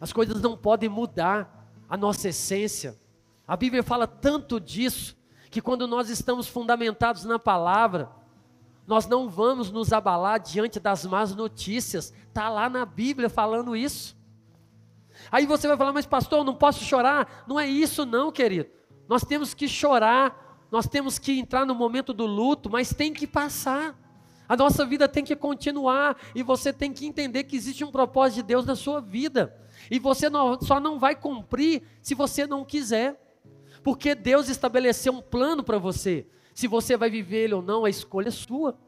As 0.00 0.10
coisas 0.10 0.40
não 0.40 0.56
podem 0.56 0.88
mudar 0.88 1.68
a 1.86 1.98
nossa 1.98 2.30
essência. 2.30 2.98
A 3.46 3.54
Bíblia 3.58 3.82
fala 3.82 4.06
tanto 4.06 4.58
disso, 4.58 5.14
que 5.50 5.60
quando 5.60 5.86
nós 5.86 6.08
estamos 6.08 6.48
fundamentados 6.48 7.26
na 7.26 7.38
palavra, 7.38 8.08
nós 8.86 9.06
não 9.06 9.28
vamos 9.28 9.70
nos 9.70 9.92
abalar 9.92 10.40
diante 10.40 10.80
das 10.80 11.04
más 11.04 11.34
notícias. 11.34 12.10
Está 12.26 12.48
lá 12.48 12.70
na 12.70 12.86
Bíblia 12.86 13.28
falando 13.28 13.76
isso. 13.76 14.16
Aí 15.30 15.44
você 15.44 15.68
vai 15.68 15.76
falar, 15.76 15.92
mas 15.92 16.06
pastor, 16.06 16.38
eu 16.38 16.44
não 16.44 16.54
posso 16.54 16.82
chorar. 16.82 17.44
Não 17.46 17.60
é 17.60 17.66
isso, 17.66 18.06
não, 18.06 18.32
querido. 18.32 18.70
Nós 19.06 19.22
temos 19.22 19.52
que 19.52 19.68
chorar, 19.68 20.66
nós 20.70 20.88
temos 20.88 21.18
que 21.18 21.38
entrar 21.38 21.66
no 21.66 21.74
momento 21.74 22.14
do 22.14 22.24
luto, 22.24 22.70
mas 22.70 22.94
tem 22.94 23.12
que 23.12 23.26
passar. 23.26 23.94
A 24.48 24.56
nossa 24.56 24.84
vida 24.84 25.08
tem 25.08 25.24
que 25.24 25.34
continuar 25.34 26.16
e 26.34 26.42
você 26.42 26.72
tem 26.72 26.92
que 26.92 27.06
entender 27.06 27.44
que 27.44 27.56
existe 27.56 27.82
um 27.82 27.90
propósito 27.90 28.36
de 28.36 28.42
Deus 28.42 28.66
na 28.66 28.76
sua 28.76 29.00
vida. 29.00 29.56
E 29.90 29.98
você 29.98 30.28
não, 30.28 30.60
só 30.60 30.78
não 30.78 30.98
vai 30.98 31.14
cumprir 31.14 31.82
se 32.02 32.14
você 32.14 32.46
não 32.46 32.64
quiser. 32.64 33.20
Porque 33.82 34.14
Deus 34.14 34.48
estabeleceu 34.48 35.12
um 35.12 35.22
plano 35.22 35.62
para 35.62 35.78
você. 35.78 36.26
Se 36.54 36.66
você 36.66 36.96
vai 36.96 37.10
viver 37.10 37.44
ele 37.44 37.54
ou 37.54 37.62
não, 37.62 37.84
a 37.84 37.90
escolha 37.90 38.28
é 38.28 38.30
sua. 38.30 38.78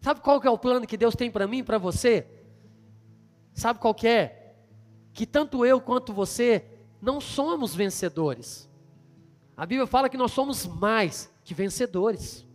Sabe 0.00 0.20
qual 0.20 0.40
que 0.40 0.46
é 0.46 0.50
o 0.50 0.58
plano 0.58 0.86
que 0.86 0.96
Deus 0.96 1.14
tem 1.14 1.30
para 1.30 1.46
mim 1.46 1.58
e 1.58 1.62
para 1.62 1.78
você? 1.78 2.26
Sabe 3.54 3.78
qual 3.78 3.94
que 3.94 4.08
é? 4.08 4.54
Que 5.12 5.26
tanto 5.26 5.64
eu 5.64 5.80
quanto 5.80 6.12
você 6.12 6.64
não 7.00 7.20
somos 7.20 7.74
vencedores. 7.74 8.68
A 9.56 9.66
Bíblia 9.66 9.86
fala 9.86 10.08
que 10.08 10.16
nós 10.16 10.32
somos 10.32 10.66
mais 10.66 11.32
que 11.44 11.54
vencedores. 11.54 12.46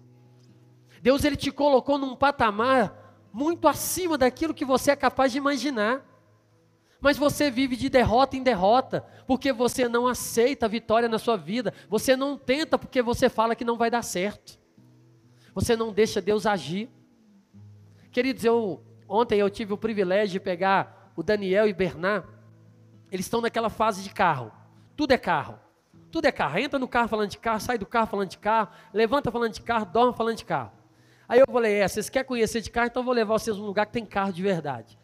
Deus 1.01 1.23
ele 1.23 1.35
te 1.35 1.51
colocou 1.51 1.97
num 1.97 2.15
patamar 2.15 3.07
muito 3.31 3.67
acima 3.67 4.17
daquilo 4.17 4.53
que 4.53 4.65
você 4.65 4.91
é 4.91 4.95
capaz 4.95 5.31
de 5.31 5.37
imaginar. 5.37 6.03
Mas 6.99 7.17
você 7.17 7.51
vive 7.51 7.75
de 7.75 7.89
derrota 7.89 8.35
em 8.35 8.41
derrota, 8.41 9.05
porque 9.27 9.53
você 9.53 9.87
não 9.87 10.07
aceita 10.07 10.65
a 10.65 10.69
vitória 10.69 11.07
na 11.07 11.19
sua 11.19 11.37
vida. 11.37 11.73
Você 11.87 12.15
não 12.15 12.37
tenta 12.37 12.77
porque 12.77 13.01
você 13.01 13.29
fala 13.29 13.55
que 13.55 13.63
não 13.63 13.77
vai 13.77 13.91
dar 13.91 14.01
certo. 14.01 14.59
Você 15.53 15.75
não 15.75 15.93
deixa 15.93 16.21
Deus 16.21 16.45
agir. 16.45 16.89
Queridos, 18.11 18.43
eu 18.43 18.83
ontem 19.07 19.39
eu 19.39 19.49
tive 19.49 19.73
o 19.73 19.77
privilégio 19.77 20.33
de 20.33 20.39
pegar 20.39 21.11
o 21.15 21.21
Daniel 21.21 21.67
e 21.67 21.73
Bernard. 21.73 22.27
Eles 23.11 23.25
estão 23.25 23.41
naquela 23.41 23.69
fase 23.69 24.03
de 24.03 24.09
carro. 24.09 24.51
Tudo 24.95 25.11
é 25.11 25.17
carro. 25.17 25.59
Tudo 26.11 26.25
é 26.25 26.31
carro. 26.31 26.57
Entra 26.57 26.79
no 26.79 26.87
carro 26.87 27.07
falando 27.07 27.29
de 27.29 27.37
carro, 27.37 27.59
sai 27.59 27.77
do 27.77 27.85
carro 27.85 28.07
falando 28.07 28.29
de 28.29 28.37
carro, 28.37 28.69
levanta 28.93 29.31
falando 29.31 29.53
de 29.53 29.61
carro, 29.61 29.85
dorme 29.85 30.15
falando 30.15 30.37
de 30.37 30.45
carro. 30.45 30.71
Aí 31.27 31.39
eu 31.39 31.45
falei, 31.51 31.75
é, 31.75 31.87
vocês 31.87 32.09
querem 32.09 32.27
conhecer 32.27 32.61
de 32.61 32.69
carro, 32.69 32.87
então 32.87 33.01
eu 33.01 33.05
vou 33.05 33.13
levar 33.13 33.37
vocês 33.37 33.57
num 33.57 33.65
lugar 33.65 33.85
que 33.85 33.91
tem 33.91 34.05
carro 34.05 34.31
de 34.31 34.41
verdade. 34.41 34.97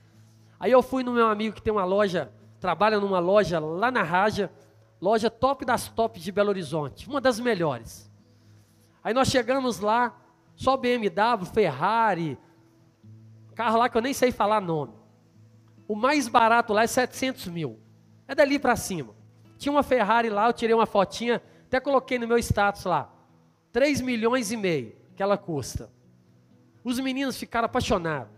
Aí 0.59 0.71
eu 0.71 0.81
fui 0.81 1.03
no 1.03 1.11
meu 1.11 1.27
amigo 1.27 1.55
que 1.55 1.61
tem 1.61 1.73
uma 1.73 1.83
loja, 1.83 2.31
trabalha 2.59 2.99
numa 2.99 3.19
loja 3.19 3.59
lá 3.59 3.91
na 3.91 4.03
Raja, 4.03 4.49
loja 5.01 5.29
top 5.29 5.65
das 5.65 5.89
tops 5.89 6.21
de 6.21 6.31
Belo 6.31 6.49
Horizonte, 6.49 7.09
uma 7.09 7.19
das 7.19 7.39
melhores. 7.39 8.09
Aí 9.03 9.13
nós 9.13 9.27
chegamos 9.27 9.81
lá, 9.81 10.17
só 10.55 10.77
BMW, 10.77 11.45
Ferrari, 11.53 12.37
carro 13.53 13.77
lá 13.77 13.89
que 13.89 13.97
eu 13.97 14.01
nem 14.01 14.13
sei 14.13 14.31
falar 14.31 14.61
nome. 14.61 14.93
O 15.87 15.95
mais 15.95 16.29
barato 16.29 16.71
lá 16.71 16.83
é 16.83 16.87
700 16.87 17.47
mil. 17.47 17.79
É 18.27 18.33
dali 18.33 18.57
para 18.57 18.75
cima. 18.77 19.13
Tinha 19.57 19.71
uma 19.71 19.83
Ferrari 19.83 20.29
lá, 20.29 20.47
eu 20.47 20.53
tirei 20.53 20.73
uma 20.73 20.85
fotinha, 20.85 21.41
até 21.67 21.79
coloquei 21.79 22.17
no 22.17 22.27
meu 22.27 22.37
status 22.37 22.85
lá. 22.85 23.13
3 23.73 24.01
milhões 24.01 24.51
e 24.51 24.57
meio 24.57 24.95
que 25.15 25.21
ela 25.21 25.37
custa. 25.37 25.91
Os 26.83 26.99
meninos 26.99 27.37
ficaram 27.37 27.65
apaixonados. 27.65 28.33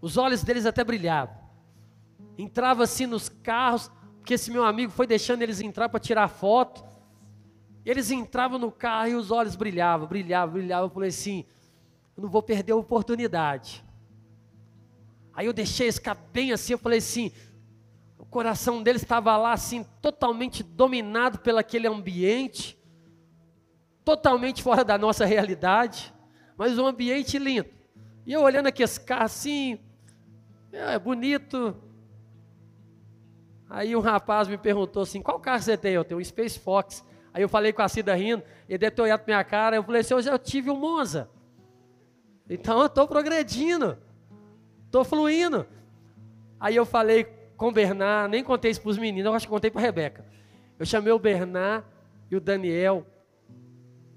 Os 0.00 0.16
olhos 0.16 0.42
deles 0.42 0.66
até 0.66 0.82
brilhavam. 0.82 1.36
Entrava 2.36 2.84
assim 2.84 3.06
nos 3.06 3.28
carros, 3.28 3.90
porque 4.18 4.34
esse 4.34 4.50
meu 4.50 4.64
amigo 4.64 4.90
foi 4.90 5.06
deixando 5.06 5.42
eles 5.42 5.60
entrar 5.60 5.88
para 5.88 6.00
tirar 6.00 6.28
foto. 6.28 6.84
Eles 7.84 8.10
entravam 8.10 8.58
no 8.58 8.72
carro 8.72 9.08
e 9.08 9.14
os 9.14 9.30
olhos 9.30 9.56
brilhavam, 9.56 10.06
brilhavam, 10.06 10.54
brilhavam. 10.54 10.86
Eu 10.86 10.90
falei 10.90 11.08
assim: 11.10 11.44
eu 12.16 12.22
não 12.22 12.30
vou 12.30 12.42
perder 12.42 12.72
a 12.72 12.76
oportunidade. 12.76 13.84
Aí 15.32 15.46
eu 15.46 15.52
deixei 15.52 15.86
esse 15.86 15.98
ficar 15.98 16.14
bem 16.14 16.52
assim, 16.52 16.74
eu 16.74 16.78
falei 16.78 16.98
assim, 16.98 17.32
o 18.18 18.26
coração 18.26 18.82
deles 18.82 19.02
estava 19.02 19.34
lá 19.36 19.52
assim, 19.52 19.84
totalmente 20.02 20.62
dominado 20.62 21.38
pelo 21.38 21.58
aquele 21.58 21.86
ambiente, 21.86 22.78
totalmente 24.04 24.62
fora 24.62 24.84
da 24.84 24.98
nossa 24.98 25.24
realidade, 25.24 26.12
mas 26.60 26.78
um 26.78 26.86
ambiente 26.86 27.38
lindo. 27.38 27.68
E 28.26 28.32
eu 28.34 28.42
olhando 28.42 28.66
aqui 28.66 28.82
esse 28.82 29.00
carro 29.00 29.24
assim, 29.24 29.78
é 30.70 30.98
bonito, 30.98 31.74
Aí 33.70 33.94
um 33.94 34.00
rapaz 34.00 34.48
me 34.48 34.58
perguntou 34.58 35.04
assim: 35.04 35.22
qual 35.22 35.38
carro 35.38 35.62
você 35.62 35.76
tem? 35.76 35.92
Eu 35.92 36.04
tenho 36.04 36.20
um 36.20 36.24
Space 36.24 36.58
Fox. 36.58 37.06
Aí 37.32 37.40
eu 37.40 37.48
falei 37.48 37.72
com 37.72 37.80
a 37.80 37.88
Cida 37.88 38.12
rindo, 38.16 38.42
ele 38.68 38.76
deve 38.76 38.96
ter 38.96 39.02
olhado 39.02 39.22
minha 39.24 39.44
cara. 39.44 39.76
Eu 39.76 39.84
falei 39.84 40.00
assim: 40.00 40.12
eu 40.12 40.20
já 40.20 40.36
tive 40.36 40.68
um 40.70 40.76
Monza. 40.76 41.30
Então 42.48 42.80
eu 42.80 42.86
estou 42.86 43.06
progredindo, 43.06 43.96
estou 44.86 45.04
fluindo. 45.04 45.64
Aí 46.58 46.74
eu 46.74 46.84
falei 46.84 47.24
com 47.56 47.68
o 47.68 47.72
Bernard, 47.72 48.28
nem 48.28 48.42
contei 48.42 48.72
isso 48.72 48.80
para 48.80 48.90
os 48.90 48.98
meninos, 48.98 49.26
eu 49.26 49.34
acho 49.34 49.46
que 49.46 49.52
contei 49.52 49.70
para 49.70 49.80
a 49.80 49.84
Rebeca. 49.84 50.26
Eu 50.76 50.84
chamei 50.84 51.12
o 51.12 51.18
Bernard 51.18 51.86
e 52.28 52.34
o 52.34 52.40
Daniel 52.40 53.06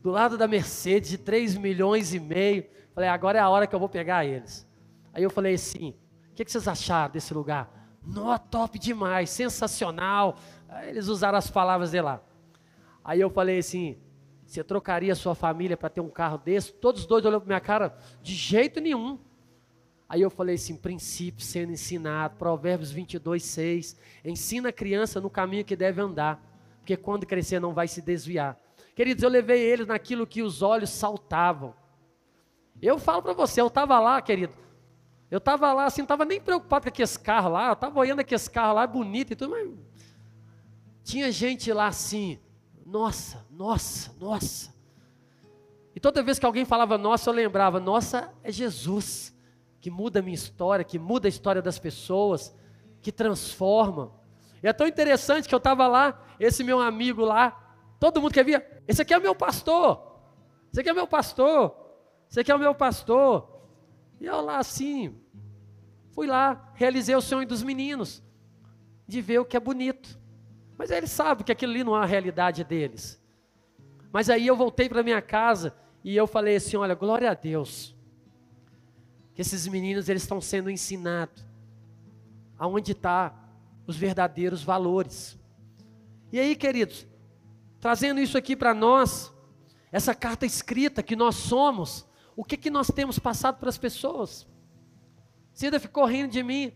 do 0.04 0.12
lado 0.12 0.38
da 0.38 0.48
Mercedes 0.48 1.12
de 1.12 1.18
3 1.18 1.56
milhões 1.56 2.14
e 2.14 2.20
meio. 2.20 2.66
Falei, 2.94 3.10
agora 3.10 3.40
é 3.40 3.42
a 3.42 3.50
hora 3.50 3.66
que 3.66 3.74
eu 3.74 3.80
vou 3.80 3.88
pegar 3.88 4.26
eles. 4.26 4.68
Aí 5.14 5.24
eu 5.24 5.30
falei 5.30 5.54
assim: 5.54 5.96
o 6.30 6.36
que, 6.36 6.44
que 6.44 6.52
vocês 6.52 6.68
acharam 6.68 7.14
desse 7.14 7.34
lugar? 7.34 7.72
Nó, 8.06 8.38
top 8.38 8.78
demais, 8.78 9.30
sensacional. 9.30 10.36
Aí 10.68 10.90
eles 10.90 11.08
usaram 11.08 11.38
as 11.38 11.50
palavras 11.50 11.92
de 11.92 12.02
lá. 12.02 12.22
Aí 13.02 13.22
eu 13.22 13.30
falei 13.30 13.60
assim: 13.60 13.98
você 14.46 14.62
trocaria 14.62 15.16
sua 15.16 15.34
família 15.34 15.78
para 15.78 15.90
ter 15.90 16.02
um 16.02 16.10
carro 16.10 16.38
desse? 16.38 16.74
Todos 16.74 17.02
os 17.02 17.08
dois 17.08 17.24
olhando 17.26 17.42
para 17.42 17.48
minha 17.48 17.62
cara, 17.62 17.98
de 18.22 18.34
jeito 18.34 18.82
nenhum. 18.82 19.18
Aí 20.10 20.22
eu 20.22 20.30
falei 20.30 20.56
assim: 20.56 20.76
princípio 20.76 21.46
sendo 21.46 21.72
ensinado, 21.72 22.36
Provérbios 22.36 22.92
22, 22.92 23.42
6. 23.42 23.98
Ensina 24.26 24.68
a 24.68 24.74
criança 24.74 25.22
no 25.22 25.30
caminho 25.30 25.64
que 25.64 25.78
deve 25.78 26.02
andar, 26.02 26.44
porque 26.80 26.98
quando 26.98 27.26
crescer 27.26 27.62
não 27.62 27.74
vai 27.74 27.88
se 27.88 28.02
desviar. 28.02 28.60
Queridos, 28.96 29.24
eu 29.24 29.30
levei 29.30 29.62
eles 29.62 29.88
naquilo 29.88 30.28
que 30.28 30.42
os 30.42 30.62
olhos 30.62 30.90
saltavam. 30.90 31.74
Eu 32.82 33.00
falo 33.00 33.22
para 33.22 33.34
você, 33.34 33.62
eu 33.62 33.68
estava 33.68 34.00
lá, 34.00 34.22
querido, 34.22 34.54
eu 35.32 35.38
estava 35.38 35.72
lá 35.74 35.86
assim, 35.86 36.02
não 36.02 36.06
estava 36.06 36.26
nem 36.26 36.40
preocupado 36.40 36.84
com 36.84 36.90
aqueles 36.90 37.18
carros 37.18 37.52
lá, 37.52 37.68
eu 37.68 37.74
estava 37.74 38.00
olhando 38.00 38.20
aqueles 38.20 38.48
carros 38.48 38.76
lá, 38.76 38.86
bonito 38.86 39.32
e 39.32 39.36
tudo, 39.36 39.52
mas 39.52 39.70
tinha 41.04 41.32
gente 41.32 41.72
lá 41.72 41.88
assim, 41.88 42.40
nossa, 42.86 43.46
nossa, 43.50 44.14
nossa. 44.20 44.74
E 45.96 46.00
toda 46.00 46.22
vez 46.22 46.38
que 46.38 46.46
alguém 46.46 46.66
falava 46.66 46.98
nossa, 46.98 47.30
eu 47.30 47.34
lembrava, 47.34 47.80
nossa, 47.80 48.34
é 48.44 48.52
Jesus, 48.52 49.34
que 49.80 49.90
muda 49.90 50.20
a 50.20 50.22
minha 50.22 50.36
história, 50.36 50.84
que 50.84 51.00
muda 51.00 51.28
a 51.28 51.30
história 51.30 51.62
das 51.62 51.80
pessoas, 51.80 52.54
que 53.02 53.12
transforma. 53.12 54.12
E 54.62 54.68
é 54.68 54.74
tão 54.74 54.88
interessante 54.88 55.48
que 55.48 55.56
eu 55.56 55.58
estava 55.58 55.88
lá, 55.88 56.22
esse 56.40 56.64
meu 56.64 56.80
amigo 56.80 57.24
lá, 57.24 57.63
todo 58.04 58.22
mundo 58.22 58.34
que 58.34 58.44
via, 58.44 58.84
esse 58.86 59.02
aqui 59.02 59.14
é 59.14 59.18
o 59.18 59.22
meu 59.22 59.34
pastor, 59.34 60.20
esse 60.70 60.82
aqui 60.82 60.90
é 60.90 60.92
o 60.92 60.96
meu 60.96 61.08
pastor, 61.08 61.74
esse 62.30 62.38
aqui 62.38 62.52
é 62.52 62.56
o 62.56 62.60
meu 62.60 62.76
pastor. 62.76 63.48
E 64.20 64.26
eu 64.26 64.42
lá 64.42 64.58
assim, 64.58 65.24
Fui 66.12 66.28
lá, 66.28 66.70
realizei 66.76 67.16
o 67.16 67.22
sonho 67.22 67.48
dos 67.48 67.64
meninos, 67.64 68.22
de 69.08 69.22
ver 69.22 69.40
o 69.40 69.46
que 69.46 69.56
é 69.56 69.60
bonito. 69.60 70.20
Mas 70.78 70.92
eles 70.92 71.12
sabem 71.12 71.46
que 71.46 71.52
aquilo 71.54 71.72
ali 71.72 71.84
não 71.84 71.96
é 71.96 72.02
a 72.02 72.06
realidade 72.06 72.62
deles. 72.66 73.18
Mas 74.12 74.30
aí 74.30 74.46
eu 74.46 74.58
voltei 74.58 74.90
para 74.90 75.02
minha 75.02 75.22
casa 75.22 75.74
e 76.04 76.14
eu 76.14 76.28
falei 76.28 76.58
assim: 76.58 76.76
olha, 76.76 76.94
glória 76.94 77.32
a 77.32 77.34
Deus, 77.34 77.96
que 79.34 79.42
esses 79.42 79.66
meninos 79.66 80.10
eles 80.10 80.24
estão 80.24 80.42
sendo 80.42 80.70
ensinados 80.70 81.44
aonde 82.60 82.92
está 82.92 83.34
os 83.88 83.96
verdadeiros 83.96 84.62
valores. 84.62 85.40
E 86.34 86.40
aí, 86.40 86.54
queridos, 86.54 87.08
trazendo 87.84 88.22
isso 88.22 88.38
aqui 88.38 88.56
para 88.56 88.74
nós, 88.74 89.34
essa 89.92 90.16
carta 90.16 90.46
escrita 90.46 91.04
que 91.04 91.18
nós 91.18 91.36
somos, 91.36 92.08
o 92.34 92.42
que, 92.42 92.56
que 92.56 92.70
nós 92.70 92.88
temos 92.88 93.20
passado 93.20 93.60
para 93.60 93.68
as 93.68 93.78
pessoas? 93.78 94.48
Cida 95.52 95.78
ficou 95.82 96.06
rindo 96.06 96.32
de 96.32 96.42
mim, 96.42 96.72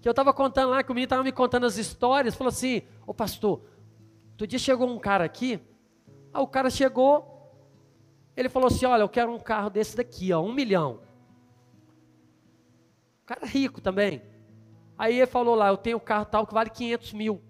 que 0.00 0.08
eu 0.08 0.12
estava 0.12 0.32
contando 0.32 0.70
lá, 0.70 0.82
que 0.82 0.90
o 0.90 0.94
menino 0.94 1.04
estava 1.04 1.22
me 1.22 1.30
contando 1.30 1.66
as 1.66 1.76
histórias, 1.76 2.34
falou 2.34 2.48
assim, 2.48 2.80
ô 3.06 3.12
pastor, 3.12 3.68
outro 4.30 4.46
dia 4.46 4.58
chegou 4.58 4.88
um 4.88 4.98
cara 4.98 5.26
aqui, 5.26 5.60
aí 6.32 6.40
o 6.42 6.46
cara 6.46 6.70
chegou, 6.70 7.54
ele 8.34 8.48
falou 8.48 8.68
assim, 8.68 8.86
olha, 8.86 9.02
eu 9.02 9.10
quero 9.10 9.30
um 9.30 9.38
carro 9.38 9.68
desse 9.68 9.94
daqui, 9.94 10.32
ó, 10.32 10.40
um 10.40 10.54
milhão. 10.54 11.02
O 13.24 13.26
cara 13.26 13.44
rico 13.44 13.78
também. 13.78 14.22
Aí 14.96 15.16
ele 15.16 15.26
falou 15.26 15.54
lá, 15.54 15.68
eu 15.68 15.76
tenho 15.76 15.98
um 15.98 16.00
carro 16.00 16.24
tal 16.24 16.46
que 16.46 16.54
vale 16.54 16.70
500 16.70 17.12
mil. 17.12 17.42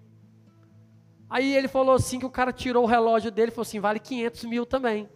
Aí 1.28 1.54
ele 1.54 1.68
falou 1.68 1.94
assim 1.94 2.18
que 2.18 2.26
o 2.26 2.30
cara 2.30 2.52
tirou 2.52 2.84
o 2.84 2.86
relógio 2.86 3.30
dele 3.30 3.48
e 3.50 3.54
falou 3.54 3.66
assim, 3.66 3.80
vale 3.80 3.98
500 3.98 4.44
mil 4.44 4.64
também. 4.64 5.08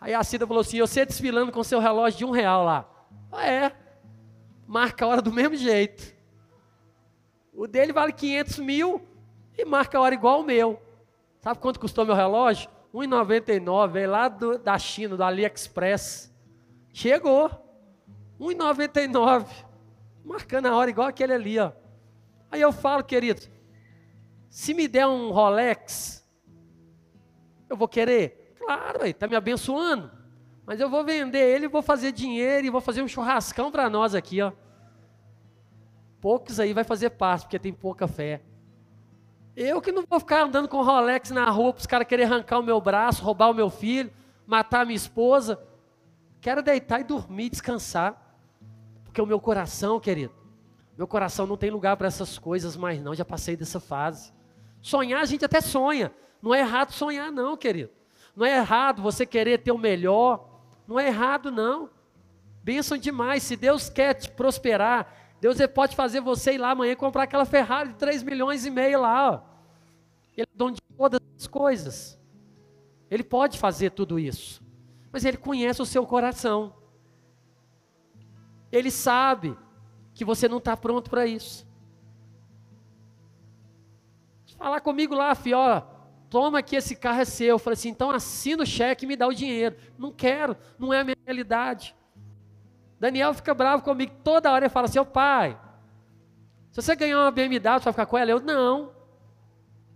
Aí 0.00 0.14
a 0.14 0.22
Cida 0.22 0.46
falou 0.46 0.60
assim, 0.60 0.80
você 0.80 1.04
desfilando 1.04 1.52
com 1.52 1.62
seu 1.62 1.78
relógio 1.78 2.18
de 2.18 2.24
um 2.24 2.30
real 2.30 2.64
lá. 2.64 2.88
Ah, 3.32 3.46
é. 3.46 3.76
Marca 4.66 5.04
a 5.04 5.08
hora 5.08 5.22
do 5.22 5.32
mesmo 5.32 5.56
jeito. 5.56 6.14
O 7.52 7.66
dele 7.66 7.92
vale 7.92 8.12
500 8.12 8.58
mil 8.58 9.02
e 9.56 9.64
marca 9.64 9.98
a 9.98 10.00
hora 10.00 10.14
igual 10.14 10.40
o 10.40 10.44
meu. 10.44 10.80
Sabe 11.40 11.58
quanto 11.58 11.80
custou 11.80 12.06
meu 12.06 12.14
relógio? 12.14 12.70
1,99, 12.94 13.90
veio 13.90 14.10
lá 14.10 14.28
do, 14.28 14.58
da 14.58 14.78
China, 14.78 15.16
do 15.16 15.22
AliExpress. 15.22 16.32
Chegou. 16.92 17.50
1,99. 18.40 19.46
Marcando 20.24 20.66
a 20.66 20.76
hora 20.76 20.90
igual 20.90 21.08
aquele 21.08 21.32
ali, 21.32 21.58
ó. 21.58 21.72
Aí 22.50 22.60
eu 22.60 22.72
falo, 22.72 23.04
querido, 23.04 23.42
se 24.50 24.74
me 24.74 24.88
der 24.88 25.06
um 25.06 25.30
Rolex, 25.30 26.28
eu 27.68 27.76
vou 27.76 27.86
querer? 27.86 28.52
Claro, 28.58 29.06
está 29.06 29.28
me 29.28 29.36
abençoando. 29.36 30.10
Mas 30.66 30.80
eu 30.80 30.90
vou 30.90 31.04
vender 31.04 31.38
ele, 31.38 31.68
vou 31.68 31.82
fazer 31.82 32.10
dinheiro 32.10 32.66
e 32.66 32.70
vou 32.70 32.80
fazer 32.80 33.00
um 33.00 33.08
churrascão 33.08 33.70
para 33.70 33.88
nós 33.88 34.12
aqui, 34.14 34.42
ó. 34.42 34.52
Poucos 36.20 36.58
aí 36.58 36.72
vai 36.72 36.82
fazer 36.82 37.10
parte, 37.10 37.42
porque 37.42 37.58
tem 37.60 37.72
pouca 37.72 38.08
fé. 38.08 38.42
Eu 39.56 39.80
que 39.80 39.92
não 39.92 40.04
vou 40.08 40.18
ficar 40.18 40.42
andando 40.42 40.68
com 40.68 40.82
Rolex 40.82 41.30
na 41.30 41.48
rua 41.48 41.72
para 41.72 41.80
os 41.80 41.86
caras 41.86 42.06
quererem 42.06 42.32
arrancar 42.32 42.58
o 42.58 42.62
meu 42.62 42.80
braço, 42.80 43.22
roubar 43.22 43.50
o 43.50 43.54
meu 43.54 43.70
filho, 43.70 44.12
matar 44.46 44.80
a 44.80 44.84
minha 44.84 44.96
esposa. 44.96 45.62
Quero 46.40 46.62
deitar 46.62 47.00
e 47.00 47.04
dormir, 47.04 47.50
descansar. 47.50 48.36
Porque 49.04 49.20
o 49.20 49.26
meu 49.26 49.40
coração, 49.40 49.98
querido, 50.00 50.34
meu 50.96 51.06
coração 51.06 51.46
não 51.46 51.56
tem 51.56 51.70
lugar 51.70 51.96
para 51.96 52.08
essas 52.08 52.38
coisas 52.38 52.76
mais 52.76 53.00
não, 53.00 53.14
já 53.14 53.24
passei 53.24 53.56
dessa 53.56 53.80
fase. 53.80 54.32
Sonhar 54.80 55.22
a 55.22 55.26
gente 55.26 55.44
até 55.44 55.60
sonha. 55.60 56.12
Não 56.42 56.54
é 56.54 56.60
errado 56.60 56.92
sonhar 56.92 57.30
não, 57.30 57.56
querido. 57.56 57.90
Não 58.34 58.46
é 58.46 58.56
errado 58.56 59.02
você 59.02 59.26
querer 59.26 59.58
ter 59.58 59.72
o 59.72 59.78
melhor. 59.78 60.48
Não 60.86 60.98
é 60.98 61.08
errado, 61.08 61.50
não. 61.50 61.90
Bênção 62.62 62.96
demais. 62.96 63.42
Se 63.42 63.56
Deus 63.56 63.88
quer 63.88 64.14
te 64.14 64.30
prosperar, 64.30 65.12
Deus 65.40 65.58
pode 65.74 65.94
fazer 65.96 66.20
você 66.20 66.54
ir 66.54 66.58
lá 66.58 66.70
amanhã 66.70 66.94
comprar 66.94 67.24
aquela 67.24 67.44
Ferrari 67.44 67.90
de 67.90 67.94
3 67.96 68.22
milhões 68.22 68.64
e 68.64 68.70
meio 68.70 69.00
lá. 69.00 69.30
Ó. 69.32 69.40
Ele 70.36 70.48
é 70.50 70.56
dono 70.56 70.74
de 70.74 70.82
todas 70.96 71.20
as 71.38 71.46
coisas. 71.46 72.18
Ele 73.10 73.22
pode 73.22 73.58
fazer 73.58 73.90
tudo 73.90 74.18
isso. 74.18 74.62
Mas 75.12 75.24
ele 75.24 75.36
conhece 75.36 75.82
o 75.82 75.86
seu 75.86 76.06
coração. 76.06 76.74
Ele 78.70 78.90
sabe 78.90 79.56
que 80.14 80.24
você 80.24 80.48
não 80.48 80.58
está 80.58 80.76
pronto 80.76 81.10
para 81.10 81.26
isso. 81.26 81.66
Falar 84.60 84.82
comigo 84.82 85.14
lá, 85.14 85.34
fio, 85.34 85.56
ó, 85.56 85.80
toma 86.28 86.58
aqui, 86.58 86.76
esse 86.76 86.94
carro 86.94 87.22
é 87.22 87.24
seu. 87.24 87.46
Eu 87.46 87.58
falei 87.58 87.72
assim, 87.72 87.88
então 87.88 88.10
assina 88.10 88.62
o 88.62 88.66
cheque 88.66 89.06
e 89.06 89.08
me 89.08 89.16
dá 89.16 89.26
o 89.26 89.32
dinheiro. 89.32 89.74
Não 89.98 90.12
quero, 90.12 90.54
não 90.78 90.92
é 90.92 91.00
a 91.00 91.04
minha 91.04 91.16
realidade. 91.24 91.96
Daniel 93.00 93.32
fica 93.32 93.54
bravo 93.54 93.82
comigo 93.82 94.12
toda 94.22 94.52
hora 94.52 94.66
e 94.66 94.68
fala 94.68 94.84
assim, 94.84 94.98
ô 94.98 95.06
pai, 95.06 95.58
se 96.70 96.82
você 96.82 96.94
ganhar 96.94 97.18
uma 97.18 97.30
BMW, 97.30 97.78
você 97.78 97.84
vai 97.84 97.92
ficar 97.94 98.04
com 98.04 98.18
ela? 98.18 98.30
Eu, 98.30 98.38
não. 98.38 98.92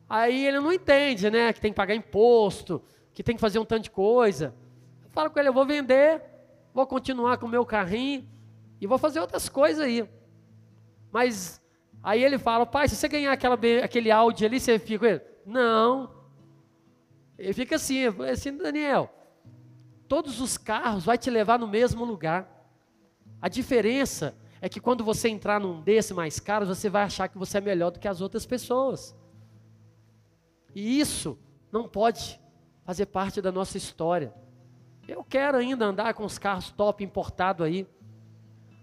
Aí 0.09 0.47
ele 0.47 0.61
não 0.61 0.73
entende, 0.73 1.31
né, 1.31 1.53
que 1.53 1.61
tem 1.61 1.71
que 1.71 1.77
pagar 1.77 1.95
imposto, 1.95 2.83
que 3.13 3.23
tem 3.23 3.35
que 3.35 3.43
fazer 3.43 3.59
um 3.59 3.67
tanto 3.67 3.83
de 3.83 3.91
coisa. 3.91 4.55
Eu 5.03 5.11
falo 5.11 5.31
com 5.31 5.39
ele, 5.39 5.51
eu 5.51 5.53
vou 5.53 5.67
vender, 5.67 6.23
vou 6.73 6.87
continuar 6.87 7.37
com 7.37 7.45
o 7.45 7.51
meu 7.51 7.67
carrinho 7.67 8.27
e 8.81 8.87
vou 8.87 8.97
fazer 8.97 9.21
outras 9.21 9.47
coisas 9.47 9.85
aí. 9.85 10.09
Mas 11.13 11.63
aí 12.05 12.23
ele 12.23 12.39
fala, 12.39 12.67
pai, 12.67 12.87
se 12.87 12.95
você 12.95 13.09
ganhar 13.09 13.33
aquela, 13.33 13.59
aquele 13.83 14.11
Audi 14.11 14.45
ali, 14.45 14.61
você 14.61 14.79
fica 14.79 14.99
com 14.99 15.07
ele? 15.07 15.23
Não. 15.45 16.15
Ele 17.39 17.53
fica 17.53 17.77
assim, 17.77 18.05
assim, 18.31 18.57
Daniel, 18.57 19.11
todos 20.07 20.41
os 20.41 20.57
carros 20.57 21.05
vai 21.05 21.19
te 21.19 21.31
levar 21.31 21.59
no 21.59 21.67
mesmo 21.67 22.05
lugar. 22.05 22.49
A 23.41 23.49
diferença 23.49 24.37
é 24.61 24.69
que 24.69 24.81
quando 24.81 25.03
você 25.03 25.29
entrar 25.29 25.59
num 25.59 25.81
desse 25.81 26.15
mais 26.15 26.39
caro, 26.39 26.67
você 26.67 26.89
vai 26.89 27.03
achar 27.03 27.29
que 27.29 27.39
você 27.39 27.59
é 27.59 27.61
melhor 27.61 27.91
do 27.91 27.99
que 27.99 28.07
as 28.07 28.21
outras 28.21 28.47
pessoas. 28.47 29.17
E 30.75 31.01
isso 31.01 31.39
não 31.73 31.89
pode 31.89 32.41
fazer 32.85 33.07
parte 33.07 33.41
da 33.41 33.51
nossa 33.51 33.77
história. 33.77 34.33
Eu 35.07 35.25
quero 35.25 35.59
ainda 35.59 35.85
andar 35.85 36.15
com 36.15 36.25
os 36.25 36.39
carros 36.39 36.71
top 36.71 37.03
importado 37.03 37.65
aí, 37.65 37.87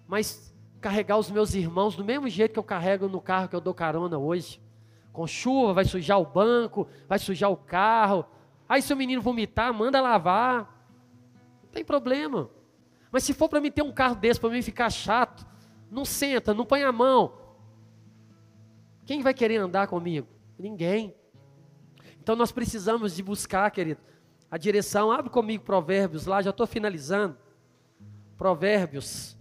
mas 0.07 0.50
carregar 0.81 1.17
os 1.17 1.29
meus 1.29 1.53
irmãos 1.53 1.95
do 1.95 2.03
mesmo 2.03 2.27
jeito 2.27 2.53
que 2.53 2.59
eu 2.59 2.63
carrego 2.63 3.07
no 3.07 3.21
carro 3.21 3.47
que 3.47 3.55
eu 3.55 3.61
dou 3.61 3.73
carona 3.73 4.17
hoje. 4.17 4.59
Com 5.13 5.27
chuva, 5.27 5.73
vai 5.73 5.85
sujar 5.85 6.19
o 6.19 6.25
banco, 6.25 6.87
vai 7.07 7.19
sujar 7.19 7.51
o 7.51 7.55
carro. 7.55 8.25
Aí 8.67 8.81
se 8.81 8.91
o 8.91 8.97
menino 8.97 9.21
vomitar, 9.21 9.71
manda 9.73 10.01
lavar. 10.01 10.83
Não 11.63 11.69
tem 11.69 11.85
problema. 11.85 12.49
Mas 13.11 13.23
se 13.23 13.33
for 13.33 13.47
para 13.47 13.61
mim 13.61 13.69
ter 13.69 13.83
um 13.83 13.91
carro 13.91 14.15
desse, 14.15 14.39
para 14.39 14.49
mim 14.49 14.61
ficar 14.61 14.89
chato, 14.89 15.45
não 15.91 16.03
senta, 16.03 16.53
não 16.53 16.65
põe 16.65 16.83
a 16.83 16.91
mão. 16.91 17.33
Quem 19.05 19.21
vai 19.21 19.33
querer 19.33 19.57
andar 19.57 19.87
comigo? 19.87 20.27
Ninguém. 20.57 21.13
Então 22.19 22.35
nós 22.35 22.51
precisamos 22.51 23.15
de 23.15 23.21
buscar, 23.21 23.69
querido, 23.69 23.99
a 24.49 24.57
direção. 24.57 25.11
Abre 25.11 25.29
comigo 25.29 25.63
Provérbios 25.63 26.25
lá, 26.25 26.41
já 26.41 26.49
estou 26.49 26.65
finalizando. 26.65 27.37
Provérbios. 28.37 29.37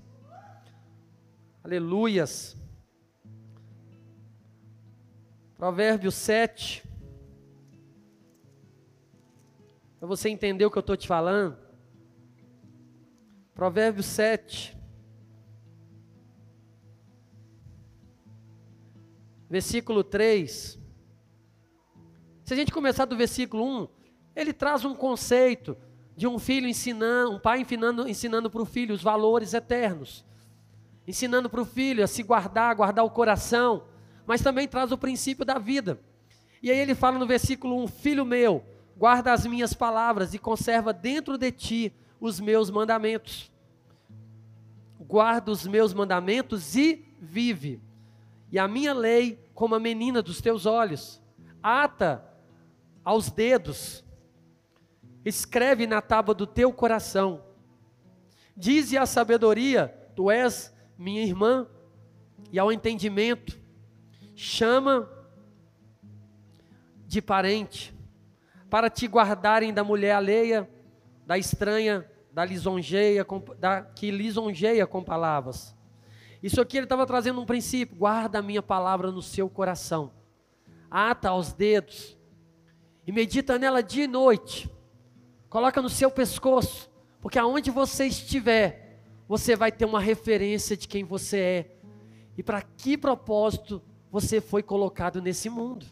Aleluias. 1.62 2.56
Provérbios 5.58 6.14
7. 6.14 6.82
Para 9.98 10.08
você 10.08 10.30
entender 10.30 10.64
o 10.64 10.70
que 10.70 10.78
eu 10.78 10.80
estou 10.80 10.96
te 10.96 11.06
falando. 11.06 11.58
Provérbios 13.54 14.06
7. 14.06 14.74
Versículo 19.50 20.02
3. 20.02 20.78
Se 22.42 22.54
a 22.54 22.56
gente 22.56 22.72
começar 22.72 23.04
do 23.04 23.18
versículo 23.18 23.82
1, 23.82 23.88
ele 24.34 24.54
traz 24.54 24.82
um 24.86 24.94
conceito 24.94 25.76
de 26.16 26.26
um 26.26 26.38
filho 26.38 26.66
ensinando, 26.66 27.32
um 27.32 27.38
pai 27.38 27.60
ensinando, 27.60 28.08
ensinando 28.08 28.50
para 28.50 28.62
o 28.62 28.66
filho 28.66 28.94
os 28.94 29.02
valores 29.02 29.52
eternos, 29.52 30.24
ensinando 31.06 31.48
para 31.48 31.60
o 31.60 31.64
filho 31.64 32.04
a 32.04 32.06
se 32.06 32.22
guardar, 32.22 32.74
guardar 32.74 33.04
o 33.04 33.10
coração, 33.10 33.84
mas 34.26 34.42
também 34.42 34.68
traz 34.68 34.92
o 34.92 34.98
princípio 34.98 35.44
da 35.44 35.58
vida. 35.58 36.00
E 36.62 36.70
aí 36.70 36.78
ele 36.78 36.94
fala 36.94 37.18
no 37.18 37.26
versículo 37.26 37.82
1: 37.84 37.88
Filho 37.88 38.24
meu, 38.24 38.64
guarda 38.96 39.32
as 39.32 39.46
minhas 39.46 39.72
palavras 39.72 40.34
e 40.34 40.38
conserva 40.38 40.92
dentro 40.92 41.38
de 41.38 41.50
ti 41.50 41.92
os 42.20 42.38
meus 42.38 42.70
mandamentos. 42.70 43.50
Guarda 44.98 45.50
os 45.50 45.66
meus 45.66 45.94
mandamentos 45.94 46.76
e 46.76 47.04
vive. 47.20 47.80
E 48.52 48.58
a 48.58 48.68
minha 48.68 48.92
lei 48.92 49.42
como 49.54 49.74
a 49.74 49.80
menina 49.80 50.22
dos 50.22 50.40
teus 50.40 50.66
olhos. 50.66 51.20
Ata 51.62 52.24
aos 53.04 53.30
dedos. 53.30 54.04
Escreve 55.24 55.86
na 55.86 56.00
tábua 56.00 56.34
do 56.34 56.46
teu 56.46 56.72
coração. 56.72 57.42
Dize 58.56 58.96
à 58.96 59.06
sabedoria: 59.06 59.88
Tu 60.14 60.30
és 60.30 60.74
minha 61.00 61.22
irmã. 61.22 61.66
E 62.52 62.58
ao 62.58 62.70
entendimento, 62.70 63.58
chama 64.34 65.08
de 67.06 67.22
parente 67.22 67.94
para 68.68 68.90
te 68.90 69.06
guardarem 69.06 69.72
da 69.72 69.82
mulher 69.82 70.12
alheia, 70.12 70.68
da 71.26 71.38
estranha, 71.38 72.08
da 72.32 72.44
lisonjeia, 72.44 73.26
da, 73.58 73.82
que 73.82 74.10
lisonjeia 74.10 74.86
com 74.86 75.02
palavras. 75.02 75.74
Isso 76.42 76.60
aqui 76.60 76.76
ele 76.76 76.86
estava 76.86 77.06
trazendo 77.06 77.40
um 77.40 77.46
princípio: 77.46 77.96
guarda 77.96 78.38
a 78.38 78.42
minha 78.42 78.62
palavra 78.62 79.10
no 79.10 79.22
seu 79.22 79.48
coração, 79.48 80.12
ata 80.90 81.30
aos 81.30 81.52
dedos, 81.52 82.16
e 83.06 83.12
medita 83.12 83.58
nela 83.58 83.82
dia 83.82 84.04
e 84.04 84.08
noite. 84.08 84.70
Coloca 85.48 85.82
no 85.82 85.88
seu 85.88 86.10
pescoço, 86.10 86.90
porque 87.20 87.38
aonde 87.38 87.70
você 87.70 88.06
estiver, 88.06 88.89
você 89.30 89.54
vai 89.54 89.70
ter 89.70 89.84
uma 89.84 90.00
referência 90.00 90.76
de 90.76 90.88
quem 90.88 91.04
você 91.04 91.38
é 91.38 91.76
e 92.36 92.42
para 92.42 92.60
que 92.60 92.98
propósito 92.98 93.80
você 94.10 94.40
foi 94.40 94.60
colocado 94.60 95.22
nesse 95.22 95.48
mundo. 95.48 95.86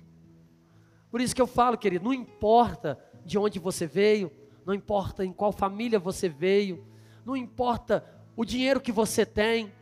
Por 1.09 1.20
isso 1.20 1.37
que 1.37 1.40
eu 1.40 1.46
falo, 1.46 1.79
querido, 1.79 2.07
não 2.07 2.12
importa 2.12 2.98
de 3.24 3.38
onde 3.38 3.61
você 3.61 3.87
veio, 3.87 4.29
não 4.66 4.74
importa 4.74 5.24
em 5.24 5.33
qual 5.33 5.53
família 5.53 6.01
você 6.01 6.29
veio, 6.29 6.85
não 7.24 7.37
importa 7.37 8.05
o 8.37 8.44
dinheiro 8.44 8.81
que 8.81 8.90
você 8.90 9.24
tem, 9.24 9.72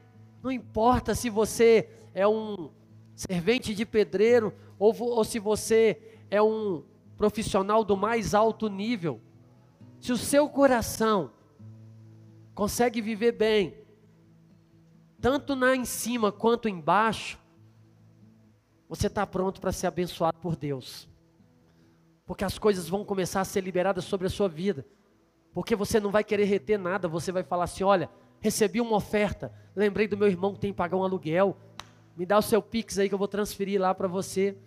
não 0.43 0.53
importa 0.53 1.15
se 1.15 1.31
você 1.31 1.89
é 2.13 2.29
um 2.29 2.71
servente 3.15 3.75
de 3.75 3.87
pedreiro 3.87 4.53
ou, 4.79 4.95
ou 5.01 5.25
se 5.25 5.39
você 5.39 6.19
é 6.31 6.43
um 6.43 6.85
profissional 7.17 7.83
do 7.83 7.97
mais 7.97 8.35
alto 8.35 8.69
nível. 8.69 9.19
Se 9.99 10.13
o 10.13 10.19
seu 10.19 10.47
coração 10.47 11.31
consegue 12.57 13.01
viver 13.01 13.31
bem, 13.31 13.87
tanto 15.21 15.55
na 15.55 15.77
em 15.77 15.85
cima 15.85 16.33
quanto 16.33 16.69
embaixo, 16.69 17.39
você 18.89 19.07
está 19.07 19.25
pronto 19.25 19.61
para 19.61 19.71
ser 19.71 19.87
abençoado 19.87 20.37
por 20.39 20.57
Deus 20.57 21.09
porque 22.27 22.45
as 22.45 22.59
coisas 22.59 22.89
vão 22.89 23.05
começar 23.05 23.41
a 23.41 23.45
ser 23.45 23.63
liberadas 23.63 24.05
sobre 24.05 24.27
a 24.27 24.31
sua 24.31 24.49
vida. 24.49 24.85
Porque 25.55 25.77
você 25.77 26.01
não 26.01 26.11
vai 26.11 26.25
querer 26.25 26.45
reter 26.45 26.79
nada, 26.79 27.09
você 27.09 27.31
vai 27.31 27.45
falar 27.45 27.65
assim: 27.65 27.85
olha, 27.85 28.11
recebi 28.41 28.81
uma 28.81 28.97
oferta, 28.97 29.53
lembrei 29.75 30.09
do 30.09 30.17
meu 30.17 30.27
irmão 30.27 30.53
que 30.53 30.59
tem 30.59 30.73
que 30.73 30.77
pagar 30.77 30.97
um 30.97 31.05
aluguel, 31.05 31.57
me 32.17 32.27
dá 32.27 32.37
o 32.37 32.43
seu 32.43 32.61
Pix 32.61 32.99
aí 32.99 33.09
que 33.09 33.15
eu 33.15 33.19
vou 33.19 33.29
transferir 33.29 33.81
lá 33.81 33.95
para 33.95 34.09
você. 34.09 34.59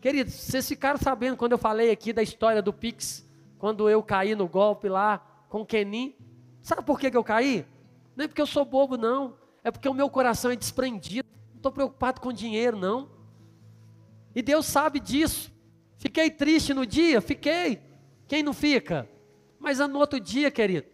Queridos, 0.00 0.32
vocês 0.32 0.66
ficaram 0.68 0.98
sabendo 0.98 1.36
quando 1.36 1.52
eu 1.52 1.58
falei 1.58 1.90
aqui 1.90 2.12
da 2.12 2.22
história 2.22 2.62
do 2.62 2.72
Pix, 2.72 3.28
quando 3.58 3.90
eu 3.90 4.02
caí 4.02 4.34
no 4.34 4.48
golpe 4.48 4.88
lá 4.88 5.18
com 5.48 5.62
o 5.62 5.66
Kenin? 5.66 6.14
Sabe 6.66 6.82
por 6.82 6.98
que, 6.98 7.12
que 7.12 7.16
eu 7.16 7.22
caí? 7.22 7.64
Não 8.16 8.24
é 8.24 8.26
porque 8.26 8.42
eu 8.42 8.46
sou 8.46 8.64
bobo, 8.64 8.96
não. 8.96 9.36
É 9.62 9.70
porque 9.70 9.88
o 9.88 9.94
meu 9.94 10.10
coração 10.10 10.50
é 10.50 10.56
desprendido. 10.56 11.28
Não 11.50 11.58
estou 11.58 11.70
preocupado 11.70 12.20
com 12.20 12.32
dinheiro, 12.32 12.76
não. 12.76 13.08
E 14.34 14.42
Deus 14.42 14.66
sabe 14.66 14.98
disso. 14.98 15.52
Fiquei 15.96 16.28
triste 16.28 16.74
no 16.74 16.84
dia? 16.84 17.20
Fiquei. 17.20 17.80
Quem 18.26 18.42
não 18.42 18.52
fica? 18.52 19.08
Mas 19.60 19.78
no 19.78 19.96
outro 19.96 20.18
dia, 20.18 20.50
querido, 20.50 20.88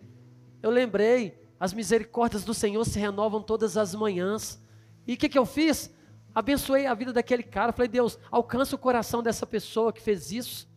eu 0.62 0.68
lembrei, 0.68 1.40
as 1.58 1.72
misericórdias 1.72 2.44
do 2.44 2.52
Senhor 2.52 2.84
se 2.84 2.98
renovam 2.98 3.42
todas 3.42 3.78
as 3.78 3.94
manhãs. 3.94 4.62
E 5.06 5.14
o 5.14 5.16
que, 5.16 5.26
que 5.26 5.38
eu 5.38 5.46
fiz? 5.46 5.90
Abençoei 6.34 6.84
a 6.84 6.92
vida 6.92 7.14
daquele 7.14 7.42
cara. 7.42 7.72
Falei, 7.72 7.88
Deus, 7.88 8.18
alcança 8.30 8.76
o 8.76 8.78
coração 8.78 9.22
dessa 9.22 9.46
pessoa 9.46 9.90
que 9.90 10.02
fez 10.02 10.32
isso, 10.32 10.68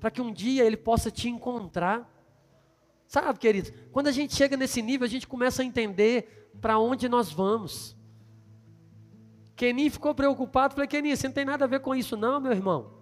para 0.00 0.10
que 0.10 0.20
um 0.20 0.32
dia 0.32 0.64
ele 0.64 0.76
possa 0.76 1.12
te 1.12 1.28
encontrar. 1.28 2.11
Sabe, 3.12 3.38
querido, 3.38 3.70
quando 3.92 4.06
a 4.06 4.10
gente 4.10 4.34
chega 4.34 4.56
nesse 4.56 4.80
nível, 4.80 5.04
a 5.04 5.08
gente 5.08 5.26
começa 5.26 5.60
a 5.60 5.64
entender 5.66 6.50
para 6.62 6.78
onde 6.78 7.10
nós 7.10 7.30
vamos. 7.30 7.94
Kenin 9.54 9.90
ficou 9.90 10.14
preocupado. 10.14 10.72
Falei, 10.72 10.88
Kenin, 10.88 11.14
você 11.14 11.28
não 11.28 11.34
tem 11.34 11.44
nada 11.44 11.66
a 11.66 11.68
ver 11.68 11.80
com 11.80 11.94
isso, 11.94 12.16
não, 12.16 12.40
meu 12.40 12.52
irmão. 12.52 12.94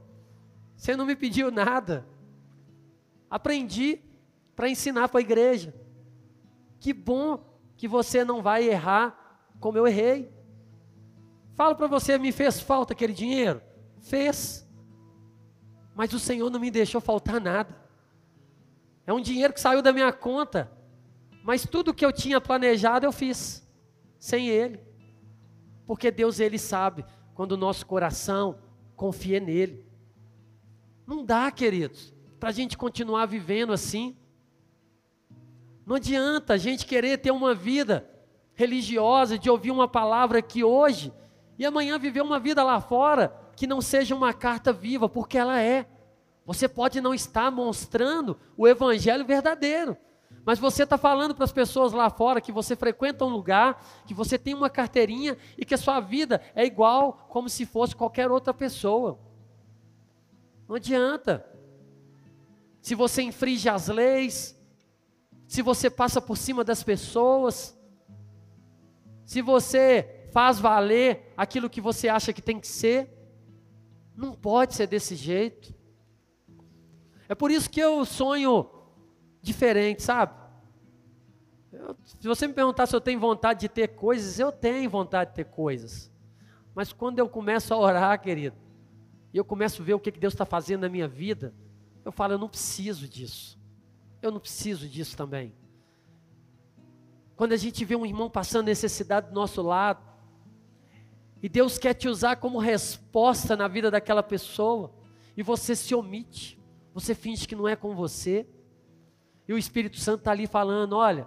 Você 0.74 0.96
não 0.96 1.06
me 1.06 1.14
pediu 1.14 1.52
nada. 1.52 2.04
Aprendi 3.30 4.00
para 4.56 4.68
ensinar 4.68 5.08
para 5.08 5.20
a 5.20 5.22
igreja. 5.22 5.72
Que 6.80 6.92
bom 6.92 7.44
que 7.76 7.86
você 7.86 8.24
não 8.24 8.42
vai 8.42 8.68
errar 8.68 9.46
como 9.60 9.78
eu 9.78 9.86
errei. 9.86 10.28
Falo 11.54 11.76
para 11.76 11.86
você, 11.86 12.18
me 12.18 12.32
fez 12.32 12.58
falta 12.58 12.94
aquele 12.94 13.12
dinheiro? 13.12 13.62
Fez. 14.00 14.68
Mas 15.94 16.12
o 16.12 16.18
Senhor 16.18 16.50
não 16.50 16.58
me 16.58 16.68
deixou 16.68 17.00
faltar 17.00 17.40
nada. 17.40 17.79
É 19.10 19.12
um 19.12 19.20
dinheiro 19.20 19.52
que 19.52 19.60
saiu 19.60 19.82
da 19.82 19.92
minha 19.92 20.12
conta. 20.12 20.70
Mas 21.42 21.66
tudo 21.66 21.92
que 21.92 22.06
eu 22.06 22.12
tinha 22.12 22.40
planejado 22.40 23.04
eu 23.04 23.10
fiz. 23.10 23.68
Sem 24.20 24.48
Ele. 24.48 24.78
Porque 25.84 26.12
Deus, 26.12 26.38
Ele 26.38 26.56
sabe 26.56 27.04
quando 27.34 27.52
o 27.52 27.56
nosso 27.56 27.84
coração 27.86 28.60
confia 28.94 29.40
nele. 29.40 29.84
Não 31.04 31.24
dá, 31.24 31.50
queridos, 31.50 32.14
para 32.38 32.50
a 32.50 32.52
gente 32.52 32.78
continuar 32.78 33.26
vivendo 33.26 33.72
assim. 33.72 34.16
Não 35.84 35.96
adianta 35.96 36.52
a 36.52 36.56
gente 36.56 36.86
querer 36.86 37.18
ter 37.18 37.32
uma 37.32 37.52
vida 37.52 38.08
religiosa, 38.54 39.36
de 39.36 39.50
ouvir 39.50 39.72
uma 39.72 39.88
palavra 39.88 40.38
aqui 40.38 40.62
hoje 40.62 41.12
e 41.58 41.66
amanhã 41.66 41.98
viver 41.98 42.20
uma 42.20 42.38
vida 42.38 42.62
lá 42.62 42.80
fora 42.80 43.36
que 43.56 43.66
não 43.66 43.80
seja 43.80 44.14
uma 44.14 44.32
carta 44.32 44.72
viva, 44.72 45.08
porque 45.08 45.36
ela 45.36 45.60
é. 45.60 45.84
Você 46.44 46.68
pode 46.68 47.00
não 47.00 47.14
estar 47.14 47.50
mostrando 47.50 48.38
o 48.56 48.66
evangelho 48.66 49.24
verdadeiro, 49.24 49.96
mas 50.44 50.58
você 50.58 50.84
está 50.84 50.96
falando 50.96 51.34
para 51.34 51.44
as 51.44 51.52
pessoas 51.52 51.92
lá 51.92 52.08
fora 52.08 52.40
que 52.40 52.50
você 52.50 52.74
frequenta 52.74 53.24
um 53.24 53.28
lugar, 53.28 53.84
que 54.06 54.14
você 54.14 54.38
tem 54.38 54.54
uma 54.54 54.70
carteirinha 54.70 55.36
e 55.56 55.64
que 55.64 55.74
a 55.74 55.78
sua 55.78 56.00
vida 56.00 56.40
é 56.54 56.64
igual 56.64 57.26
como 57.28 57.48
se 57.48 57.66
fosse 57.66 57.94
qualquer 57.94 58.30
outra 58.30 58.54
pessoa. 58.54 59.18
Não 60.66 60.76
adianta. 60.76 61.46
Se 62.80 62.94
você 62.94 63.22
infringe 63.22 63.68
as 63.68 63.88
leis, 63.88 64.58
se 65.46 65.62
você 65.62 65.90
passa 65.90 66.20
por 66.20 66.36
cima 66.36 66.64
das 66.64 66.82
pessoas, 66.82 67.76
se 69.26 69.42
você 69.42 70.28
faz 70.32 70.58
valer 70.58 71.32
aquilo 71.36 71.68
que 71.68 71.80
você 71.80 72.08
acha 72.08 72.32
que 72.32 72.40
tem 72.40 72.58
que 72.58 72.68
ser, 72.68 73.12
não 74.16 74.32
pode 74.32 74.74
ser 74.74 74.86
desse 74.86 75.14
jeito. 75.14 75.74
É 77.30 77.34
por 77.36 77.52
isso 77.52 77.70
que 77.70 77.78
eu 77.78 78.04
sonho 78.04 78.68
diferente, 79.40 80.02
sabe? 80.02 80.34
Eu, 81.72 81.96
se 82.04 82.26
você 82.26 82.48
me 82.48 82.52
perguntar 82.52 82.88
se 82.88 82.96
eu 82.96 83.00
tenho 83.00 83.20
vontade 83.20 83.60
de 83.60 83.68
ter 83.68 83.86
coisas, 83.86 84.40
eu 84.40 84.50
tenho 84.50 84.90
vontade 84.90 85.30
de 85.30 85.36
ter 85.36 85.44
coisas. 85.44 86.10
Mas 86.74 86.92
quando 86.92 87.20
eu 87.20 87.28
começo 87.28 87.72
a 87.72 87.78
orar, 87.78 88.20
querido, 88.20 88.56
e 89.32 89.38
eu 89.38 89.44
começo 89.44 89.80
a 89.80 89.84
ver 89.84 89.94
o 89.94 90.00
que 90.00 90.10
Deus 90.10 90.34
está 90.34 90.44
fazendo 90.44 90.80
na 90.80 90.88
minha 90.88 91.06
vida, 91.06 91.54
eu 92.04 92.10
falo, 92.10 92.32
eu 92.32 92.38
não 92.38 92.48
preciso 92.48 93.06
disso. 93.06 93.56
Eu 94.20 94.32
não 94.32 94.40
preciso 94.40 94.88
disso 94.88 95.16
também. 95.16 95.54
Quando 97.36 97.52
a 97.52 97.56
gente 97.56 97.84
vê 97.84 97.94
um 97.94 98.04
irmão 98.04 98.28
passando 98.28 98.66
necessidade 98.66 99.28
do 99.28 99.34
nosso 99.34 99.62
lado, 99.62 100.02
e 101.40 101.48
Deus 101.48 101.78
quer 101.78 101.94
te 101.94 102.08
usar 102.08 102.34
como 102.34 102.58
resposta 102.58 103.56
na 103.56 103.68
vida 103.68 103.88
daquela 103.88 104.20
pessoa, 104.20 104.92
e 105.36 105.44
você 105.44 105.76
se 105.76 105.94
omite, 105.94 106.59
você 107.00 107.14
finge 107.14 107.48
que 107.48 107.56
não 107.56 107.66
é 107.66 107.74
com 107.74 107.94
você, 107.94 108.46
e 109.48 109.52
o 109.52 109.58
Espírito 109.58 109.98
Santo 109.98 110.20
está 110.20 110.30
ali 110.30 110.46
falando: 110.46 110.96
olha, 110.96 111.26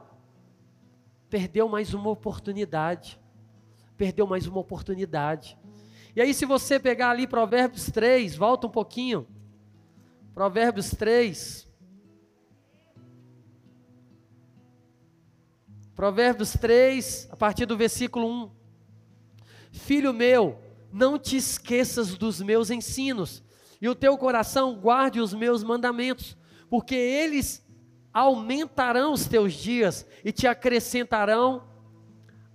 perdeu 1.30 1.68
mais 1.68 1.94
uma 1.94 2.10
oportunidade, 2.10 3.20
perdeu 3.98 4.28
mais 4.28 4.48
uma 4.48 4.60
oportunidade. 4.60 5.58
E 6.16 6.22
aí, 6.22 6.34
se 6.34 6.46
você 6.46 6.80
pegar 6.80 7.10
ali 7.10 7.26
Provérbios 7.26 7.88
3, 7.88 8.36
volta 8.36 8.68
um 8.68 8.70
pouquinho, 8.70 9.28
Provérbios 10.34 10.92
3, 10.92 11.68
Provérbios 15.96 16.54
3, 16.54 17.30
a 17.32 17.36
partir 17.36 17.66
do 17.66 17.78
versículo 17.78 18.28
1. 18.28 18.52
Filho 19.72 20.14
meu, 20.14 20.60
não 20.92 21.18
te 21.18 21.36
esqueças 21.36 22.16
dos 22.16 22.42
meus 22.42 22.70
ensinos, 22.70 23.44
e 23.84 23.90
o 23.90 23.94
teu 23.94 24.18
coração 24.18 24.76
guarde 24.76 25.20
os 25.20 25.34
meus 25.34 25.62
mandamentos, 25.62 26.38
porque 26.70 26.96
eles 26.96 27.62
aumentarão 28.14 29.12
os 29.12 29.28
teus 29.28 29.52
dias 29.52 30.08
e 30.24 30.32
te 30.32 30.48
acrescentarão 30.48 31.68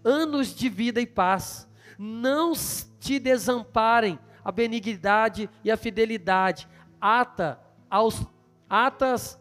anos 0.03 0.55
de 0.55 0.71
vida 0.71 1.03
e 1.03 1.07
paz. 1.07 1.69
Não 1.99 2.55
te 2.99 3.19
desamparem 3.19 4.19
a 4.43 4.51
benignidade 4.51 5.51
e 5.63 5.71
a 5.71 5.77
fidelidade, 5.77 6.67
ata 6.99 7.61
aos 7.91 8.27
atas 8.67 9.39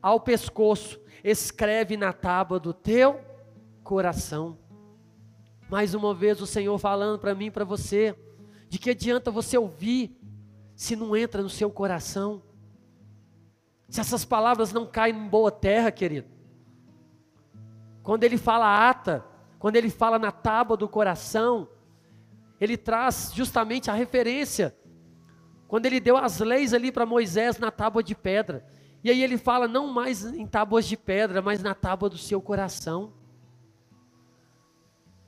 ao 0.00 0.20
pescoço, 0.20 1.00
escreve 1.24 1.96
na 1.96 2.12
tábua 2.12 2.60
do 2.60 2.72
teu 2.72 3.20
coração. 3.82 4.56
Mais 5.68 5.92
uma 5.92 6.14
vez 6.14 6.40
o 6.40 6.46
Senhor 6.46 6.78
falando 6.78 7.18
para 7.18 7.34
mim 7.34 7.50
para 7.50 7.64
você, 7.64 8.16
de 8.68 8.78
que 8.78 8.90
adianta 8.90 9.28
você 9.28 9.58
ouvir 9.58 10.16
se 10.78 10.94
não 10.94 11.16
entra 11.16 11.42
no 11.42 11.50
seu 11.50 11.68
coração? 11.72 12.40
Se 13.88 13.98
essas 13.98 14.24
palavras 14.24 14.72
não 14.72 14.86
caem 14.86 15.12
em 15.12 15.28
boa 15.28 15.50
terra, 15.50 15.90
querido. 15.90 16.28
Quando 18.00 18.22
ele 18.22 18.38
fala 18.38 18.88
ata, 18.88 19.24
quando 19.58 19.74
ele 19.74 19.90
fala 19.90 20.20
na 20.20 20.30
tábua 20.30 20.76
do 20.76 20.88
coração, 20.88 21.68
ele 22.60 22.76
traz 22.76 23.32
justamente 23.34 23.90
a 23.90 23.92
referência. 23.92 24.72
Quando 25.66 25.86
ele 25.86 25.98
deu 25.98 26.16
as 26.16 26.38
leis 26.38 26.72
ali 26.72 26.92
para 26.92 27.04
Moisés 27.04 27.58
na 27.58 27.72
tábua 27.72 28.00
de 28.00 28.14
pedra. 28.14 28.64
E 29.02 29.10
aí 29.10 29.20
ele 29.20 29.36
fala 29.36 29.66
não 29.66 29.88
mais 29.88 30.24
em 30.24 30.46
tábuas 30.46 30.86
de 30.86 30.96
pedra, 30.96 31.42
mas 31.42 31.60
na 31.60 31.74
tábua 31.74 32.08
do 32.08 32.16
seu 32.16 32.40
coração. 32.40 33.12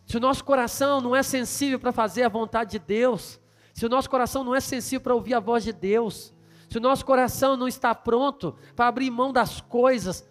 Se 0.06 0.16
o 0.16 0.20
nosso 0.20 0.44
coração 0.44 1.00
não 1.00 1.14
é 1.14 1.24
sensível 1.24 1.80
para 1.80 1.90
fazer 1.90 2.22
a 2.22 2.28
vontade 2.28 2.70
de 2.70 2.78
Deus, 2.78 3.40
se 3.80 3.86
o 3.86 3.88
nosso 3.88 4.10
coração 4.10 4.44
não 4.44 4.54
é 4.54 4.60
sensível 4.60 5.00
para 5.00 5.14
ouvir 5.14 5.32
a 5.32 5.40
voz 5.40 5.64
de 5.64 5.72
Deus, 5.72 6.34
se 6.68 6.76
o 6.76 6.80
nosso 6.82 7.02
coração 7.02 7.56
não 7.56 7.66
está 7.66 7.94
pronto 7.94 8.54
para 8.76 8.86
abrir 8.88 9.10
mão 9.10 9.32
das 9.32 9.62
coisas, 9.62 10.22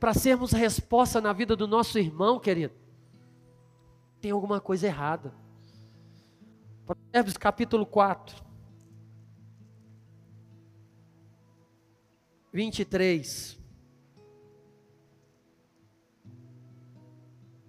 para 0.00 0.12
sermos 0.12 0.50
resposta 0.50 1.20
na 1.20 1.32
vida 1.32 1.54
do 1.54 1.68
nosso 1.68 2.00
irmão, 2.00 2.40
querido, 2.40 2.74
tem 4.20 4.32
alguma 4.32 4.60
coisa 4.60 4.88
errada. 4.88 5.32
Provérbios 6.84 7.36
capítulo 7.36 7.86
4, 7.86 8.44
23. 12.52 13.56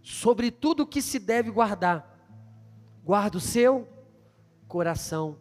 sobre 0.01 0.49
tudo 0.49 0.81
o 0.81 0.87
que 0.87 0.99
se 0.99 1.19
deve 1.19 1.51
guardar. 1.51 2.17
Guarda 3.03 3.37
o 3.37 3.41
seu 3.41 3.96
coração, 4.67 5.39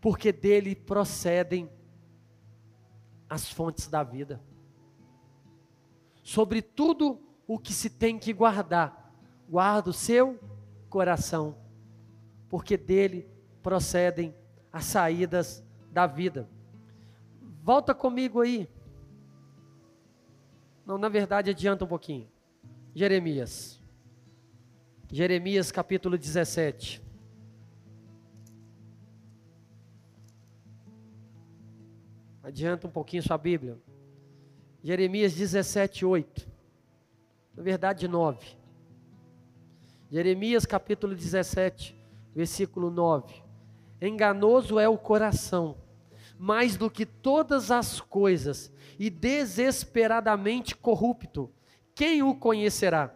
porque 0.00 0.32
dele 0.32 0.74
procedem 0.74 1.70
as 3.28 3.50
fontes 3.50 3.86
da 3.88 4.02
vida. 4.02 4.40
Sobre 6.22 6.62
tudo 6.62 7.20
o 7.46 7.58
que 7.58 7.72
se 7.72 7.90
tem 7.90 8.18
que 8.18 8.32
guardar, 8.32 9.14
guarda 9.48 9.90
o 9.90 9.92
seu 9.92 10.38
coração, 10.88 11.56
porque 12.48 12.76
dele 12.76 13.28
procedem 13.62 14.34
as 14.72 14.84
saídas 14.84 15.62
da 15.92 16.06
vida. 16.06 16.48
Volta 17.62 17.94
comigo 17.94 18.40
aí. 18.40 18.68
Não, 20.86 20.98
na 20.98 21.08
verdade, 21.08 21.50
adianta 21.50 21.84
um 21.84 21.88
pouquinho. 21.88 22.28
Jeremias. 22.94 23.80
Jeremias 25.12 25.70
capítulo 25.70 26.16
17. 26.16 27.09
Adianta 32.42 32.86
um 32.86 32.90
pouquinho 32.90 33.22
sua 33.22 33.36
Bíblia. 33.36 33.78
Jeremias 34.82 35.34
17, 35.34 36.06
8. 36.06 36.48
Na 37.54 37.62
verdade, 37.62 38.08
9. 38.08 38.56
Jeremias 40.10 40.64
capítulo 40.64 41.14
17, 41.14 41.94
versículo 42.34 42.90
9. 42.90 43.42
Enganoso 44.00 44.78
é 44.78 44.88
o 44.88 44.96
coração, 44.96 45.76
mais 46.38 46.78
do 46.78 46.90
que 46.90 47.04
todas 47.04 47.70
as 47.70 48.00
coisas, 48.00 48.72
e 48.98 49.10
desesperadamente 49.10 50.74
corrupto. 50.74 51.50
Quem 51.94 52.22
o 52.22 52.34
conhecerá? 52.34 53.14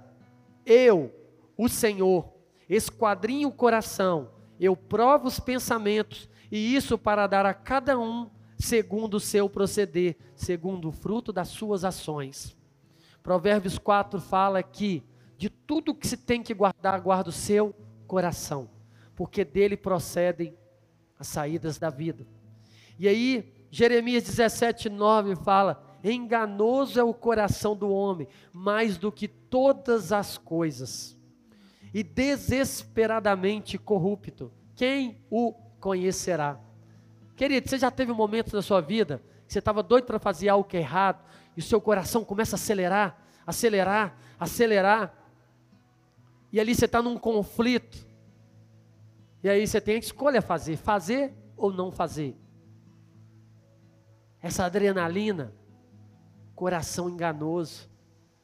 Eu, 0.66 1.10
o 1.56 1.66
Senhor, 1.66 2.30
esquadrinho 2.68 3.48
o 3.48 3.52
coração, 3.52 4.30
eu 4.60 4.76
provo 4.76 5.28
os 5.28 5.40
pensamentos, 5.40 6.28
e 6.52 6.76
isso 6.76 6.98
para 6.98 7.26
dar 7.26 7.46
a 7.46 7.54
cada 7.54 7.98
um 7.98 8.30
segundo 8.58 9.14
o 9.14 9.20
seu 9.20 9.48
proceder, 9.48 10.16
segundo 10.34 10.88
o 10.88 10.92
fruto 10.92 11.32
das 11.32 11.48
suas 11.48 11.84
ações. 11.84 12.56
Provérbios 13.22 13.78
4 13.78 14.20
fala 14.20 14.62
que 14.62 15.02
de 15.36 15.48
tudo 15.48 15.94
que 15.94 16.06
se 16.06 16.16
tem 16.16 16.42
que 16.42 16.54
guardar, 16.54 17.00
guarda 17.00 17.30
o 17.30 17.32
seu 17.32 17.74
coração, 18.06 18.70
porque 19.14 19.44
dele 19.44 19.76
procedem 19.76 20.56
as 21.18 21.26
saídas 21.26 21.78
da 21.78 21.90
vida. 21.90 22.26
E 22.98 23.08
aí, 23.08 23.52
Jeremias 23.70 24.24
17, 24.24 24.88
9 24.88 25.36
fala: 25.36 25.98
enganoso 26.04 27.00
é 27.00 27.02
o 27.02 27.14
coração 27.14 27.76
do 27.76 27.90
homem, 27.90 28.28
mais 28.52 28.96
do 28.96 29.10
que 29.10 29.26
todas 29.26 30.12
as 30.12 30.38
coisas 30.38 31.16
e 31.94 32.02
desesperadamente 32.02 33.78
corrupto. 33.78 34.52
Quem 34.74 35.24
o 35.30 35.52
conhecerá? 35.78 36.60
Querido, 37.36 37.68
você 37.68 37.78
já 37.78 37.90
teve 37.90 38.12
um 38.12 38.14
momento 38.14 38.54
na 38.54 38.62
sua 38.62 38.80
vida 38.80 39.22
que 39.46 39.52
você 39.52 39.58
estava 39.58 39.82
doido 39.82 40.04
para 40.04 40.18
fazer 40.18 40.48
algo 40.48 40.68
que 40.68 40.76
é 40.76 40.80
errado 40.80 41.24
e 41.56 41.60
o 41.60 41.62
seu 41.62 41.80
coração 41.80 42.24
começa 42.24 42.54
a 42.54 42.58
acelerar, 42.58 43.20
acelerar, 43.46 44.16
acelerar. 44.38 45.14
E 46.52 46.60
ali 46.60 46.74
você 46.74 46.84
está 46.84 47.02
num 47.02 47.18
conflito. 47.18 48.06
E 49.42 49.48
aí 49.48 49.66
você 49.66 49.80
tem 49.80 49.96
a 49.96 49.98
escolha 49.98 50.40
fazer, 50.40 50.76
fazer 50.76 51.34
ou 51.56 51.72
não 51.72 51.90
fazer. 51.90 52.36
essa 54.40 54.66
adrenalina, 54.66 55.54
coração 56.54 57.08
enganoso, 57.08 57.88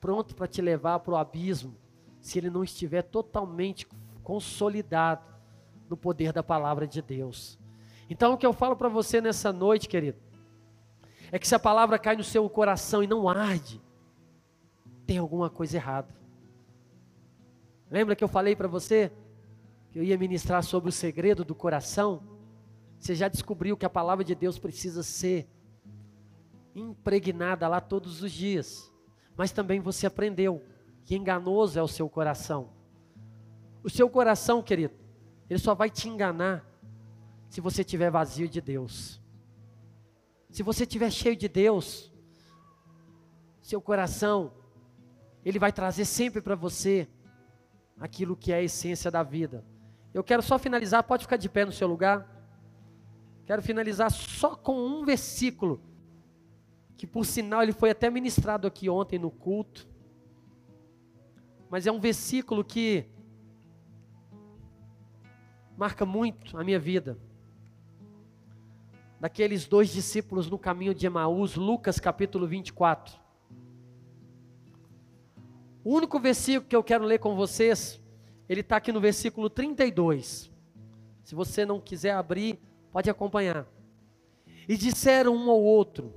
pronto 0.00 0.34
para 0.34 0.46
te 0.46 0.62
levar 0.62 0.98
para 1.00 1.12
o 1.12 1.16
abismo, 1.16 1.76
se 2.20 2.38
ele 2.38 2.48
não 2.48 2.64
estiver 2.64 3.02
totalmente 3.02 3.86
consolidado 4.22 5.26
no 5.90 5.98
poder 5.98 6.32
da 6.32 6.42
palavra 6.42 6.86
de 6.86 7.02
Deus. 7.02 7.59
Então, 8.10 8.32
o 8.32 8.36
que 8.36 8.44
eu 8.44 8.52
falo 8.52 8.74
para 8.74 8.88
você 8.88 9.20
nessa 9.20 9.52
noite, 9.52 9.88
querido, 9.88 10.18
é 11.30 11.38
que 11.38 11.46
se 11.46 11.54
a 11.54 11.60
palavra 11.60 11.96
cai 11.96 12.16
no 12.16 12.24
seu 12.24 12.50
coração 12.50 13.04
e 13.04 13.06
não 13.06 13.28
arde, 13.28 13.80
tem 15.06 15.16
alguma 15.16 15.48
coisa 15.48 15.76
errada. 15.76 16.12
Lembra 17.88 18.16
que 18.16 18.24
eu 18.24 18.28
falei 18.28 18.56
para 18.56 18.66
você 18.66 19.12
que 19.92 19.98
eu 20.00 20.02
ia 20.02 20.18
ministrar 20.18 20.62
sobre 20.64 20.88
o 20.88 20.92
segredo 20.92 21.44
do 21.44 21.54
coração? 21.54 22.20
Você 22.98 23.14
já 23.14 23.28
descobriu 23.28 23.76
que 23.76 23.86
a 23.86 23.90
palavra 23.90 24.24
de 24.24 24.34
Deus 24.34 24.58
precisa 24.58 25.04
ser 25.04 25.48
impregnada 26.74 27.68
lá 27.68 27.80
todos 27.80 28.22
os 28.22 28.32
dias. 28.32 28.92
Mas 29.36 29.52
também 29.52 29.80
você 29.80 30.06
aprendeu 30.06 30.64
que 31.04 31.16
enganoso 31.16 31.78
é 31.78 31.82
o 31.82 31.88
seu 31.88 32.08
coração. 32.08 32.70
O 33.84 33.90
seu 33.90 34.10
coração, 34.10 34.62
querido, 34.62 34.94
ele 35.48 35.58
só 35.58 35.74
vai 35.74 35.88
te 35.88 36.08
enganar 36.08 36.69
se 37.50 37.60
você 37.60 37.82
estiver 37.82 38.10
vazio 38.12 38.48
de 38.48 38.60
Deus. 38.60 39.20
Se 40.48 40.62
você 40.62 40.84
estiver 40.84 41.10
cheio 41.10 41.34
de 41.36 41.48
Deus, 41.48 42.12
seu 43.60 43.82
coração, 43.82 44.52
ele 45.44 45.58
vai 45.58 45.72
trazer 45.72 46.04
sempre 46.04 46.40
para 46.40 46.54
você 46.54 47.08
aquilo 47.98 48.36
que 48.36 48.52
é 48.52 48.56
a 48.56 48.62
essência 48.62 49.10
da 49.10 49.24
vida. 49.24 49.64
Eu 50.14 50.22
quero 50.22 50.42
só 50.42 50.60
finalizar, 50.60 51.02
pode 51.02 51.24
ficar 51.24 51.36
de 51.36 51.48
pé 51.48 51.64
no 51.64 51.72
seu 51.72 51.88
lugar. 51.88 52.24
Quero 53.44 53.62
finalizar 53.62 54.12
só 54.12 54.54
com 54.54 54.76
um 54.86 55.04
versículo, 55.04 55.82
que 56.96 57.06
por 57.06 57.26
sinal 57.26 57.64
ele 57.64 57.72
foi 57.72 57.90
até 57.90 58.08
ministrado 58.08 58.64
aqui 58.64 58.88
ontem 58.88 59.18
no 59.18 59.30
culto. 59.30 59.88
Mas 61.68 61.84
é 61.84 61.90
um 61.90 61.98
versículo 61.98 62.64
que 62.64 63.06
marca 65.76 66.06
muito 66.06 66.56
a 66.56 66.62
minha 66.62 66.78
vida. 66.78 67.18
Daqueles 69.20 69.66
dois 69.66 69.90
discípulos 69.90 70.48
no 70.48 70.58
caminho 70.58 70.94
de 70.94 71.04
Emaús, 71.04 71.54
Lucas 71.54 72.00
capítulo 72.00 72.46
24. 72.46 73.14
O 75.84 75.94
único 75.94 76.18
versículo 76.18 76.66
que 76.66 76.74
eu 76.74 76.82
quero 76.82 77.04
ler 77.04 77.18
com 77.18 77.36
vocês, 77.36 78.00
ele 78.48 78.62
está 78.62 78.76
aqui 78.76 78.90
no 78.90 78.98
versículo 78.98 79.50
32. 79.50 80.50
Se 81.22 81.34
você 81.34 81.66
não 81.66 81.78
quiser 81.78 82.12
abrir, 82.12 82.58
pode 82.90 83.10
acompanhar. 83.10 83.66
E 84.66 84.74
disseram 84.74 85.36
um 85.36 85.50
ao 85.50 85.60
outro: 85.60 86.14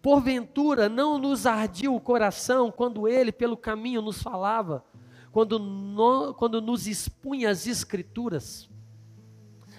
Porventura 0.00 0.88
não 0.88 1.18
nos 1.18 1.46
ardia 1.46 1.90
o 1.90 2.00
coração 2.00 2.70
quando 2.70 3.08
ele 3.08 3.32
pelo 3.32 3.56
caminho 3.56 4.00
nos 4.00 4.22
falava, 4.22 4.84
quando, 5.32 5.58
no, 5.58 6.32
quando 6.34 6.62
nos 6.62 6.86
expunha 6.86 7.50
as 7.50 7.66
Escrituras? 7.66 8.70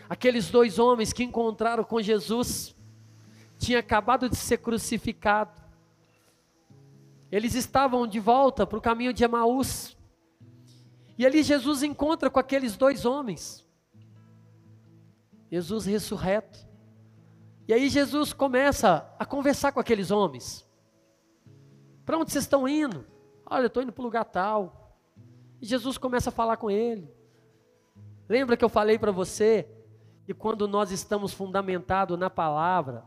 Aqueles 0.09 0.49
dois 0.49 0.79
homens 0.79 1.11
que 1.11 1.23
encontraram 1.23 1.83
com 1.83 2.01
Jesus, 2.01 2.75
tinha 3.57 3.79
acabado 3.79 4.29
de 4.29 4.35
ser 4.35 4.57
crucificado. 4.57 5.61
Eles 7.31 7.55
estavam 7.55 8.07
de 8.07 8.19
volta 8.19 8.65
para 8.65 8.77
o 8.77 8.81
caminho 8.81 9.11
de 9.11 9.23
Emaús. 9.23 9.97
E 11.17 11.25
ali 11.25 11.43
Jesus 11.43 11.83
encontra 11.83 12.29
com 12.29 12.39
aqueles 12.39 12.77
dois 12.77 13.05
homens. 13.05 13.65
Jesus 15.51 15.85
ressurreto. 15.85 16.65
E 17.67 17.73
aí 17.73 17.89
Jesus 17.89 18.31
começa 18.31 19.13
a 19.19 19.25
conversar 19.25 19.73
com 19.73 19.79
aqueles 19.79 20.09
homens. 20.09 20.65
Para 22.05 22.17
onde 22.17 22.31
vocês 22.31 22.45
estão 22.45 22.67
indo? 22.67 23.05
Olha, 23.45 23.63
eu 23.63 23.67
estou 23.67 23.83
indo 23.83 23.91
para 23.91 24.01
o 24.01 24.05
lugar 24.05 24.23
tal. 24.23 24.97
E 25.61 25.65
Jesus 25.65 25.97
começa 25.97 26.29
a 26.29 26.33
falar 26.33 26.55
com 26.55 26.71
ele. 26.71 27.11
Lembra 28.29 28.55
que 28.55 28.63
eu 28.63 28.69
falei 28.69 28.97
para 28.97 29.11
você 29.11 29.67
e 30.27 30.33
quando 30.33 30.67
nós 30.67 30.91
estamos 30.91 31.33
fundamentados 31.33 32.19
na 32.19 32.29
palavra, 32.29 33.05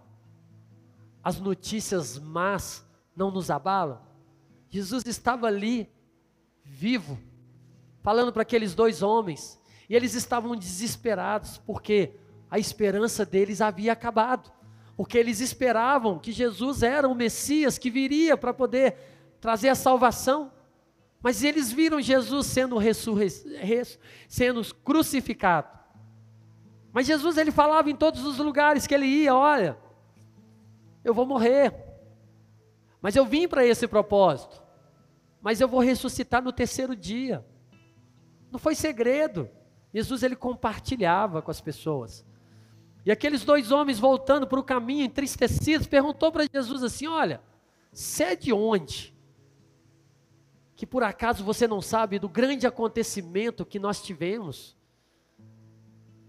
as 1.22 1.38
notícias 1.38 2.18
más 2.18 2.84
não 3.14 3.30
nos 3.30 3.50
abalam? 3.50 4.00
Jesus 4.70 5.04
estava 5.04 5.46
ali, 5.46 5.90
vivo, 6.64 7.18
falando 8.02 8.32
para 8.32 8.42
aqueles 8.42 8.74
dois 8.74 9.02
homens, 9.02 9.60
e 9.88 9.94
eles 9.94 10.14
estavam 10.14 10.56
desesperados, 10.56 11.58
porque 11.58 12.14
a 12.50 12.58
esperança 12.58 13.26
deles 13.26 13.60
havia 13.60 13.92
acabado, 13.92 14.50
porque 14.96 15.18
eles 15.18 15.40
esperavam 15.40 16.18
que 16.18 16.32
Jesus 16.32 16.82
era 16.82 17.08
o 17.08 17.14
Messias 17.14 17.76
que 17.76 17.90
viria 17.90 18.36
para 18.36 18.54
poder 18.54 18.96
trazer 19.40 19.68
a 19.68 19.74
salvação, 19.74 20.52
mas 21.20 21.42
eles 21.42 21.70
viram 21.72 22.00
Jesus 22.00 22.46
sendo, 22.46 22.76
sendo 24.28 24.74
crucificado, 24.76 25.79
mas 26.92 27.06
Jesus 27.06 27.36
ele 27.36 27.52
falava 27.52 27.90
em 27.90 27.96
todos 27.96 28.24
os 28.24 28.38
lugares 28.38 28.86
que 28.86 28.94
ele 28.94 29.06
ia, 29.06 29.34
olha, 29.34 29.78
eu 31.04 31.14
vou 31.14 31.24
morrer. 31.24 31.72
Mas 33.00 33.16
eu 33.16 33.24
vim 33.24 33.48
para 33.48 33.64
esse 33.64 33.86
propósito. 33.86 34.62
Mas 35.40 35.60
eu 35.60 35.68
vou 35.68 35.80
ressuscitar 35.80 36.42
no 36.42 36.52
terceiro 36.52 36.94
dia. 36.94 37.44
Não 38.50 38.58
foi 38.58 38.74
segredo. 38.74 39.48
Jesus 39.94 40.22
ele 40.22 40.36
compartilhava 40.36 41.40
com 41.40 41.50
as 41.50 41.60
pessoas. 41.60 42.24
E 43.04 43.10
aqueles 43.10 43.44
dois 43.44 43.70
homens 43.70 43.98
voltando 43.98 44.46
para 44.46 44.60
o 44.60 44.64
caminho 44.64 45.04
entristecidos, 45.04 45.86
perguntou 45.86 46.30
para 46.30 46.46
Jesus 46.52 46.82
assim: 46.82 47.06
"Olha, 47.06 47.40
você 47.90 48.24
é 48.24 48.36
de 48.36 48.52
onde? 48.52 49.14
Que 50.76 50.86
por 50.86 51.02
acaso 51.02 51.42
você 51.42 51.66
não 51.66 51.80
sabe 51.80 52.18
do 52.18 52.28
grande 52.28 52.66
acontecimento 52.66 53.64
que 53.64 53.78
nós 53.78 54.02
tivemos?" 54.02 54.76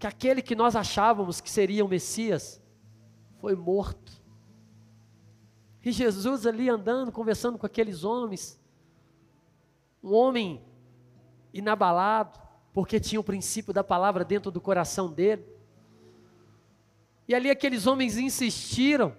Que 0.02 0.06
aquele 0.08 0.42
que 0.42 0.56
nós 0.56 0.74
achávamos 0.74 1.40
que 1.40 1.48
seria 1.48 1.84
o 1.84 1.88
Messias 1.88 2.60
foi 3.40 3.54
morto. 3.54 4.20
E 5.80 5.92
Jesus 5.92 6.44
ali 6.44 6.68
andando, 6.68 7.12
conversando 7.12 7.56
com 7.56 7.66
aqueles 7.66 8.02
homens, 8.02 8.60
um 10.02 10.12
homem 10.12 10.60
inabalado, 11.54 12.36
porque 12.72 12.98
tinha 12.98 13.20
o 13.20 13.22
princípio 13.22 13.72
da 13.72 13.84
palavra 13.84 14.24
dentro 14.24 14.50
do 14.50 14.60
coração 14.60 15.08
dele. 15.08 15.46
E 17.28 17.32
ali 17.32 17.48
aqueles 17.48 17.86
homens 17.86 18.18
insistiram 18.18 19.16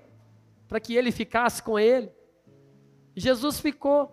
para 0.67 0.81
que 0.81 0.95
ele 0.95 1.13
ficasse 1.13 1.63
com 1.63 1.79
ele. 1.79 2.11
Jesus 3.15 3.57
ficou. 3.57 4.11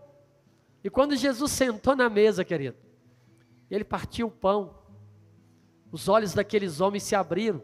E 0.84 0.88
quando 0.88 1.16
Jesus 1.16 1.50
sentou 1.50 1.96
na 1.96 2.08
mesa, 2.08 2.44
querido, 2.44 2.76
ele 3.68 3.82
partiu 3.82 4.28
o 4.28 4.30
pão 4.30 4.79
os 5.92 6.08
olhos 6.08 6.34
daqueles 6.34 6.80
homens 6.80 7.02
se 7.02 7.14
abriram. 7.14 7.62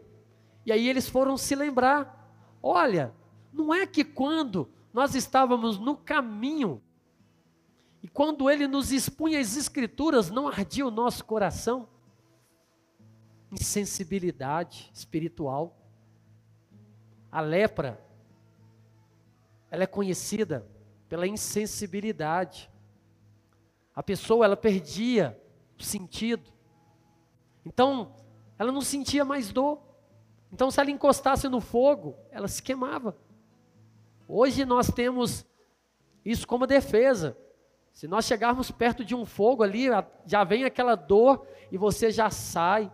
E 0.65 0.71
aí 0.71 0.87
eles 0.87 1.07
foram 1.07 1.37
se 1.37 1.55
lembrar: 1.55 2.31
olha, 2.61 3.13
não 3.53 3.73
é 3.73 3.85
que 3.85 4.03
quando 4.03 4.69
nós 4.93 5.15
estávamos 5.15 5.77
no 5.77 5.95
caminho, 5.95 6.81
e 8.01 8.07
quando 8.07 8.49
ele 8.49 8.67
nos 8.67 8.91
expunha 8.91 9.39
as 9.39 9.55
escrituras, 9.55 10.29
não 10.29 10.47
ardia 10.47 10.85
o 10.85 10.91
nosso 10.91 11.25
coração? 11.25 11.89
Insensibilidade 13.51 14.89
espiritual. 14.93 15.75
A 17.31 17.41
lepra, 17.41 18.03
ela 19.69 19.83
é 19.83 19.87
conhecida 19.87 20.67
pela 21.09 21.27
insensibilidade. 21.27 22.69
A 23.95 24.03
pessoa, 24.03 24.45
ela 24.45 24.57
perdia 24.57 25.41
o 25.79 25.83
sentido. 25.83 26.51
Então, 27.65 28.15
ela 28.57 28.71
não 28.71 28.81
sentia 28.81 29.23
mais 29.23 29.51
dor. 29.51 29.79
Então, 30.51 30.71
se 30.71 30.79
ela 30.79 30.91
encostasse 30.91 31.47
no 31.47 31.59
fogo, 31.59 32.15
ela 32.31 32.47
se 32.47 32.61
queimava. 32.61 33.15
Hoje 34.27 34.65
nós 34.65 34.89
temos 34.89 35.45
isso 36.23 36.47
como 36.47 36.67
defesa. 36.67 37.37
Se 37.91 38.07
nós 38.07 38.25
chegarmos 38.25 38.69
perto 38.69 39.03
de 39.03 39.15
um 39.15 39.25
fogo 39.25 39.63
ali, 39.63 39.87
já 40.25 40.43
vem 40.43 40.65
aquela 40.65 40.95
dor 40.95 41.47
e 41.71 41.77
você 41.77 42.11
já 42.11 42.29
sai. 42.29 42.91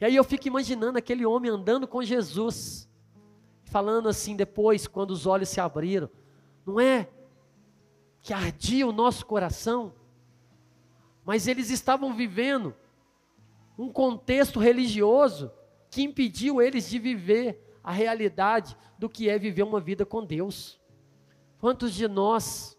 E 0.00 0.04
aí 0.04 0.16
eu 0.16 0.24
fico 0.24 0.48
imaginando 0.48 0.98
aquele 0.98 1.24
homem 1.24 1.50
andando 1.50 1.86
com 1.86 2.02
Jesus, 2.02 2.88
falando 3.64 4.08
assim 4.08 4.34
depois, 4.34 4.86
quando 4.86 5.12
os 5.12 5.26
olhos 5.26 5.48
se 5.48 5.60
abriram: 5.60 6.10
não 6.66 6.80
é 6.80 7.08
que 8.20 8.32
ardia 8.32 8.86
o 8.86 8.92
nosso 8.92 9.24
coração, 9.24 9.92
mas 11.24 11.46
eles 11.46 11.70
estavam 11.70 12.14
vivendo 12.14 12.74
um 13.82 13.92
contexto 13.92 14.60
religioso 14.60 15.50
que 15.90 16.02
impediu 16.02 16.62
eles 16.62 16.88
de 16.88 17.00
viver 17.00 17.76
a 17.82 17.90
realidade 17.90 18.76
do 18.96 19.10
que 19.10 19.28
é 19.28 19.36
viver 19.36 19.64
uma 19.64 19.80
vida 19.80 20.06
com 20.06 20.24
Deus. 20.24 20.80
Quantos 21.58 21.92
de 21.92 22.06
nós 22.06 22.78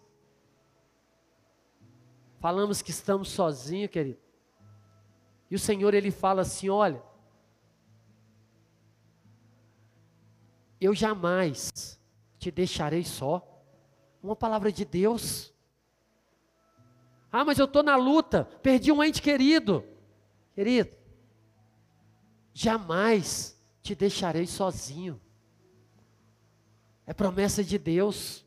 falamos 2.40 2.82
que 2.82 2.92
estamos 2.92 3.28
sozinhos, 3.28 3.92
querido? 3.92 4.18
E 5.52 5.56
o 5.56 5.60
Senhor 5.60 5.94
ele 5.94 6.10
fala 6.10 6.44
assim: 6.44 6.70
olha, 6.70 7.04
eu 10.80 10.96
jamais 10.96 12.00
te 12.40 12.50
deixarei 12.50 13.04
só. 13.04 13.46
Uma 14.24 14.38
palavra 14.38 14.72
de 14.72 14.86
Deus. 14.86 15.54
Ah, 17.30 17.44
mas 17.44 17.60
eu 17.60 17.66
estou 17.66 17.84
na 17.84 17.98
luta, 17.98 18.46
perdi 18.62 18.90
um 18.90 19.04
ente 19.04 19.22
querido. 19.22 19.84
Querido, 20.54 20.96
jamais 22.54 23.60
te 23.82 23.96
deixarei 23.96 24.46
sozinho. 24.46 25.20
É 27.06 27.14
promessa 27.14 27.64
de 27.64 27.78
Deus. 27.78 28.46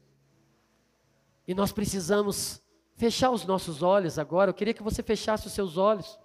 E 1.47 1.55
nós 1.55 1.73
precisamos 1.73 2.63
fechar 2.95 3.31
os 3.31 3.45
nossos 3.45 3.83
olhos 3.83 4.19
agora. 4.19 4.51
Eu 4.51 4.55
queria 4.55 4.73
que 4.73 4.83
você 4.83 5.03
fechasse 5.03 5.47
os 5.47 5.53
seus 5.53 5.77
olhos. 5.77 6.19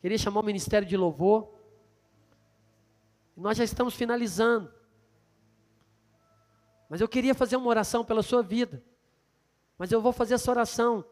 Queria 0.00 0.16
chamar 0.16 0.40
o 0.40 0.44
ministério 0.44 0.88
de 0.88 0.96
louvor. 0.96 1.54
Nós 3.36 3.58
já 3.58 3.64
estamos 3.64 3.94
finalizando. 3.94 4.72
Mas 6.88 7.00
eu 7.00 7.08
queria 7.08 7.34
fazer 7.34 7.56
uma 7.56 7.68
oração 7.68 8.04
pela 8.04 8.22
sua 8.22 8.42
vida. 8.42 8.82
Mas 9.76 9.92
eu 9.92 10.00
vou 10.00 10.12
fazer 10.12 10.34
essa 10.34 10.50
oração 10.50 11.04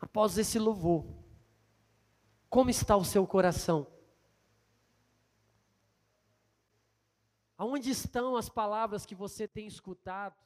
após 0.00 0.36
esse 0.38 0.58
louvor. 0.58 1.21
Como 2.52 2.68
está 2.68 2.94
o 2.98 3.02
seu 3.02 3.26
coração? 3.26 3.86
Aonde 7.56 7.88
estão 7.88 8.36
as 8.36 8.50
palavras 8.50 9.06
que 9.06 9.14
você 9.14 9.48
tem 9.48 9.66
escutado? 9.66 10.36